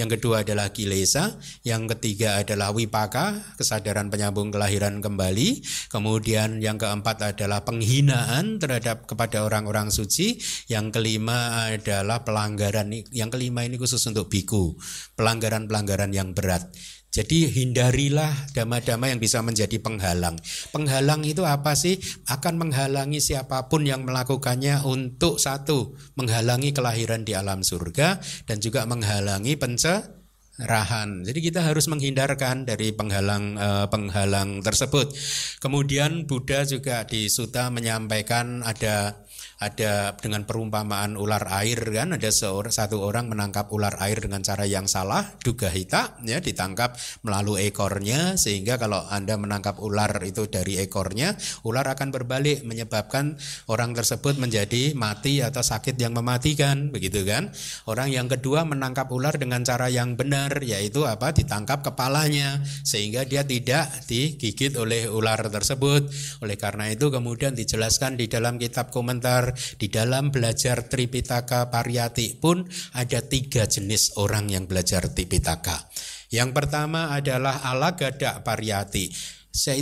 yang 0.00 0.08
kedua 0.08 0.40
adalah 0.40 0.72
kilesa, 0.72 1.36
yang 1.60 1.84
ketiga 1.84 2.40
adalah 2.40 2.72
wipaka, 2.72 3.36
kesadaran 3.60 4.08
penyambung 4.08 4.48
kelahiran 4.48 5.04
kembali. 5.04 5.60
Kemudian 5.92 6.64
yang 6.64 6.80
keempat 6.80 7.36
adalah 7.36 7.68
penghinaan 7.68 8.56
terhadap 8.56 9.04
kepada 9.04 9.44
orang-orang 9.44 9.92
suci. 9.92 10.40
Yang 10.72 10.96
kelima 10.96 11.68
adalah 11.68 12.24
pelanggaran. 12.24 12.88
Yang 13.12 13.30
kelima 13.36 13.68
ini 13.68 13.76
khusus 13.76 14.00
untuk 14.08 14.32
biku, 14.32 14.72
pelanggaran-pelanggaran 15.20 16.16
yang 16.16 16.32
berat. 16.32 16.72
Jadi 17.10 17.50
hindarilah 17.50 18.54
dama-dama 18.54 19.10
yang 19.10 19.18
bisa 19.18 19.42
menjadi 19.42 19.82
penghalang. 19.82 20.38
Penghalang 20.70 21.26
itu 21.26 21.42
apa 21.42 21.74
sih? 21.74 21.98
Akan 22.30 22.54
menghalangi 22.54 23.18
siapa 23.18 23.66
pun 23.66 23.82
yang 23.82 24.06
melakukannya 24.06 24.78
untuk 24.86 25.42
satu, 25.42 25.98
menghalangi 26.14 26.70
kelahiran 26.70 27.26
di 27.26 27.34
alam 27.34 27.66
surga 27.66 28.22
dan 28.46 28.62
juga 28.62 28.86
menghalangi 28.86 29.58
pencerahan. 29.58 31.26
Jadi 31.26 31.38
kita 31.42 31.66
harus 31.66 31.90
menghindarkan 31.90 32.62
dari 32.62 32.94
penghalang 32.94 33.58
eh, 33.58 34.62
tersebut. 34.62 35.10
Kemudian 35.58 36.30
Buddha 36.30 36.62
juga 36.62 37.02
di 37.10 37.26
Sutta 37.26 37.74
menyampaikan 37.74 38.62
ada 38.62 39.26
ada 39.60 40.16
dengan 40.16 40.48
perumpamaan 40.48 41.20
ular 41.20 41.44
air 41.60 41.78
kan 41.92 42.16
ada 42.16 42.30
seorang 42.32 42.72
satu 42.72 43.04
orang 43.04 43.28
menangkap 43.28 43.68
ular 43.70 43.94
air 44.00 44.18
dengan 44.18 44.40
cara 44.40 44.64
yang 44.64 44.88
salah 44.88 45.36
duga 45.44 45.68
hita 45.68 46.16
ya 46.24 46.40
ditangkap 46.40 46.96
melalui 47.22 47.68
ekornya 47.68 48.40
sehingga 48.40 48.80
kalau 48.80 49.04
Anda 49.12 49.36
menangkap 49.36 49.76
ular 49.84 50.16
itu 50.24 50.48
dari 50.48 50.80
ekornya 50.80 51.36
ular 51.68 51.84
akan 51.92 52.08
berbalik 52.08 52.64
menyebabkan 52.64 53.36
orang 53.68 53.92
tersebut 53.92 54.40
menjadi 54.40 54.96
mati 54.96 55.44
atau 55.44 55.60
sakit 55.60 56.00
yang 56.00 56.16
mematikan 56.16 56.88
begitu 56.88 57.22
kan? 57.28 57.52
Orang 57.84 58.08
yang 58.08 58.26
kedua 58.26 58.64
menangkap 58.64 59.12
ular 59.12 59.36
dengan 59.36 59.60
cara 59.62 59.92
yang 59.92 60.16
benar 60.16 60.62
yaitu 60.64 61.04
apa? 61.04 61.36
Ditangkap 61.36 61.84
kepalanya 61.84 62.62
sehingga 62.86 63.28
dia 63.28 63.44
tidak 63.44 63.90
digigit 64.08 64.74
oleh 64.80 65.06
ular 65.10 65.40
tersebut. 65.52 66.08
Oleh 66.40 66.56
karena 66.56 66.88
itu 66.88 67.12
kemudian 67.12 67.52
dijelaskan 67.52 68.16
di 68.16 68.30
dalam 68.30 68.56
kitab 68.56 68.88
komentar 68.88 69.49
di 69.52 69.86
dalam 69.90 70.34
belajar 70.34 70.86
Tripitaka 70.86 71.70
Pariyati 71.70 72.38
pun 72.38 72.66
ada 72.94 73.20
tiga 73.24 73.66
jenis 73.66 74.16
orang 74.18 74.50
yang 74.50 74.64
belajar 74.66 75.10
Tripitaka. 75.10 75.90
Yang 76.30 76.50
pertama 76.54 77.10
adalah 77.10 77.58
ala 77.66 77.98
gadak 77.98 78.46
pariyati 78.46 79.10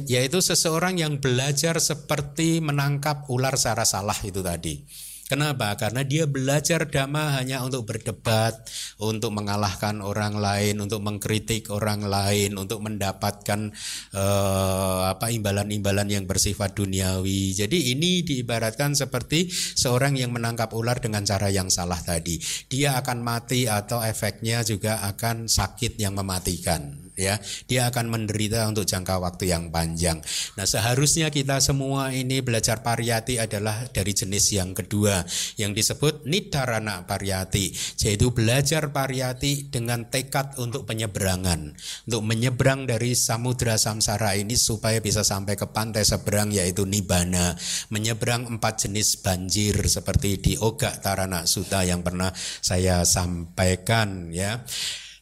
yaitu 0.09 0.41
seseorang 0.41 0.97
yang 0.97 1.21
belajar 1.21 1.77
seperti 1.77 2.65
menangkap 2.65 3.29
ular 3.29 3.53
secara 3.61 3.85
salah 3.85 4.17
itu 4.25 4.41
tadi. 4.41 4.81
Kenapa? 5.29 5.77
Karena 5.77 6.01
dia 6.09 6.25
belajar 6.25 6.89
dhamma 6.89 7.37
hanya 7.37 7.61
untuk 7.61 7.85
berdebat, 7.85 8.65
untuk 8.97 9.37
mengalahkan 9.37 10.01
orang 10.01 10.41
lain, 10.41 10.81
untuk 10.81 11.05
mengkritik 11.05 11.69
orang 11.69 12.01
lain, 12.09 12.57
untuk 12.57 12.81
mendapatkan 12.81 13.69
uh, 14.17 15.13
apa 15.13 15.29
imbalan-imbalan 15.29 16.09
yang 16.09 16.25
bersifat 16.25 16.73
duniawi. 16.73 17.53
Jadi 17.53 17.93
ini 17.93 18.25
diibaratkan 18.25 18.97
seperti 18.97 19.53
seorang 19.53 20.17
yang 20.17 20.33
menangkap 20.33 20.73
ular 20.73 20.97
dengan 20.97 21.29
cara 21.29 21.53
yang 21.53 21.69
salah 21.69 22.01
tadi. 22.01 22.41
Dia 22.73 22.97
akan 22.97 23.21
mati 23.21 23.69
atau 23.69 24.01
efeknya 24.01 24.65
juga 24.65 25.05
akan 25.05 25.45
sakit 25.45 26.01
yang 26.01 26.17
mematikan 26.17 27.08
ya 27.19 27.43
dia 27.67 27.91
akan 27.91 28.07
menderita 28.09 28.65
untuk 28.71 28.87
jangka 28.87 29.19
waktu 29.19 29.51
yang 29.51 29.75
panjang. 29.75 30.23
Nah 30.55 30.65
seharusnya 30.65 31.29
kita 31.35 31.59
semua 31.59 32.15
ini 32.15 32.39
belajar 32.41 32.81
pariyati 32.81 33.43
adalah 33.43 33.91
dari 33.91 34.15
jenis 34.15 34.55
yang 34.55 34.73
kedua 34.73 35.27
yang 35.59 35.75
disebut 35.75 36.25
nidarana 36.25 37.03
pariyati, 37.05 37.75
yaitu 38.07 38.31
belajar 38.31 38.95
pariyati 38.95 39.69
dengan 39.69 40.07
tekad 40.07 40.55
untuk 40.63 40.87
penyeberangan, 40.87 41.75
untuk 42.07 42.23
menyeberang 42.23 42.87
dari 42.87 43.19
samudra 43.19 43.75
samsara 43.75 44.39
ini 44.39 44.55
supaya 44.55 45.03
bisa 45.03 45.27
sampai 45.27 45.59
ke 45.59 45.67
pantai 45.69 46.07
seberang 46.07 46.55
yaitu 46.55 46.87
nibana, 46.87 47.59
menyeberang 47.91 48.47
empat 48.47 48.87
jenis 48.87 49.19
banjir 49.21 49.75
seperti 49.91 50.39
di 50.39 50.53
Oga 50.55 50.95
Tarana 50.95 51.45
Suta 51.45 51.83
yang 51.83 52.07
pernah 52.07 52.31
saya 52.63 53.03
sampaikan 53.03 54.31
ya. 54.31 54.63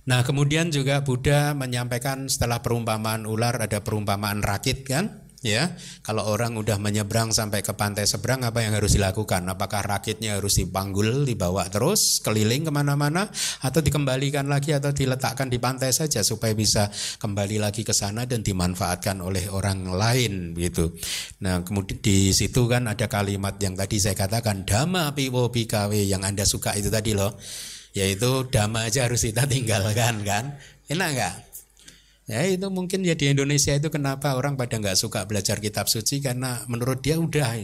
Nah 0.07 0.23
kemudian 0.23 0.70
juga 0.70 1.03
Buddha 1.03 1.51
menyampaikan 1.59 2.31
setelah 2.31 2.62
perumpamaan 2.62 3.27
ular 3.27 3.59
ada 3.59 3.83
perumpamaan 3.83 4.39
rakit 4.39 4.87
kan? 4.87 5.27
Ya 5.45 5.78
kalau 6.03 6.27
orang 6.27 6.59
udah 6.59 6.81
menyeberang 6.81 7.31
sampai 7.31 7.62
ke 7.62 7.70
pantai 7.77 8.03
seberang 8.09 8.43
apa 8.43 8.62
yang 8.62 8.74
harus 8.74 8.95
dilakukan? 8.95 9.47
Apakah 9.47 9.83
rakitnya 9.83 10.39
harus 10.39 10.59
dipanggul 10.59 11.27
dibawa 11.27 11.66
terus 11.70 12.23
keliling 12.23 12.66
ke 12.66 12.73
mana-mana 12.74 13.31
atau 13.62 13.78
dikembalikan 13.83 14.47
lagi 14.47 14.74
atau 14.74 14.91
diletakkan 14.91 15.51
di 15.51 15.59
pantai 15.59 15.91
saja 15.91 16.23
supaya 16.23 16.55
bisa 16.55 16.91
kembali 17.19 17.62
lagi 17.62 17.83
ke 17.83 17.95
sana 17.95 18.27
dan 18.27 18.47
dimanfaatkan 18.47 19.19
oleh 19.23 19.47
orang 19.51 19.91
lain 19.91 20.55
gitu. 20.55 20.95
Nah 21.43 21.62
kemudian 21.62 21.99
di 21.99 22.31
situ 22.31 22.66
kan 22.66 22.87
ada 22.91 23.07
kalimat 23.07 23.59
yang 23.59 23.74
tadi 23.74 24.03
saya 24.03 24.15
katakan 24.19 24.66
dhamma 24.66 25.15
piwo 25.15 25.51
bikawe 25.51 25.99
yang 25.99 26.27
anda 26.27 26.47
suka 26.47 26.74
itu 26.78 26.91
tadi 26.91 27.15
loh 27.15 27.39
yaitu 27.97 28.44
dhamma 28.52 28.85
aja 28.85 29.09
harus 29.09 29.24
kita 29.24 29.48
tinggalkan 29.52 30.20
kan? 30.20 30.60
Enak 30.93 31.09
nggak? 31.16 31.35
Ya 32.27 32.43
itu 32.44 32.66
mungkin 32.68 33.06
ya 33.06 33.16
di 33.16 33.31
Indonesia 33.32 33.73
itu 33.73 33.89
kenapa 33.89 34.36
orang 34.36 34.59
pada 34.59 34.77
nggak 34.77 34.98
suka 34.98 35.24
belajar 35.24 35.62
kitab 35.62 35.89
suci? 35.89 36.20
Karena 36.20 36.60
menurut 36.68 37.01
dia 37.01 37.16
udah 37.16 37.56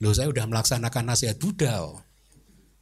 loh 0.00 0.12
saya 0.14 0.28
udah 0.30 0.44
melaksanakan 0.48 1.12
nasihat 1.12 1.40
Buddha 1.40 1.80
oh. 1.80 1.98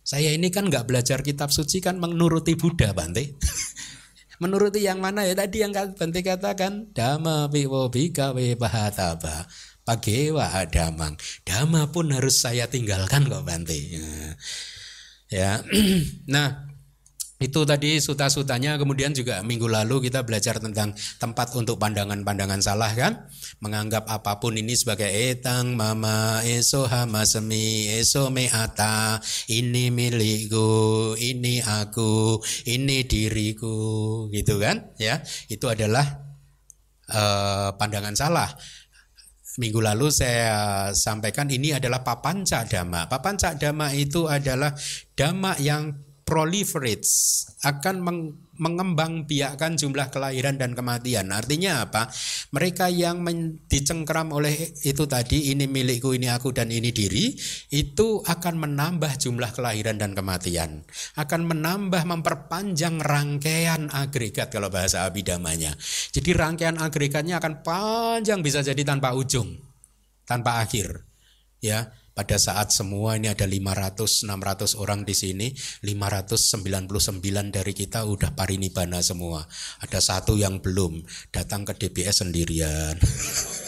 saya 0.05 0.35
ini 0.35 0.51
kan 0.51 0.66
nggak 0.66 0.85
belajar 0.85 1.22
kitab 1.24 1.48
suci 1.48 1.81
kan 1.81 1.97
menuruti 1.98 2.55
Buddha 2.55 2.94
Bante. 2.94 3.35
Menuruti 4.43 4.82
yang 4.82 4.98
mana? 4.98 5.22
Ya 5.22 5.32
tadi 5.39 5.62
yang 5.62 5.70
Bante 5.72 6.20
katakan 6.20 6.90
dhamma 6.93 7.48
piwo 7.48 7.86
bikawe 7.89 8.59
pahataba 8.59 9.47
pagewa 9.86 10.51
damang 10.68 11.14
dhamma 11.47 11.89
pun 11.94 12.12
harus 12.12 12.43
saya 12.44 12.68
tinggalkan 12.68 13.24
kok 13.31 13.47
Bante. 13.47 13.78
Ya. 13.78 14.36
Ya. 15.35 15.59
nah, 16.35 16.65
itu 17.43 17.61
tadi 17.66 17.98
suta-sutanya. 17.98 18.78
Kemudian 18.78 19.11
juga 19.11 19.43
minggu 19.43 19.66
lalu 19.66 20.06
kita 20.06 20.23
belajar 20.23 20.62
tentang 20.62 20.94
tempat 21.19 21.51
untuk 21.59 21.82
pandangan-pandangan 21.82 22.62
salah 22.62 22.94
kan? 22.94 23.27
Menganggap 23.59 24.06
apa 24.06 24.39
pun 24.39 24.55
ini 24.55 24.78
sebagai 24.78 25.11
etang 25.11 25.74
mama 25.74 26.40
eso 26.47 26.86
hama 26.86 27.27
semi 27.27 27.90
eso 27.90 28.31
meata 28.31 29.19
ini 29.51 29.90
milikku 29.90 31.19
ini 31.19 31.59
aku 31.61 32.39
ini 32.70 33.02
diriku 33.02 34.31
gitu 34.31 34.62
kan? 34.62 34.94
Ya 35.02 35.27
itu 35.51 35.66
adalah 35.66 36.06
uh, 37.11 37.74
pandangan 37.74 38.15
salah 38.15 38.55
Minggu 39.55 39.78
lalu 39.78 40.10
saya 40.10 40.90
sampaikan 40.90 41.47
ini 41.47 41.70
adalah 41.72 42.02
papanca 42.02 42.66
dhamma. 42.66 43.06
Papanca 43.06 43.55
dhamma 43.55 43.94
itu 43.94 44.26
adalah 44.26 44.74
dhamma 45.14 45.55
yang 45.62 45.94
proliferates 46.25 47.45
akan 47.65 47.97
meng, 48.01 48.21
mengembang 48.57 49.29
biakkan 49.29 49.77
jumlah 49.77 50.09
kelahiran 50.09 50.57
dan 50.57 50.73
kematian. 50.73 51.29
Artinya 51.31 51.85
apa? 51.85 52.09
Mereka 52.53 52.89
yang 52.93 53.21
dicengkram 53.69 54.33
oleh 54.33 54.73
itu 54.85 55.05
tadi 55.05 55.53
ini 55.53 55.69
milikku, 55.69 56.17
ini 56.17 56.33
aku 56.33 56.53
dan 56.57 56.73
ini 56.73 56.91
diri 56.91 57.37
itu 57.73 58.25
akan 58.25 58.55
menambah 58.69 59.21
jumlah 59.21 59.53
kelahiran 59.53 60.01
dan 60.01 60.17
kematian. 60.17 60.85
Akan 61.17 61.45
menambah 61.45 62.03
memperpanjang 62.09 63.05
rangkaian 63.05 63.93
agregat 63.93 64.49
kalau 64.49 64.73
bahasa 64.73 65.05
abidamanya. 65.05 65.77
Jadi 66.13 66.31
rangkaian 66.33 66.81
agregatnya 66.81 67.41
akan 67.41 67.61
panjang 67.61 68.41
bisa 68.41 68.65
jadi 68.65 68.81
tanpa 68.81 69.13
ujung, 69.13 69.57
tanpa 70.25 70.65
akhir. 70.65 71.05
Ya, 71.65 71.97
pada 72.15 72.39
saat 72.39 72.70
semua 72.70 73.19
ini 73.19 73.27
ada 73.27 73.43
500 73.43 74.31
600 74.31 74.78
orang 74.78 75.03
di 75.03 75.15
sini 75.19 75.51
599 75.82 77.51
dari 77.51 77.73
kita 77.74 78.07
udah 78.07 78.32
parinibana 78.39 79.03
semua 79.03 79.43
ada 79.82 79.99
satu 79.99 80.39
yang 80.39 80.62
belum 80.62 81.03
datang 81.35 81.66
ke 81.66 81.74
DBS 81.74 82.23
sendirian 82.23 82.95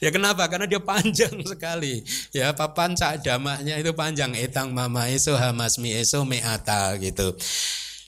Ya 0.00 0.12
kenapa? 0.12 0.44
Karena 0.50 0.66
dia 0.68 0.80
panjang 0.82 1.32
sekali. 1.52 2.02
Ya 2.34 2.52
papan 2.52 2.92
cak 2.92 3.24
damaknya 3.24 3.80
itu 3.80 3.92
panjang. 3.96 4.34
Etang 4.36 4.72
mama 4.72 5.08
eso 5.08 5.36
hamasmi 5.36 5.94
eso 5.94 6.24
meata 6.26 6.96
gitu. 7.00 7.36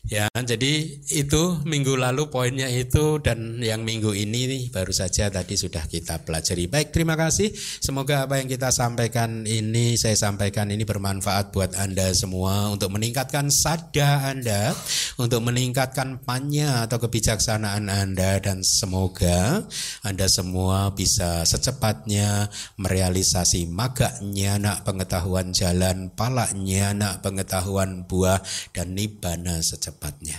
Ya, 0.08 0.24
jadi 0.32 1.04
itu 1.12 1.42
minggu 1.68 1.92
lalu 1.98 2.32
poinnya 2.32 2.64
itu 2.72 3.20
dan 3.20 3.60
yang 3.60 3.84
minggu 3.84 4.16
ini 4.16 4.72
baru 4.72 4.88
saja 4.88 5.28
tadi 5.28 5.52
sudah 5.52 5.84
kita 5.84 6.24
pelajari. 6.24 6.64
Baik, 6.64 6.96
terima 6.96 7.12
kasih. 7.12 7.52
Semoga 7.52 8.24
apa 8.24 8.40
yang 8.40 8.48
kita 8.48 8.72
sampaikan 8.72 9.44
ini 9.44 10.00
saya 10.00 10.16
sampaikan 10.16 10.72
ini 10.72 10.88
bermanfaat 10.88 11.52
buat 11.52 11.76
Anda 11.76 12.16
semua 12.16 12.72
untuk 12.72 12.96
meningkatkan 12.96 13.52
sada 13.52 14.32
Anda, 14.32 14.72
untuk 15.20 15.44
meningkatkan 15.44 16.24
panya 16.24 16.88
atau 16.88 17.04
kebijaksanaan 17.04 17.92
Anda 17.92 18.40
dan 18.40 18.64
semoga 18.64 19.68
Anda 20.00 20.24
semua 20.24 20.88
bisa 20.96 21.44
secepatnya 21.44 22.48
merealisasi 22.80 23.68
maganya 23.68 24.56
nak 24.56 24.88
pengetahuan 24.88 25.52
jalan, 25.52 26.08
palaknya 26.16 26.96
nak 26.96 27.20
pengetahuan 27.20 28.08
buah 28.08 28.40
dan 28.72 28.96
nibbana 28.96 29.60
secepat 29.60 29.97
secepatnya. 29.98 30.38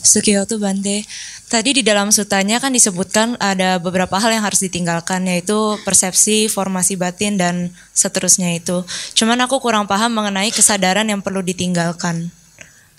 Sukiyoto 0.00 0.58
Bante, 0.58 1.06
tadi 1.46 1.70
di 1.70 1.86
dalam 1.86 2.10
sutanya 2.10 2.58
kan 2.58 2.74
disebutkan 2.74 3.38
ada 3.38 3.78
beberapa 3.78 4.18
hal 4.18 4.32
yang 4.34 4.42
harus 4.42 4.58
ditinggalkan 4.64 5.28
yaitu 5.28 5.78
persepsi, 5.86 6.50
formasi 6.50 6.98
batin 6.98 7.38
dan 7.38 7.70
seterusnya 7.94 8.56
itu. 8.58 8.82
Cuman 9.14 9.38
aku 9.44 9.62
kurang 9.62 9.86
paham 9.86 10.10
mengenai 10.10 10.50
kesadaran 10.50 11.06
yang 11.06 11.22
perlu 11.22 11.46
ditinggalkan. 11.46 12.32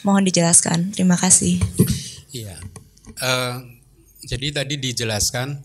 Mohon 0.08 0.32
dijelaskan. 0.32 0.96
Terima 0.96 1.20
kasih. 1.20 1.60
Iya. 2.32 2.56
Uh, 3.20 3.60
jadi 4.24 4.64
tadi 4.64 4.80
dijelaskan 4.80 5.60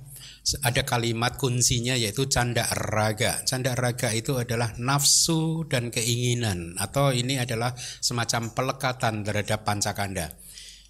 ada 0.63 0.87
kalimat 0.87 1.35
kuncinya 1.35 1.99
yaitu 1.99 2.31
canda 2.31 2.63
raga. 2.71 3.43
Canda 3.43 3.75
raga 3.75 4.15
itu 4.15 4.39
adalah 4.39 4.79
nafsu 4.79 5.67
dan 5.67 5.91
keinginan 5.91 6.79
atau 6.79 7.11
ini 7.11 7.43
adalah 7.43 7.75
semacam 7.99 8.55
pelekatan 8.55 9.27
terhadap 9.27 9.67
pancakanda. 9.67 10.46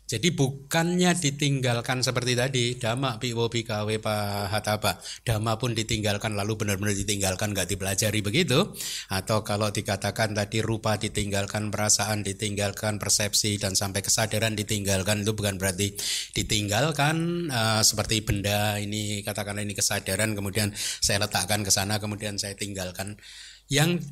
Jadi 0.07 0.31
bukannya 0.39 1.19
ditinggalkan 1.19 1.99
seperti 1.99 2.39
tadi 2.39 2.65
dhamma 2.79 3.19
piwo 3.19 3.51
bikawe 3.51 3.91
pahataba. 3.99 5.03
Dhamma 5.27 5.59
pun 5.59 5.75
ditinggalkan 5.75 6.39
lalu 6.39 6.55
benar-benar 6.55 6.95
ditinggalkan 6.95 7.51
nggak 7.51 7.67
dipelajari 7.75 8.23
begitu? 8.23 8.71
Atau 9.11 9.43
kalau 9.43 9.75
dikatakan 9.75 10.31
tadi 10.31 10.63
rupa 10.63 10.95
ditinggalkan 10.95 11.75
perasaan 11.75 12.23
ditinggalkan 12.23 13.03
persepsi 13.03 13.59
dan 13.59 13.75
sampai 13.75 13.99
kesadaran 14.07 14.55
ditinggalkan 14.55 15.27
itu 15.27 15.35
bukan 15.35 15.59
berarti 15.59 15.99
ditinggalkan 16.39 17.51
uh, 17.51 17.83
seperti 17.83 18.23
benda 18.23 18.79
ini 18.79 19.27
katakanlah 19.27 19.67
ini 19.67 19.75
kesadaran 19.75 20.39
kemudian 20.39 20.71
saya 20.79 21.27
letakkan 21.27 21.67
ke 21.67 21.75
sana 21.75 21.99
kemudian 21.99 22.39
saya 22.39 22.55
tinggalkan. 22.55 23.19
Yang 23.67 24.07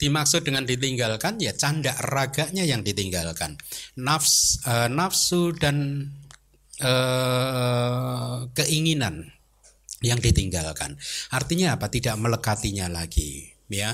dimaksud 0.00 0.42
dengan 0.48 0.64
ditinggalkan 0.64 1.36
ya 1.36 1.52
canda 1.52 1.92
raganya 2.00 2.64
yang 2.64 2.80
ditinggalkan 2.80 3.60
nafs 4.00 4.64
uh, 4.64 4.88
nafsu 4.88 5.52
dan 5.52 6.08
uh, 6.80 8.48
keinginan 8.56 9.28
yang 10.00 10.18
ditinggalkan. 10.18 10.96
Artinya 11.32 11.76
apa? 11.76 11.92
Tidak 11.92 12.16
melekatinya 12.16 12.88
lagi, 12.88 13.52
ya. 13.68 13.92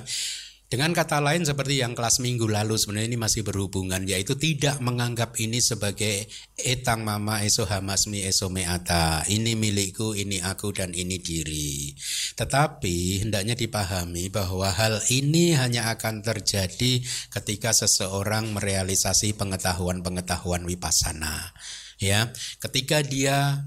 Dengan 0.67 0.91
kata 0.91 1.23
lain 1.23 1.47
seperti 1.47 1.79
yang 1.79 1.95
kelas 1.95 2.19
minggu 2.19 2.51
lalu 2.51 2.75
sebenarnya 2.75 3.15
ini 3.15 3.21
masih 3.23 3.47
berhubungan 3.47 4.03
yaitu 4.03 4.35
tidak 4.35 4.83
menganggap 4.83 5.39
ini 5.39 5.63
sebagai 5.63 6.27
etang 6.59 7.07
mama 7.07 7.39
eso 7.47 7.63
hamasmi 7.63 8.27
eso 8.27 8.51
meata 8.51 9.23
ini 9.31 9.55
milikku 9.55 10.19
ini 10.19 10.43
aku 10.43 10.75
dan 10.75 10.91
ini 10.91 11.23
diri. 11.23 11.95
Tetapi 12.35 13.23
hendaknya 13.23 13.55
dipahami 13.55 14.27
bahwa 14.27 14.67
hal 14.75 14.99
ini 15.15 15.55
hanya 15.55 15.87
akan 15.95 16.27
terjadi 16.27 16.99
ketika 17.31 17.71
seseorang 17.71 18.51
merealisasi 18.51 19.39
pengetahuan-pengetahuan 19.39 20.67
wipasana 20.67 21.55
ya 21.97 22.29
ketika 22.61 23.01
dia 23.01 23.65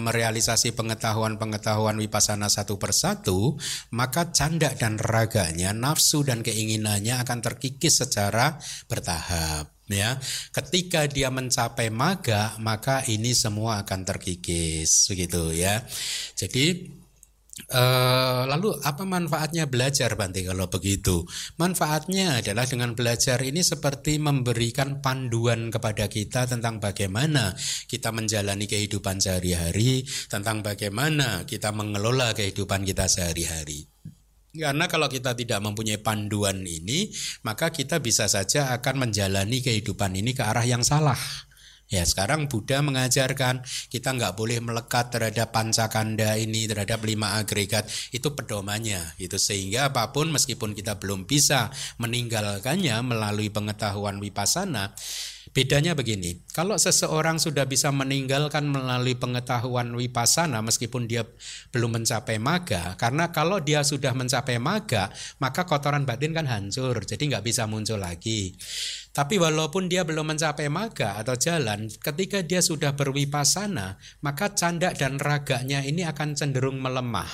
merealisasi 0.00 0.76
pengetahuan-pengetahuan 0.76 1.96
wipasana 1.96 2.52
satu 2.52 2.76
persatu 2.76 3.56
maka 3.88 4.32
canda 4.32 4.72
dan 4.76 5.00
raganya 5.00 5.72
nafsu 5.72 6.24
dan 6.24 6.44
keinginannya 6.44 7.16
akan 7.22 7.38
terkikis 7.40 8.04
secara 8.04 8.60
bertahap 8.88 9.72
ya. 9.92 10.16
Ketika 10.50 11.04
dia 11.06 11.28
mencapai 11.28 11.92
maga 11.92 12.56
maka 12.58 13.04
ini 13.06 13.36
semua 13.36 13.84
akan 13.84 14.00
terkikis 14.08 15.08
begitu 15.12 15.52
ya. 15.52 15.84
Jadi 16.36 16.88
Uh, 17.52 18.48
lalu 18.48 18.72
apa 18.80 19.04
manfaatnya 19.04 19.68
belajar 19.68 20.16
Bante 20.16 20.40
kalau 20.40 20.72
begitu? 20.72 21.28
Manfaatnya 21.60 22.40
adalah 22.40 22.64
dengan 22.64 22.96
belajar 22.96 23.36
ini 23.44 23.60
seperti 23.60 24.16
memberikan 24.16 25.04
panduan 25.04 25.68
kepada 25.68 26.08
kita 26.08 26.48
tentang 26.48 26.80
bagaimana 26.80 27.52
kita 27.92 28.08
menjalani 28.08 28.64
kehidupan 28.64 29.20
sehari-hari, 29.20 30.00
tentang 30.32 30.64
bagaimana 30.64 31.44
kita 31.44 31.76
mengelola 31.76 32.32
kehidupan 32.32 32.88
kita 32.88 33.04
sehari-hari. 33.04 33.84
Karena 34.52 34.88
kalau 34.88 35.12
kita 35.12 35.36
tidak 35.36 35.60
mempunyai 35.60 36.00
panduan 36.00 36.64
ini, 36.64 37.12
maka 37.44 37.68
kita 37.68 38.00
bisa 38.00 38.32
saja 38.32 38.72
akan 38.76 39.08
menjalani 39.08 39.60
kehidupan 39.60 40.12
ini 40.16 40.32
ke 40.32 40.40
arah 40.40 40.64
yang 40.64 40.84
salah. 40.84 41.16
Ya 41.92 42.08
sekarang 42.08 42.48
Buddha 42.48 42.80
mengajarkan 42.80 43.60
kita 43.92 44.16
nggak 44.16 44.32
boleh 44.32 44.64
melekat 44.64 45.12
terhadap 45.12 45.52
pancakanda 45.52 46.40
ini 46.40 46.64
terhadap 46.64 47.04
lima 47.04 47.36
agregat. 47.36 47.84
Itu 48.08 48.32
pedomannya 48.32 49.12
itu 49.20 49.36
sehingga 49.36 49.92
apa 49.92 50.08
pun 50.08 50.32
meskipun 50.32 50.72
kita 50.72 50.96
belum 50.96 51.28
bisa 51.28 51.68
meninggalkannya 52.00 52.96
melalui 53.04 53.52
pengetahuan 53.52 54.16
wipasana 54.24 54.96
Bedanya 55.52 55.92
begini, 55.92 56.40
kalau 56.56 56.80
seseorang 56.80 57.36
sudah 57.36 57.68
bisa 57.68 57.92
meninggalkan 57.92 58.64
melalui 58.72 59.12
pengetahuan 59.12 59.92
wipasana 59.92 60.64
meskipun 60.64 61.04
dia 61.04 61.28
belum 61.68 62.00
mencapai 62.00 62.40
maga, 62.40 62.96
karena 62.96 63.28
kalau 63.36 63.60
dia 63.60 63.84
sudah 63.84 64.16
mencapai 64.16 64.56
maga, 64.56 65.12
maka 65.44 65.68
kotoran 65.68 66.08
batin 66.08 66.32
kan 66.32 66.48
hancur, 66.48 66.96
jadi 67.04 67.20
nggak 67.20 67.44
bisa 67.44 67.68
muncul 67.68 68.00
lagi. 68.00 68.56
Tapi 69.12 69.36
walaupun 69.36 69.92
dia 69.92 70.08
belum 70.08 70.32
mencapai 70.32 70.72
maga 70.72 71.20
atau 71.20 71.36
jalan, 71.36 71.84
ketika 72.00 72.40
dia 72.40 72.64
sudah 72.64 72.96
berwipasana, 72.96 74.00
maka 74.24 74.56
canda 74.56 74.96
dan 74.96 75.20
raganya 75.20 75.84
ini 75.84 76.00
akan 76.08 76.32
cenderung 76.32 76.80
melemah. 76.80 77.28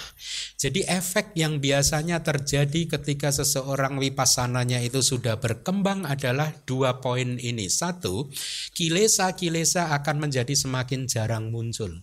Jadi 0.59 0.83
efek 0.91 1.39
yang 1.39 1.63
biasanya 1.63 2.27
terjadi 2.27 2.99
ketika 2.99 3.31
seseorang 3.31 3.95
wipasananya 3.95 4.83
itu 4.83 5.07
sudah 5.07 5.39
berkembang 5.39 6.03
adalah 6.03 6.51
dua 6.67 6.99
poin 6.99 7.39
ini. 7.39 7.71
Satu, 7.71 8.27
kilesa-kilesa 8.75 9.95
akan 10.03 10.27
menjadi 10.27 10.59
semakin 10.59 11.07
jarang 11.07 11.55
muncul. 11.55 11.95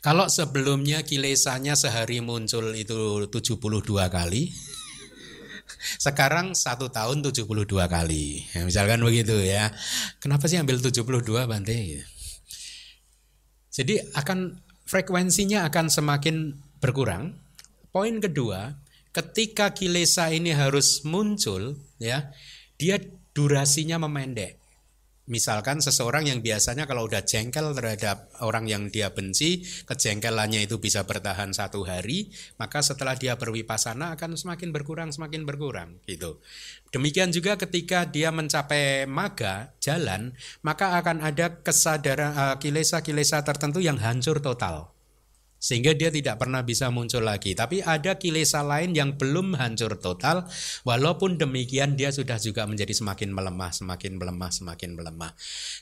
Kalau 0.00 0.32
sebelumnya 0.32 1.04
kilesanya 1.04 1.76
sehari 1.76 2.24
muncul 2.24 2.72
itu 2.72 3.28
72 3.28 3.60
kali, 4.08 4.56
sekarang 5.96 6.52
satu 6.52 6.90
tahun 6.90 7.22
72 7.22 7.46
kali. 7.68 8.44
Ya, 8.52 8.66
misalkan 8.66 9.00
begitu 9.02 9.38
ya. 9.40 9.70
Kenapa 10.18 10.50
sih 10.50 10.58
ambil 10.58 10.82
72 10.82 11.46
Bante? 11.46 12.02
Jadi 13.70 13.94
akan 14.16 14.56
frekuensinya 14.88 15.68
akan 15.68 15.86
semakin 15.92 16.56
berkurang. 16.80 17.36
Poin 17.92 18.20
kedua, 18.20 18.76
ketika 19.12 19.72
kilesa 19.72 20.28
ini 20.32 20.52
harus 20.52 21.04
muncul 21.04 21.76
ya, 21.96 22.32
dia 22.76 23.00
durasinya 23.32 24.00
memendek. 24.00 24.65
Misalkan 25.26 25.82
seseorang 25.82 26.30
yang 26.30 26.38
biasanya 26.38 26.86
kalau 26.86 27.10
udah 27.10 27.26
jengkel 27.26 27.74
terhadap 27.74 28.30
orang 28.46 28.70
yang 28.70 28.86
dia 28.94 29.10
benci, 29.10 29.66
kejengkelannya 29.84 30.70
itu 30.70 30.78
bisa 30.78 31.02
bertahan 31.02 31.50
satu 31.50 31.82
hari, 31.82 32.30
maka 32.62 32.78
setelah 32.78 33.18
dia 33.18 33.34
berwipasana 33.34 34.14
akan 34.14 34.38
semakin 34.38 34.70
berkurang, 34.70 35.10
semakin 35.10 35.42
berkurang 35.42 35.98
gitu. 36.06 36.38
Demikian 36.94 37.34
juga 37.34 37.58
ketika 37.58 38.06
dia 38.06 38.30
mencapai 38.30 39.10
maga, 39.10 39.74
jalan, 39.82 40.32
maka 40.62 40.94
akan 41.02 41.20
ada 41.26 41.58
kesadaran 41.58 42.32
uh, 42.32 42.56
kilesa-kilesa 42.62 43.42
tertentu 43.42 43.82
yang 43.82 43.98
hancur 43.98 44.38
total 44.38 44.95
sehingga 45.56 45.96
dia 45.96 46.12
tidak 46.12 46.38
pernah 46.40 46.62
bisa 46.62 46.92
muncul 46.92 47.24
lagi. 47.24 47.56
Tapi 47.56 47.82
ada 47.82 48.16
kilesa 48.20 48.62
lain 48.62 48.92
yang 48.92 49.16
belum 49.16 49.56
hancur 49.56 49.98
total, 49.98 50.46
walaupun 50.86 51.40
demikian 51.40 51.96
dia 51.96 52.12
sudah 52.12 52.36
juga 52.38 52.68
menjadi 52.68 52.92
semakin 52.92 53.32
melemah, 53.32 53.72
semakin 53.72 54.12
melemah, 54.20 54.50
semakin 54.52 54.90
melemah. 54.94 55.32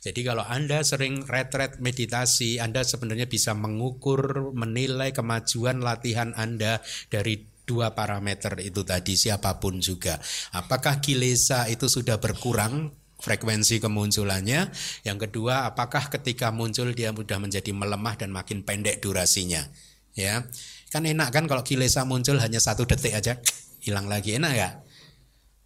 Jadi 0.01 0.21
kalau 0.25 0.45
Anda 0.47 0.81
sering 0.87 1.27
retret 1.27 1.83
meditasi, 1.83 2.63
Anda 2.63 2.87
sebenarnya 2.87 3.27
bisa 3.27 3.53
mengukur, 3.53 4.55
menilai 4.55 5.11
kemajuan 5.13 5.83
latihan 5.83 6.33
Anda 6.35 6.81
dari 7.11 7.55
dua 7.65 7.97
parameter 7.97 8.61
itu 8.61 8.85
tadi 8.85 9.17
siapa 9.17 9.57
pun 9.57 9.81
juga. 9.81 10.21
Apakah 10.53 11.01
kilesa 11.01 11.67
itu 11.73 11.89
sudah 11.89 12.21
berkurang 12.21 12.93
frekuensi 13.25 13.81
kemunculannya. 13.81 14.69
Yang 15.09 15.19
kedua, 15.29 15.65
apakah 15.65 16.13
ketika 16.13 16.53
muncul 16.53 16.93
dia 16.93 17.11
mudah 17.11 17.41
menjadi 17.41 17.73
melemah 17.73 18.21
dan 18.21 18.29
makin 18.29 18.61
pendek 18.61 19.01
durasinya? 19.01 19.65
Ya, 20.13 20.45
kan 20.93 21.03
enak 21.09 21.33
kan 21.33 21.49
kalau 21.49 21.65
kilesa 21.65 22.05
muncul 22.05 22.39
hanya 22.39 22.63
satu 22.63 22.87
detik 22.87 23.17
aja 23.17 23.41
hilang 23.83 24.07
lagi 24.07 24.37
enak 24.37 24.53
ya? 24.53 24.69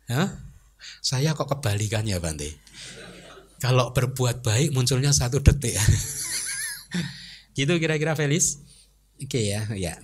Hah? 0.09 0.29
Saya 1.05 1.35
kok 1.35 1.51
kebalikannya 1.51 2.17
Bante. 2.23 2.55
Kalau 3.59 3.91
berbuat 3.91 4.47
baik 4.47 4.71
munculnya 4.71 5.11
satu 5.11 5.43
detik. 5.43 5.75
gitu 7.59 7.75
kira-kira 7.83 8.15
Felis? 8.15 8.63
Oke 9.19 9.43
okay, 9.43 9.45
ya, 9.51 9.67
ya. 9.75 9.99